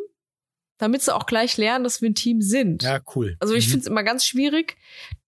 damit 0.77 1.01
sie 1.01 1.15
auch 1.15 1.25
gleich 1.25 1.57
lernen, 1.57 1.83
dass 1.83 2.01
wir 2.01 2.09
ein 2.09 2.15
Team 2.15 2.41
sind. 2.41 2.83
Ja, 2.83 2.99
cool. 3.15 3.37
Also 3.39 3.53
ich 3.53 3.67
mhm. 3.67 3.71
finde 3.71 3.81
es 3.83 3.87
immer 3.87 4.03
ganz 4.03 4.25
schwierig. 4.25 4.77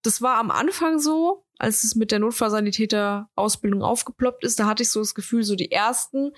Das 0.01 0.21
war 0.21 0.37
am 0.37 0.51
Anfang 0.51 0.99
so, 0.99 1.45
als 1.57 1.83
es 1.83 1.95
mit 1.95 2.11
der 2.11 2.19
Notfallsanitäter-Ausbildung 2.19 3.81
aufgeploppt 3.81 4.43
ist, 4.43 4.59
da 4.59 4.67
hatte 4.67 4.83
ich 4.83 4.89
so 4.89 4.99
das 4.99 5.15
Gefühl, 5.15 5.43
so 5.43 5.55
die 5.55 5.71
ersten, 5.71 6.33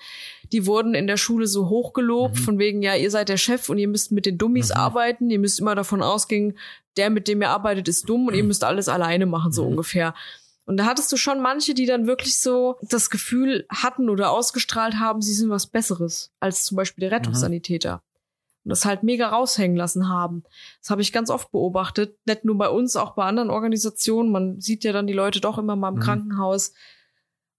die 0.52 0.64
wurden 0.66 0.94
in 0.94 1.06
der 1.06 1.18
Schule 1.18 1.46
so 1.46 1.68
hochgelobt, 1.68 2.36
mhm. 2.36 2.40
von 2.40 2.58
wegen, 2.58 2.82
ja, 2.82 2.94
ihr 2.94 3.10
seid 3.10 3.28
der 3.28 3.36
Chef 3.36 3.68
und 3.68 3.78
ihr 3.78 3.88
müsst 3.88 4.12
mit 4.12 4.24
den 4.24 4.38
Dummies 4.38 4.70
mhm. 4.70 4.76
arbeiten, 4.76 5.30
ihr 5.30 5.38
müsst 5.38 5.60
immer 5.60 5.74
davon 5.74 6.02
ausgehen, 6.02 6.56
der, 6.96 7.10
mit 7.10 7.28
dem 7.28 7.42
ihr 7.42 7.50
arbeitet, 7.50 7.88
ist 7.88 8.08
dumm 8.08 8.28
und 8.28 8.34
ihr 8.34 8.42
mhm. 8.42 8.48
müsst 8.48 8.64
alles 8.64 8.88
alleine 8.88 9.26
machen, 9.26 9.52
so 9.52 9.64
mhm. 9.64 9.70
ungefähr. 9.70 10.14
Und 10.66 10.76
da 10.76 10.84
hattest 10.84 11.10
du 11.10 11.16
schon 11.16 11.40
manche, 11.42 11.74
die 11.74 11.86
dann 11.86 12.06
wirklich 12.06 12.36
so 12.36 12.78
das 12.82 13.10
Gefühl 13.10 13.66
hatten 13.70 14.08
oder 14.08 14.30
ausgestrahlt 14.30 14.98
haben, 14.98 15.20
sie 15.20 15.34
sind 15.34 15.50
was 15.50 15.66
Besseres 15.66 16.32
als 16.38 16.62
zum 16.62 16.76
Beispiel 16.76 17.02
der. 17.02 17.12
Rettungssanitäter 17.12 18.02
und 18.64 18.70
das 18.70 18.84
halt 18.84 19.02
mega 19.02 19.28
raushängen 19.28 19.76
lassen 19.76 20.08
haben. 20.08 20.44
Das 20.80 20.90
habe 20.90 21.02
ich 21.02 21.12
ganz 21.12 21.30
oft 21.30 21.50
beobachtet, 21.50 22.18
nicht 22.26 22.44
nur 22.44 22.58
bei 22.58 22.68
uns, 22.68 22.96
auch 22.96 23.14
bei 23.14 23.24
anderen 23.24 23.50
Organisationen. 23.50 24.30
Man 24.30 24.60
sieht 24.60 24.84
ja 24.84 24.92
dann 24.92 25.06
die 25.06 25.12
Leute 25.12 25.40
doch 25.40 25.58
immer 25.58 25.76
mal 25.76 25.88
im 25.88 25.94
mhm. 25.96 26.00
Krankenhaus. 26.00 26.72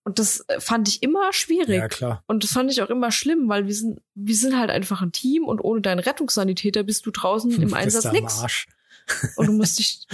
Und 0.04 0.20
das 0.20 0.46
äh, 0.48 0.60
fand 0.60 0.88
ich 0.88 1.04
immer 1.04 1.32
schwierig. 1.34 1.78
Ja, 1.78 1.88
klar. 1.88 2.24
Und 2.28 2.44
das 2.44 2.52
fand 2.52 2.72
ich 2.72 2.82
auch 2.82 2.90
immer 2.90 3.12
schlimm, 3.12 3.50
weil 3.50 3.68
wir 3.68 3.76
sind, 3.76 4.02
wir 4.16 4.36
sind 4.36 4.58
halt 4.58 4.70
einfach 4.70 5.02
ein 5.02 5.12
Team 5.12 5.46
und 5.46 5.60
ohne 5.60 5.82
deinen 5.82 6.00
Rettungssanitäter 6.00 6.84
bist 6.84 7.06
du 7.06 7.12
draußen 7.12 7.52
im 7.62 7.74
Einsatz 7.74 8.12
nix. 8.12 8.66
Und 9.36 9.48
du 9.48 9.54
musst 9.54 9.80
dich, 9.80 10.06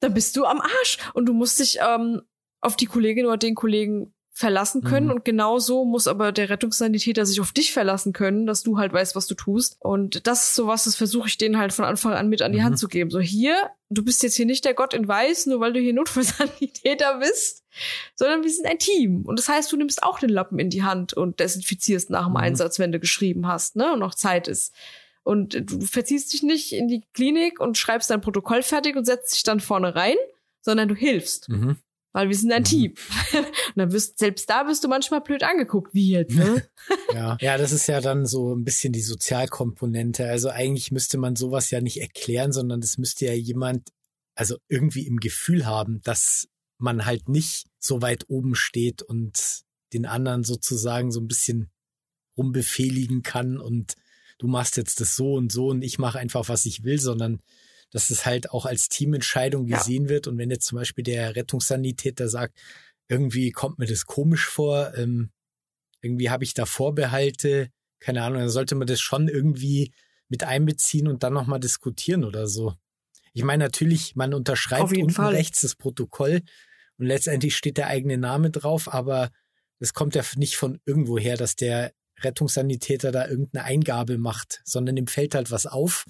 dann 0.00 0.14
bist 0.14 0.36
du 0.36 0.44
am 0.44 0.60
Arsch. 0.60 0.98
Und 1.14 1.26
du 1.26 1.32
musst 1.32 1.58
dich 1.60 1.78
ähm, 1.80 2.22
auf 2.60 2.76
die 2.76 2.86
Kollegin 2.86 3.26
oder 3.26 3.36
den 3.36 3.54
Kollegen 3.54 4.12
verlassen 4.38 4.84
können. 4.84 5.06
Mhm. 5.06 5.12
Und 5.12 5.24
genauso 5.24 5.84
muss 5.84 6.06
aber 6.06 6.30
der 6.30 6.48
Rettungssanitäter 6.48 7.26
sich 7.26 7.40
auf 7.40 7.50
dich 7.50 7.72
verlassen 7.72 8.12
können, 8.12 8.46
dass 8.46 8.62
du 8.62 8.78
halt 8.78 8.92
weißt, 8.92 9.16
was 9.16 9.26
du 9.26 9.34
tust. 9.34 9.78
Und 9.80 10.28
das 10.28 10.44
ist 10.44 10.54
sowas, 10.54 10.84
das 10.84 10.94
versuche 10.94 11.26
ich 11.26 11.38
denen 11.38 11.58
halt 11.58 11.72
von 11.72 11.84
Anfang 11.84 12.12
an 12.12 12.28
mit 12.28 12.40
an 12.40 12.52
die 12.52 12.60
mhm. 12.60 12.64
Hand 12.64 12.78
zu 12.78 12.86
geben. 12.86 13.10
So 13.10 13.18
hier, 13.18 13.70
du 13.90 14.04
bist 14.04 14.22
jetzt 14.22 14.36
hier 14.36 14.46
nicht 14.46 14.64
der 14.64 14.74
Gott 14.74 14.94
in 14.94 15.08
Weiß, 15.08 15.46
nur 15.46 15.58
weil 15.58 15.72
du 15.72 15.80
hier 15.80 15.92
Notfallsanitäter 15.92 17.18
bist, 17.18 17.64
sondern 18.14 18.44
wir 18.44 18.50
sind 18.50 18.66
ein 18.66 18.78
Team. 18.78 19.22
Und 19.26 19.40
das 19.40 19.48
heißt, 19.48 19.72
du 19.72 19.76
nimmst 19.76 20.04
auch 20.04 20.20
den 20.20 20.30
Lappen 20.30 20.60
in 20.60 20.70
die 20.70 20.84
Hand 20.84 21.14
und 21.14 21.40
desinfizierst 21.40 22.08
nach 22.10 22.26
dem 22.26 22.34
mhm. 22.34 22.36
Einsatz, 22.36 22.78
wenn 22.78 22.92
du 22.92 23.00
geschrieben 23.00 23.48
hast, 23.48 23.74
ne, 23.74 23.92
und 23.92 23.98
noch 23.98 24.14
Zeit 24.14 24.46
ist. 24.46 24.72
Und 25.22 25.70
du 25.70 25.80
verziehst 25.80 26.32
dich 26.32 26.42
nicht 26.42 26.72
in 26.72 26.88
die 26.88 27.02
Klinik 27.12 27.60
und 27.60 27.76
schreibst 27.76 28.10
dein 28.10 28.20
Protokoll 28.20 28.62
fertig 28.62 28.96
und 28.96 29.04
setzt 29.04 29.34
dich 29.34 29.42
dann 29.42 29.60
vorne 29.60 29.94
rein, 29.94 30.16
sondern 30.62 30.88
du 30.88 30.94
hilfst. 30.94 31.48
Mhm 31.48 31.76
weil 32.12 32.28
wir 32.28 32.36
sind 32.36 32.52
ein 32.52 32.62
mhm. 32.62 32.66
Team. 32.66 32.94
Und 33.34 33.76
dann 33.76 33.92
wirst, 33.92 34.18
selbst 34.18 34.48
da 34.50 34.66
wirst 34.66 34.82
du 34.82 34.88
manchmal 34.88 35.20
blöd 35.20 35.42
angeguckt, 35.42 35.94
wie 35.94 36.10
jetzt, 36.10 36.34
ne? 36.34 36.68
ja. 37.14 37.36
ja, 37.40 37.58
das 37.58 37.70
ist 37.72 37.86
ja 37.86 38.00
dann 38.00 38.26
so 38.26 38.54
ein 38.54 38.64
bisschen 38.64 38.92
die 38.92 39.02
Sozialkomponente. 39.02 40.28
Also 40.28 40.48
eigentlich 40.48 40.90
müsste 40.90 41.18
man 41.18 41.36
sowas 41.36 41.70
ja 41.70 41.80
nicht 41.80 42.00
erklären, 42.00 42.52
sondern 42.52 42.80
das 42.80 42.98
müsste 42.98 43.26
ja 43.26 43.34
jemand, 43.34 43.90
also 44.34 44.56
irgendwie 44.68 45.06
im 45.06 45.18
Gefühl 45.18 45.66
haben, 45.66 46.00
dass 46.02 46.48
man 46.78 47.06
halt 47.06 47.28
nicht 47.28 47.66
so 47.78 48.02
weit 48.02 48.24
oben 48.28 48.54
steht 48.54 49.02
und 49.02 49.62
den 49.92 50.04
anderen 50.04 50.44
sozusagen 50.44 51.10
so 51.10 51.20
ein 51.20 51.28
bisschen 51.28 51.70
rumbefehligen 52.36 53.22
kann 53.22 53.58
und 53.58 53.94
du 54.38 54.46
machst 54.46 54.76
jetzt 54.76 55.00
das 55.00 55.16
so 55.16 55.34
und 55.34 55.52
so 55.52 55.68
und 55.68 55.82
ich 55.82 55.98
mache 55.98 56.18
einfach, 56.18 56.48
was 56.48 56.64
ich 56.64 56.84
will, 56.84 57.00
sondern 57.00 57.40
dass 57.90 58.10
es 58.10 58.26
halt 58.26 58.50
auch 58.50 58.66
als 58.66 58.88
Teamentscheidung 58.88 59.66
gesehen 59.66 60.04
ja. 60.04 60.08
wird. 60.10 60.26
Und 60.26 60.38
wenn 60.38 60.50
jetzt 60.50 60.66
zum 60.66 60.76
Beispiel 60.76 61.04
der 61.04 61.36
Rettungssanitäter 61.36 62.28
sagt, 62.28 62.58
irgendwie 63.08 63.50
kommt 63.50 63.78
mir 63.78 63.86
das 63.86 64.04
komisch 64.04 64.46
vor, 64.46 64.92
ähm, 64.96 65.30
irgendwie 66.02 66.30
habe 66.30 66.44
ich 66.44 66.54
da 66.54 66.66
Vorbehalte, 66.66 67.70
keine 67.98 68.22
Ahnung, 68.22 68.40
dann 68.40 68.50
sollte 68.50 68.74
man 68.74 68.86
das 68.86 69.00
schon 69.00 69.28
irgendwie 69.28 69.92
mit 70.28 70.44
einbeziehen 70.44 71.08
und 71.08 71.22
dann 71.22 71.32
nochmal 71.32 71.60
diskutieren 71.60 72.24
oder 72.24 72.46
so. 72.46 72.74
Ich 73.32 73.42
meine, 73.42 73.64
natürlich, 73.64 74.14
man 74.14 74.34
unterschreibt 74.34 74.96
unten 74.96 75.10
Fall. 75.10 75.34
rechts 75.34 75.62
das 75.62 75.74
Protokoll 75.74 76.42
und 76.98 77.06
letztendlich 77.06 77.56
steht 77.56 77.78
der 77.78 77.88
eigene 77.88 78.18
Name 78.18 78.50
drauf, 78.50 78.92
aber 78.92 79.30
es 79.80 79.94
kommt 79.94 80.14
ja 80.14 80.22
nicht 80.36 80.56
von 80.56 80.80
irgendwo 80.84 81.18
her, 81.18 81.36
dass 81.36 81.56
der 81.56 81.92
Rettungssanitäter 82.22 83.12
da 83.12 83.28
irgendeine 83.28 83.64
Eingabe 83.64 84.18
macht, 84.18 84.60
sondern 84.64 84.96
ihm 84.96 85.06
fällt 85.06 85.34
halt 85.34 85.50
was 85.50 85.66
auf 85.66 86.06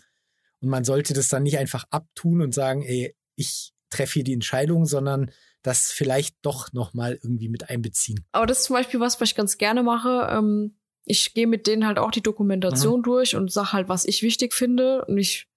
und 0.60 0.68
man 0.68 0.84
sollte 0.84 1.14
das 1.14 1.28
dann 1.28 1.44
nicht 1.44 1.58
einfach 1.58 1.84
abtun 1.90 2.42
und 2.42 2.52
sagen, 2.52 2.82
ey, 2.82 3.14
ich 3.36 3.72
treffe 3.90 4.14
hier 4.14 4.24
die 4.24 4.32
Entscheidung, 4.32 4.86
sondern 4.86 5.30
das 5.62 5.90
vielleicht 5.90 6.36
doch 6.42 6.72
nochmal 6.72 7.18
irgendwie 7.22 7.48
mit 7.48 7.68
einbeziehen. 7.68 8.24
Aber 8.32 8.46
das 8.46 8.58
ist 8.58 8.64
zum 8.64 8.74
Beispiel 8.74 9.00
was, 9.00 9.20
was 9.20 9.30
ich 9.30 9.34
ganz 9.34 9.58
gerne 9.58 9.82
mache. 9.82 10.28
Ähm, 10.30 10.78
ich 11.04 11.34
gehe 11.34 11.46
mit 11.46 11.66
denen 11.66 11.86
halt 11.86 11.98
auch 11.98 12.10
die 12.10 12.22
Dokumentation 12.22 13.00
mhm. 13.00 13.04
durch 13.04 13.36
und 13.36 13.52
sage 13.52 13.72
halt, 13.72 13.88
was 13.88 14.04
ich 14.04 14.22
wichtig 14.22 14.54
finde. 14.54 15.04
Und 15.06 15.18
ich, 15.18 15.48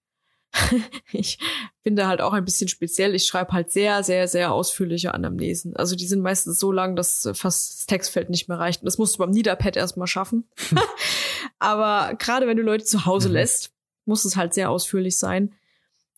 ich 1.12 1.38
bin 1.82 1.96
da 1.96 2.08
halt 2.08 2.20
auch 2.20 2.32
ein 2.32 2.44
bisschen 2.44 2.68
speziell. 2.68 3.14
Ich 3.14 3.26
schreibe 3.26 3.52
halt 3.52 3.72
sehr, 3.72 4.02
sehr, 4.02 4.28
sehr 4.28 4.52
ausführliche 4.52 5.14
Anamnesen. 5.14 5.76
Also 5.76 5.96
die 5.96 6.06
sind 6.06 6.22
meistens 6.22 6.58
so 6.58 6.72
lang, 6.72 6.96
dass 6.96 7.28
fast 7.34 7.74
das 7.74 7.86
Textfeld 7.86 8.30
nicht 8.30 8.48
mehr 8.48 8.58
reicht. 8.58 8.82
Und 8.82 8.86
das 8.86 8.98
musst 8.98 9.14
du 9.14 9.18
beim 9.18 9.30
Niederpad 9.30 9.76
erstmal 9.76 10.06
schaffen. 10.06 10.44
Aber 11.58 12.14
gerade 12.16 12.46
wenn 12.46 12.56
du 12.56 12.62
Leute 12.62 12.84
zu 12.84 13.06
Hause 13.06 13.28
mhm. 13.28 13.34
lässt, 13.34 13.72
muss 14.04 14.24
es 14.24 14.36
halt 14.36 14.54
sehr 14.54 14.70
ausführlich 14.70 15.16
sein. 15.16 15.52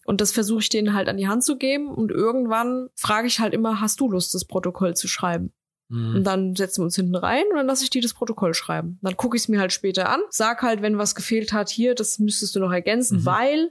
Und 0.06 0.20
das 0.20 0.32
versuche 0.32 0.60
ich 0.60 0.68
denen 0.68 0.94
halt 0.94 1.08
an 1.08 1.16
die 1.16 1.28
Hand 1.28 1.44
zu 1.44 1.56
geben. 1.56 1.88
Und 1.88 2.10
irgendwann 2.10 2.88
frage 2.94 3.26
ich 3.26 3.40
halt 3.40 3.54
immer, 3.54 3.80
hast 3.80 4.00
du 4.00 4.10
Lust, 4.10 4.34
das 4.34 4.44
Protokoll 4.44 4.94
zu 4.96 5.08
schreiben? 5.08 5.52
Mhm. 5.88 6.16
Und 6.16 6.24
dann 6.24 6.56
setzen 6.56 6.80
wir 6.80 6.84
uns 6.86 6.96
hinten 6.96 7.14
rein 7.14 7.44
und 7.50 7.56
dann 7.56 7.66
lasse 7.66 7.84
ich 7.84 7.90
die 7.90 8.00
das 8.00 8.14
Protokoll 8.14 8.54
schreiben. 8.54 8.98
Dann 9.02 9.16
gucke 9.16 9.36
ich 9.36 9.44
es 9.44 9.48
mir 9.48 9.60
halt 9.60 9.72
später 9.72 10.08
an, 10.08 10.20
sag 10.30 10.62
halt, 10.62 10.82
wenn 10.82 10.98
was 10.98 11.14
gefehlt 11.14 11.52
hat, 11.52 11.68
hier, 11.68 11.94
das 11.94 12.18
müsstest 12.18 12.56
du 12.56 12.60
noch 12.60 12.72
ergänzen, 12.72 13.18
mhm. 13.20 13.26
weil. 13.26 13.70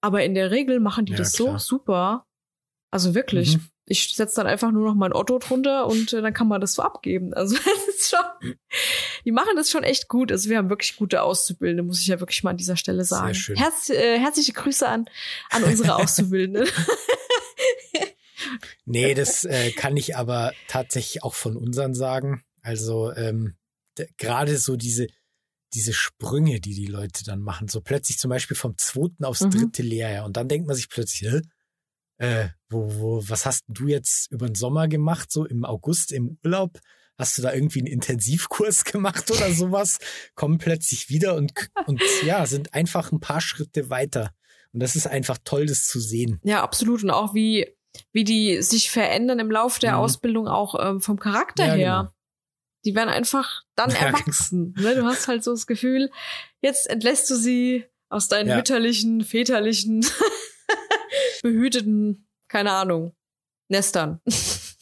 Aber 0.00 0.24
in 0.24 0.34
der 0.34 0.50
Regel 0.50 0.80
machen 0.80 1.06
die 1.06 1.12
ja, 1.12 1.18
das 1.18 1.32
klar. 1.32 1.58
so 1.58 1.78
super. 1.78 2.26
Also 2.90 3.14
wirklich. 3.14 3.56
Mhm 3.56 3.70
ich 3.86 4.14
setze 4.14 4.36
dann 4.36 4.46
einfach 4.48 4.72
nur 4.72 4.84
noch 4.84 4.94
mein 4.94 5.12
Otto 5.12 5.38
drunter 5.38 5.86
und 5.86 6.12
äh, 6.12 6.20
dann 6.20 6.34
kann 6.34 6.48
man 6.48 6.60
das 6.60 6.74
so 6.74 6.82
abgeben. 6.82 7.32
Also 7.34 7.56
das 7.64 7.96
ist 7.96 8.10
schon, 8.10 8.54
die 9.24 9.32
machen 9.32 9.56
das 9.56 9.70
schon 9.70 9.84
echt 9.84 10.08
gut. 10.08 10.32
Also 10.32 10.50
wir 10.50 10.58
haben 10.58 10.68
wirklich 10.68 10.96
gute 10.96 11.22
Auszubildende, 11.22 11.84
muss 11.84 12.00
ich 12.00 12.08
ja 12.08 12.20
wirklich 12.20 12.42
mal 12.42 12.50
an 12.50 12.56
dieser 12.56 12.76
Stelle 12.76 13.04
sagen. 13.04 13.28
Sehr 13.28 13.34
schön. 13.34 13.56
Herz, 13.56 13.90
äh, 13.90 14.18
herzliche 14.18 14.52
Grüße 14.52 14.86
an, 14.86 15.08
an 15.50 15.62
unsere 15.62 15.94
Auszubildenden. 15.96 16.68
nee, 18.84 19.14
das 19.14 19.44
äh, 19.44 19.70
kann 19.70 19.96
ich 19.96 20.16
aber 20.16 20.52
tatsächlich 20.66 21.22
auch 21.22 21.34
von 21.34 21.56
unseren 21.56 21.94
sagen. 21.94 22.44
Also 22.62 23.12
ähm, 23.12 23.54
gerade 24.18 24.58
so 24.58 24.76
diese 24.76 25.06
diese 25.74 25.92
Sprünge, 25.92 26.60
die 26.60 26.74
die 26.74 26.86
Leute 26.86 27.24
dann 27.24 27.40
machen, 27.40 27.68
so 27.68 27.80
plötzlich 27.80 28.18
zum 28.18 28.30
Beispiel 28.30 28.56
vom 28.56 28.76
zweiten 28.78 29.24
aufs 29.24 29.42
mhm. 29.42 29.50
dritte 29.50 29.82
Lehrjahr 29.82 30.24
und 30.24 30.36
dann 30.36 30.48
denkt 30.48 30.66
man 30.66 30.76
sich 30.76 30.88
plötzlich, 30.88 31.42
äh, 32.18 32.48
wo, 32.68 32.94
wo, 32.98 33.28
was 33.28 33.46
hast 33.46 33.64
du 33.68 33.88
jetzt 33.88 34.30
über 34.30 34.46
den 34.46 34.54
Sommer 34.54 34.88
gemacht, 34.88 35.30
so 35.30 35.44
im 35.44 35.64
August 35.64 36.12
im 36.12 36.38
Urlaub? 36.44 36.80
Hast 37.18 37.38
du 37.38 37.42
da 37.42 37.52
irgendwie 37.52 37.80
einen 37.80 37.86
Intensivkurs 37.86 38.84
gemacht 38.92 39.30
oder 39.30 39.50
sowas? 39.52 39.98
Kommen 40.34 40.58
plötzlich 40.58 41.08
wieder 41.08 41.34
und, 41.34 41.52
und 41.86 42.02
ja, 42.24 42.46
sind 42.46 42.74
einfach 42.74 43.12
ein 43.12 43.20
paar 43.20 43.40
Schritte 43.40 43.90
weiter. 43.90 44.32
Und 44.72 44.80
das 44.80 44.96
ist 44.96 45.06
einfach 45.06 45.38
toll, 45.42 45.66
das 45.66 45.86
zu 45.86 46.00
sehen. 46.00 46.40
Ja, 46.44 46.62
absolut. 46.62 47.02
Und 47.02 47.10
auch 47.10 47.34
wie, 47.34 47.74
wie 48.12 48.24
die 48.24 48.60
sich 48.62 48.90
verändern 48.90 49.38
im 49.38 49.50
Laufe 49.50 49.80
der 49.80 49.92
mhm. 49.92 49.98
Ausbildung, 49.98 50.48
auch 50.48 50.74
ähm, 50.78 51.00
vom 51.00 51.18
Charakter 51.18 51.66
ja, 51.66 51.74
her. 51.74 51.96
Genau. 52.02 52.15
Die 52.86 52.94
werden 52.94 53.10
einfach 53.10 53.64
dann 53.74 53.90
ja, 53.90 53.98
genau. 53.98 54.18
erwachsen. 54.18 54.74
Ne? 54.78 54.94
Du 54.94 55.04
hast 55.04 55.26
halt 55.26 55.42
so 55.42 55.50
das 55.50 55.66
Gefühl, 55.66 56.10
jetzt 56.62 56.88
entlässt 56.88 57.28
du 57.28 57.34
sie 57.34 57.84
aus 58.08 58.28
deinen 58.28 58.48
ja. 58.48 58.56
mütterlichen, 58.56 59.24
väterlichen 59.24 60.06
behüteten, 61.42 62.28
keine 62.48 62.70
Ahnung, 62.72 63.14
Nestern 63.68 64.20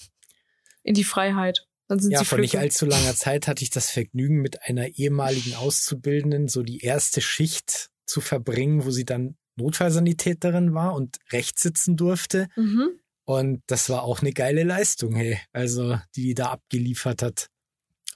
in 0.82 0.94
die 0.94 1.04
Freiheit. 1.04 1.66
Dann 1.88 1.98
sind 1.98 2.12
ja, 2.12 2.18
sie 2.18 2.24
vor 2.26 2.38
nicht 2.38 2.58
allzu 2.58 2.84
langer 2.84 3.14
Zeit 3.14 3.48
hatte 3.48 3.62
ich 3.62 3.70
das 3.70 3.90
Vergnügen, 3.90 4.42
mit 4.42 4.62
einer 4.62 4.88
ehemaligen 4.88 5.54
Auszubildenden 5.54 6.48
so 6.48 6.62
die 6.62 6.80
erste 6.80 7.22
Schicht 7.22 7.90
zu 8.06 8.20
verbringen, 8.20 8.84
wo 8.84 8.90
sie 8.90 9.06
dann 9.06 9.36
Notfallsanitäterin 9.56 10.74
war 10.74 10.94
und 10.94 11.18
rechts 11.32 11.62
sitzen 11.62 11.96
durfte. 11.96 12.48
Mhm. 12.56 13.00
Und 13.24 13.62
das 13.66 13.88
war 13.88 14.02
auch 14.02 14.20
eine 14.20 14.32
geile 14.32 14.64
Leistung, 14.64 15.14
hey. 15.14 15.40
Also, 15.52 15.98
die 16.14 16.22
die 16.22 16.34
da 16.34 16.50
abgeliefert 16.50 17.22
hat. 17.22 17.48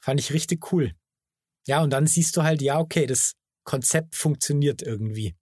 Fand 0.08 0.20
ich 0.20 0.32
richtig 0.32 0.72
cool. 0.72 0.94
Ja, 1.66 1.82
und 1.82 1.90
dann 1.90 2.06
siehst 2.06 2.34
du 2.38 2.42
halt, 2.42 2.62
ja, 2.62 2.78
okay, 2.78 3.04
das 3.04 3.34
Konzept 3.64 4.16
funktioniert 4.16 4.80
irgendwie. 4.80 5.36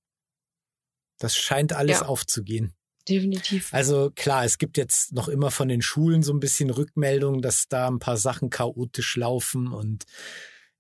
Das 1.21 1.37
scheint 1.37 1.73
alles 1.73 2.01
ja. 2.01 2.07
aufzugehen. 2.07 2.75
Definitiv. 3.09 3.73
Also 3.73 4.11
klar, 4.11 4.45
es 4.45 4.59
gibt 4.59 4.77
jetzt 4.77 5.12
noch 5.12 5.29
immer 5.29 5.53
von 5.53 5.69
den 5.69 5.83
Schulen 5.83 6.25
so 6.25 6.33
ein 6.33 6.41
bisschen 6.41 6.71
Rückmeldungen, 6.71 7.43
dass 7.43 7.69
da 7.69 7.87
ein 7.87 8.01
paar 8.01 8.17
Sachen 8.17 8.51
chaotisch 8.51 9.14
laufen 9.14 9.69
und 9.69 10.03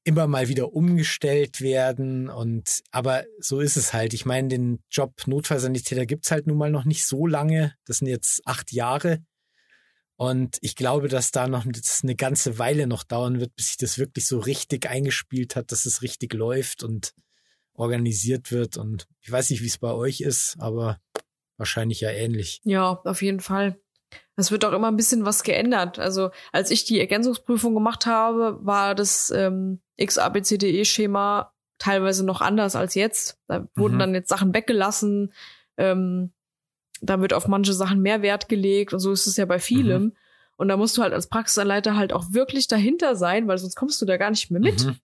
immer 0.02 0.26
mal 0.26 0.48
wieder 0.48 0.72
umgestellt 0.72 1.60
werden. 1.60 2.28
Und 2.28 2.82
aber 2.90 3.24
so 3.38 3.60
ist 3.60 3.76
es 3.76 3.92
halt. 3.92 4.14
Ich 4.14 4.26
meine, 4.26 4.48
den 4.48 4.82
Job 4.90 5.28
Notfallsanitäter 5.28 6.06
gibt's 6.06 6.32
halt 6.32 6.48
nun 6.48 6.58
mal 6.58 6.72
noch 6.72 6.86
nicht 6.86 7.06
so 7.06 7.24
lange. 7.28 7.76
Das 7.84 7.98
sind 7.98 8.08
jetzt 8.08 8.42
acht 8.46 8.72
Jahre. 8.72 9.24
Und 10.16 10.56
ich 10.62 10.76
glaube, 10.76 11.08
dass 11.08 11.30
da 11.30 11.46
noch 11.46 11.64
das 11.66 12.00
eine 12.02 12.16
ganze 12.16 12.58
Weile 12.58 12.86
noch 12.86 13.04
dauern 13.04 13.38
wird, 13.38 13.54
bis 13.54 13.68
sich 13.68 13.76
das 13.76 13.98
wirklich 13.98 14.26
so 14.26 14.38
richtig 14.38 14.88
eingespielt 14.88 15.56
hat, 15.56 15.72
dass 15.72 15.84
es 15.84 16.02
richtig 16.02 16.32
läuft 16.32 16.82
und 16.82 17.12
organisiert 17.74 18.50
wird. 18.50 18.78
Und 18.78 19.06
ich 19.20 19.30
weiß 19.30 19.50
nicht, 19.50 19.62
wie 19.62 19.66
es 19.66 19.78
bei 19.78 19.92
euch 19.92 20.22
ist, 20.22 20.56
aber 20.58 20.98
wahrscheinlich 21.58 22.00
ja 22.00 22.10
ähnlich. 22.10 22.60
Ja, 22.64 23.00
auf 23.04 23.20
jeden 23.20 23.40
Fall. 23.40 23.78
Es 24.36 24.50
wird 24.50 24.64
auch 24.64 24.72
immer 24.72 24.88
ein 24.88 24.96
bisschen 24.96 25.24
was 25.24 25.42
geändert. 25.42 25.98
Also 25.98 26.30
als 26.52 26.70
ich 26.70 26.84
die 26.84 27.00
Ergänzungsprüfung 27.00 27.74
gemacht 27.74 28.06
habe, 28.06 28.58
war 28.62 28.94
das 28.94 29.30
ähm, 29.30 29.80
XABCDE-Schema 30.00 31.52
teilweise 31.78 32.24
noch 32.24 32.40
anders 32.40 32.76
als 32.76 32.94
jetzt. 32.94 33.38
Da 33.48 33.68
wurden 33.74 33.94
mhm. 33.94 33.98
dann 33.98 34.14
jetzt 34.14 34.28
Sachen 34.28 34.54
weggelassen. 34.54 35.32
Ähm, 35.76 36.32
da 37.00 37.20
wird 37.20 37.32
auf 37.32 37.48
manche 37.48 37.72
Sachen 37.72 38.00
mehr 38.00 38.22
Wert 38.22 38.48
gelegt 38.48 38.92
und 38.92 39.00
so 39.00 39.12
ist 39.12 39.26
es 39.26 39.36
ja 39.36 39.44
bei 39.44 39.58
vielem. 39.58 40.02
Mhm. 40.02 40.12
Und 40.56 40.68
da 40.68 40.76
musst 40.76 40.96
du 40.96 41.02
halt 41.02 41.12
als 41.12 41.28
Praxisanleiter 41.28 41.96
halt 41.96 42.12
auch 42.12 42.32
wirklich 42.32 42.66
dahinter 42.66 43.14
sein, 43.14 43.46
weil 43.46 43.58
sonst 43.58 43.76
kommst 43.76 44.00
du 44.00 44.06
da 44.06 44.16
gar 44.16 44.30
nicht 44.30 44.50
mehr 44.50 44.60
mit. 44.60 44.84
Mhm. 44.86 44.96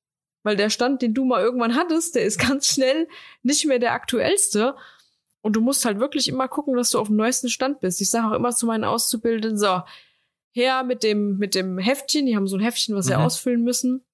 Weil 0.43 0.57
der 0.57 0.71
Stand, 0.71 1.03
den 1.03 1.15
du 1.15 1.25
mal 1.25 1.43
irgendwann 1.43 1.77
hattest, 1.77 2.15
der 2.15 2.25
ist 2.25 2.39
ganz 2.49 2.69
schnell 2.69 3.07
nicht 3.43 3.67
mehr 3.67 3.79
der 3.79 3.93
aktuellste. 3.93 4.75
Und 5.43 5.55
du 5.57 5.61
musst 5.61 5.85
halt 5.85 5.99
wirklich 5.99 6.29
immer 6.29 6.49
gucken, 6.49 6.77
dass 6.77 6.91
du 6.91 6.99
auf 6.99 7.09
dem 7.09 7.17
neuesten 7.17 7.49
Stand 7.49 7.81
bist. 7.81 8.01
Ich 8.01 8.11
sage 8.11 8.29
auch 8.29 8.37
immer 8.37 8.53
zu 8.53 8.67
meinen 8.67 8.85
Auszubildenden, 8.85 9.59
so, 9.59 9.83
her 10.53 10.85
mit 10.85 11.03
dem, 11.03 11.39
mit 11.39 11.55
dem 11.55 11.79
Heftchen, 11.79 12.27
die 12.27 12.37
haben 12.37 12.47
so 12.47 12.57
ein 12.57 12.63
Heftchen, 12.63 12.95
was 12.95 13.07
sie 13.07 13.15
mhm. 13.15 13.23
ausfüllen 13.23 13.63
müssen. 13.63 14.05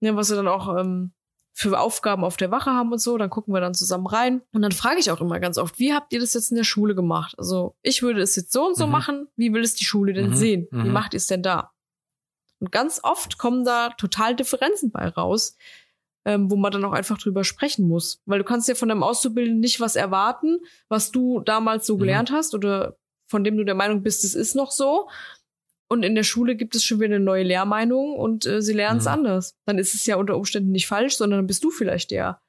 Ja, 0.00 0.14
was 0.14 0.28
sie 0.28 0.36
dann 0.36 0.48
auch 0.48 0.76
ähm, 0.78 1.12
für 1.58 1.76
Aufgaben 1.80 2.22
auf 2.22 2.36
der 2.36 2.52
Wache 2.52 2.70
haben 2.70 2.92
und 2.92 3.00
so, 3.00 3.18
dann 3.18 3.30
gucken 3.30 3.52
wir 3.52 3.60
dann 3.60 3.74
zusammen 3.74 4.06
rein. 4.06 4.42
Und 4.52 4.62
dann 4.62 4.70
frage 4.70 5.00
ich 5.00 5.10
auch 5.10 5.20
immer 5.20 5.40
ganz 5.40 5.58
oft, 5.58 5.80
wie 5.80 5.92
habt 5.92 6.12
ihr 6.12 6.20
das 6.20 6.34
jetzt 6.34 6.52
in 6.52 6.56
der 6.56 6.62
Schule 6.62 6.94
gemacht? 6.94 7.34
Also 7.36 7.74
ich 7.82 8.00
würde 8.00 8.20
es 8.20 8.36
jetzt 8.36 8.52
so 8.52 8.64
und 8.64 8.76
so 8.76 8.86
mhm. 8.86 8.92
machen, 8.92 9.26
wie 9.34 9.52
will 9.52 9.62
es 9.62 9.74
die 9.74 9.84
Schule 9.84 10.12
denn 10.12 10.28
mhm. 10.28 10.34
sehen? 10.36 10.68
Wie 10.70 10.86
mhm. 10.86 10.92
macht 10.92 11.14
ihr 11.14 11.16
es 11.16 11.26
denn 11.26 11.42
da? 11.42 11.72
Und 12.60 12.70
ganz 12.70 13.00
oft 13.02 13.38
kommen 13.38 13.64
da 13.64 13.88
total 13.88 14.36
Differenzen 14.36 14.92
bei 14.92 15.08
raus, 15.08 15.56
ähm, 16.24 16.48
wo 16.48 16.54
man 16.54 16.70
dann 16.70 16.84
auch 16.84 16.92
einfach 16.92 17.18
drüber 17.18 17.42
sprechen 17.42 17.88
muss. 17.88 18.22
Weil 18.24 18.38
du 18.38 18.44
kannst 18.44 18.68
ja 18.68 18.76
von 18.76 18.88
deinem 18.88 19.02
Auszubildenden 19.02 19.58
nicht 19.58 19.80
was 19.80 19.96
erwarten, 19.96 20.60
was 20.88 21.10
du 21.10 21.40
damals 21.40 21.86
so 21.86 21.96
mhm. 21.96 22.00
gelernt 22.00 22.30
hast 22.30 22.54
oder 22.54 22.96
von 23.26 23.42
dem 23.42 23.56
du 23.56 23.64
der 23.64 23.74
Meinung 23.74 24.04
bist, 24.04 24.24
es 24.24 24.36
ist 24.36 24.54
noch 24.54 24.70
so. 24.70 25.08
Und 25.88 26.02
in 26.02 26.14
der 26.14 26.22
Schule 26.22 26.54
gibt 26.54 26.74
es 26.74 26.84
schon 26.84 27.00
wieder 27.00 27.16
eine 27.16 27.24
neue 27.24 27.44
Lehrmeinung 27.44 28.14
und 28.14 28.44
äh, 28.44 28.60
sie 28.60 28.74
lernen 28.74 28.98
es 28.98 29.06
mhm. 29.06 29.12
anders. 29.12 29.54
Dann 29.64 29.78
ist 29.78 29.94
es 29.94 30.04
ja 30.04 30.16
unter 30.16 30.36
Umständen 30.36 30.70
nicht 30.70 30.86
falsch, 30.86 31.16
sondern 31.16 31.40
dann 31.40 31.46
bist 31.46 31.64
du 31.64 31.70
vielleicht 31.70 32.10
der, 32.10 32.42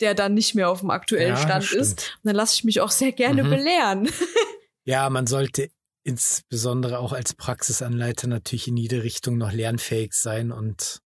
der 0.00 0.14
dann 0.14 0.34
nicht 0.34 0.54
mehr 0.54 0.68
auf 0.68 0.80
dem 0.80 0.90
aktuellen 0.90 1.34
ja, 1.34 1.36
Stand 1.36 1.72
ist. 1.72 2.16
Und 2.16 2.28
dann 2.28 2.36
lasse 2.36 2.54
ich 2.54 2.64
mich 2.64 2.80
auch 2.80 2.90
sehr 2.90 3.12
gerne 3.12 3.44
mhm. 3.44 3.50
belehren. 3.50 4.08
ja, 4.84 5.08
man 5.08 5.26
sollte 5.26 5.70
insbesondere 6.04 6.98
auch 6.98 7.12
als 7.12 7.34
Praxisanleiter 7.34 8.26
natürlich 8.26 8.68
in 8.68 8.76
jede 8.76 9.02
Richtung 9.02 9.38
noch 9.38 9.52
lernfähig 9.52 10.12
sein 10.12 10.52
und 10.52 11.00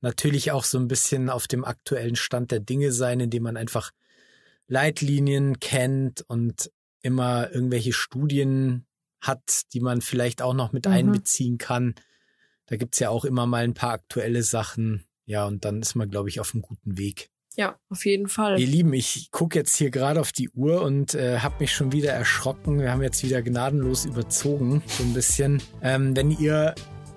natürlich 0.00 0.52
auch 0.52 0.64
so 0.64 0.78
ein 0.78 0.88
bisschen 0.88 1.30
auf 1.30 1.48
dem 1.48 1.64
aktuellen 1.64 2.14
Stand 2.14 2.52
der 2.52 2.60
Dinge 2.60 2.92
sein, 2.92 3.20
indem 3.20 3.42
man 3.42 3.56
einfach 3.56 3.90
Leitlinien 4.68 5.58
kennt 5.60 6.22
und 6.28 6.70
immer 7.00 7.50
irgendwelche 7.50 7.92
Studien 7.92 8.86
hat, 9.20 9.72
die 9.72 9.80
man 9.80 10.00
vielleicht 10.00 10.42
auch 10.42 10.54
noch 10.54 10.72
mit 10.72 10.86
mhm. 10.86 10.92
einbeziehen 10.92 11.58
kann. 11.58 11.94
Da 12.66 12.76
gibt's 12.76 12.98
ja 12.98 13.10
auch 13.10 13.24
immer 13.24 13.46
mal 13.46 13.64
ein 13.64 13.74
paar 13.74 13.92
aktuelle 13.92 14.42
Sachen. 14.42 15.04
Ja, 15.24 15.46
und 15.46 15.64
dann 15.64 15.80
ist 15.80 15.94
man, 15.94 16.10
glaube 16.10 16.28
ich, 16.28 16.40
auf 16.40 16.54
einem 16.54 16.62
guten 16.62 16.98
Weg. 16.98 17.30
Ja, 17.56 17.76
auf 17.88 18.06
jeden 18.06 18.28
Fall. 18.28 18.60
Ihr 18.60 18.66
Lieben, 18.66 18.92
ich 18.92 19.30
gucke 19.32 19.58
jetzt 19.58 19.76
hier 19.76 19.90
gerade 19.90 20.20
auf 20.20 20.30
die 20.30 20.48
Uhr 20.50 20.82
und 20.82 21.14
äh, 21.14 21.40
habe 21.40 21.56
mich 21.58 21.72
schon 21.72 21.92
wieder 21.92 22.12
erschrocken. 22.12 22.78
Wir 22.78 22.92
haben 22.92 23.02
jetzt 23.02 23.24
wieder 23.24 23.42
gnadenlos 23.42 24.04
überzogen, 24.04 24.82
so 24.86 25.02
ein 25.02 25.12
bisschen. 25.12 25.60
Ähm, 25.82 26.14
wenn 26.14 26.30
ihr 26.30 26.74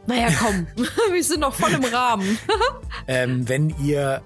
naja, 0.08 0.30
komm, 0.40 0.68
wir 1.12 1.24
sind 1.24 1.42
noch 1.42 1.54
voll 1.54 1.74
im 1.74 1.84
Rahmen. 1.84 2.38
ähm, 3.08 3.48
wenn 3.48 3.70
ihr 3.84 4.24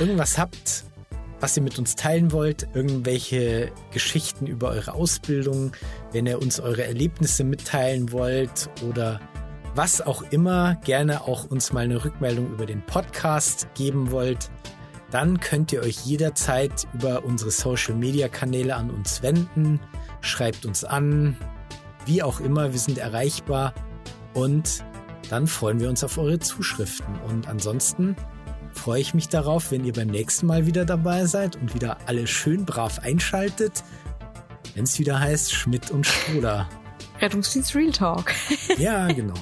irgendwas 0.00 0.36
habt, 0.36 0.85
was 1.40 1.56
ihr 1.56 1.62
mit 1.62 1.78
uns 1.78 1.96
teilen 1.96 2.32
wollt, 2.32 2.68
irgendwelche 2.74 3.70
Geschichten 3.92 4.46
über 4.46 4.70
eure 4.70 4.94
Ausbildung, 4.94 5.72
wenn 6.12 6.26
ihr 6.26 6.40
uns 6.40 6.60
eure 6.60 6.84
Erlebnisse 6.84 7.44
mitteilen 7.44 8.12
wollt 8.12 8.70
oder 8.88 9.20
was 9.74 10.00
auch 10.00 10.22
immer, 10.30 10.76
gerne 10.84 11.22
auch 11.22 11.44
uns 11.44 11.72
mal 11.72 11.84
eine 11.84 12.02
Rückmeldung 12.02 12.50
über 12.50 12.64
den 12.64 12.84
Podcast 12.86 13.68
geben 13.74 14.10
wollt, 14.10 14.50
dann 15.10 15.38
könnt 15.38 15.72
ihr 15.72 15.82
euch 15.82 16.04
jederzeit 16.06 16.88
über 16.94 17.24
unsere 17.24 17.50
Social-Media-Kanäle 17.50 18.74
an 18.74 18.90
uns 18.90 19.22
wenden. 19.22 19.80
Schreibt 20.22 20.64
uns 20.64 20.84
an, 20.84 21.36
wie 22.06 22.22
auch 22.22 22.40
immer, 22.40 22.72
wir 22.72 22.78
sind 22.78 22.98
erreichbar 22.98 23.74
und 24.32 24.84
dann 25.28 25.46
freuen 25.46 25.80
wir 25.80 25.88
uns 25.88 26.02
auf 26.02 26.18
eure 26.18 26.38
Zuschriften. 26.38 27.14
Und 27.28 27.48
ansonsten 27.48 28.16
freue 28.78 29.00
ich 29.00 29.14
mich 29.14 29.28
darauf, 29.28 29.70
wenn 29.70 29.84
ihr 29.84 29.92
beim 29.92 30.08
nächsten 30.08 30.46
Mal 30.46 30.66
wieder 30.66 30.84
dabei 30.84 31.26
seid 31.26 31.56
und 31.56 31.74
wieder 31.74 31.98
alle 32.06 32.26
schön 32.26 32.64
brav 32.64 32.98
einschaltet, 33.00 33.84
wenn 34.74 34.84
es 34.84 34.98
wieder 34.98 35.18
heißt 35.18 35.52
Schmidt 35.52 35.90
und 35.90 36.06
Stroder. 36.06 36.68
Rettungsdienst 37.20 37.74
Real 37.74 37.92
Talk. 37.92 38.32
ja, 38.78 39.06
genau. 39.08 39.34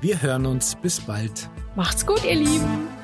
Wir 0.00 0.20
hören 0.20 0.46
uns. 0.46 0.74
Bis 0.74 1.00
bald. 1.00 1.48
Macht's 1.74 2.04
gut, 2.06 2.24
ihr 2.24 2.34
Lieben. 2.34 3.03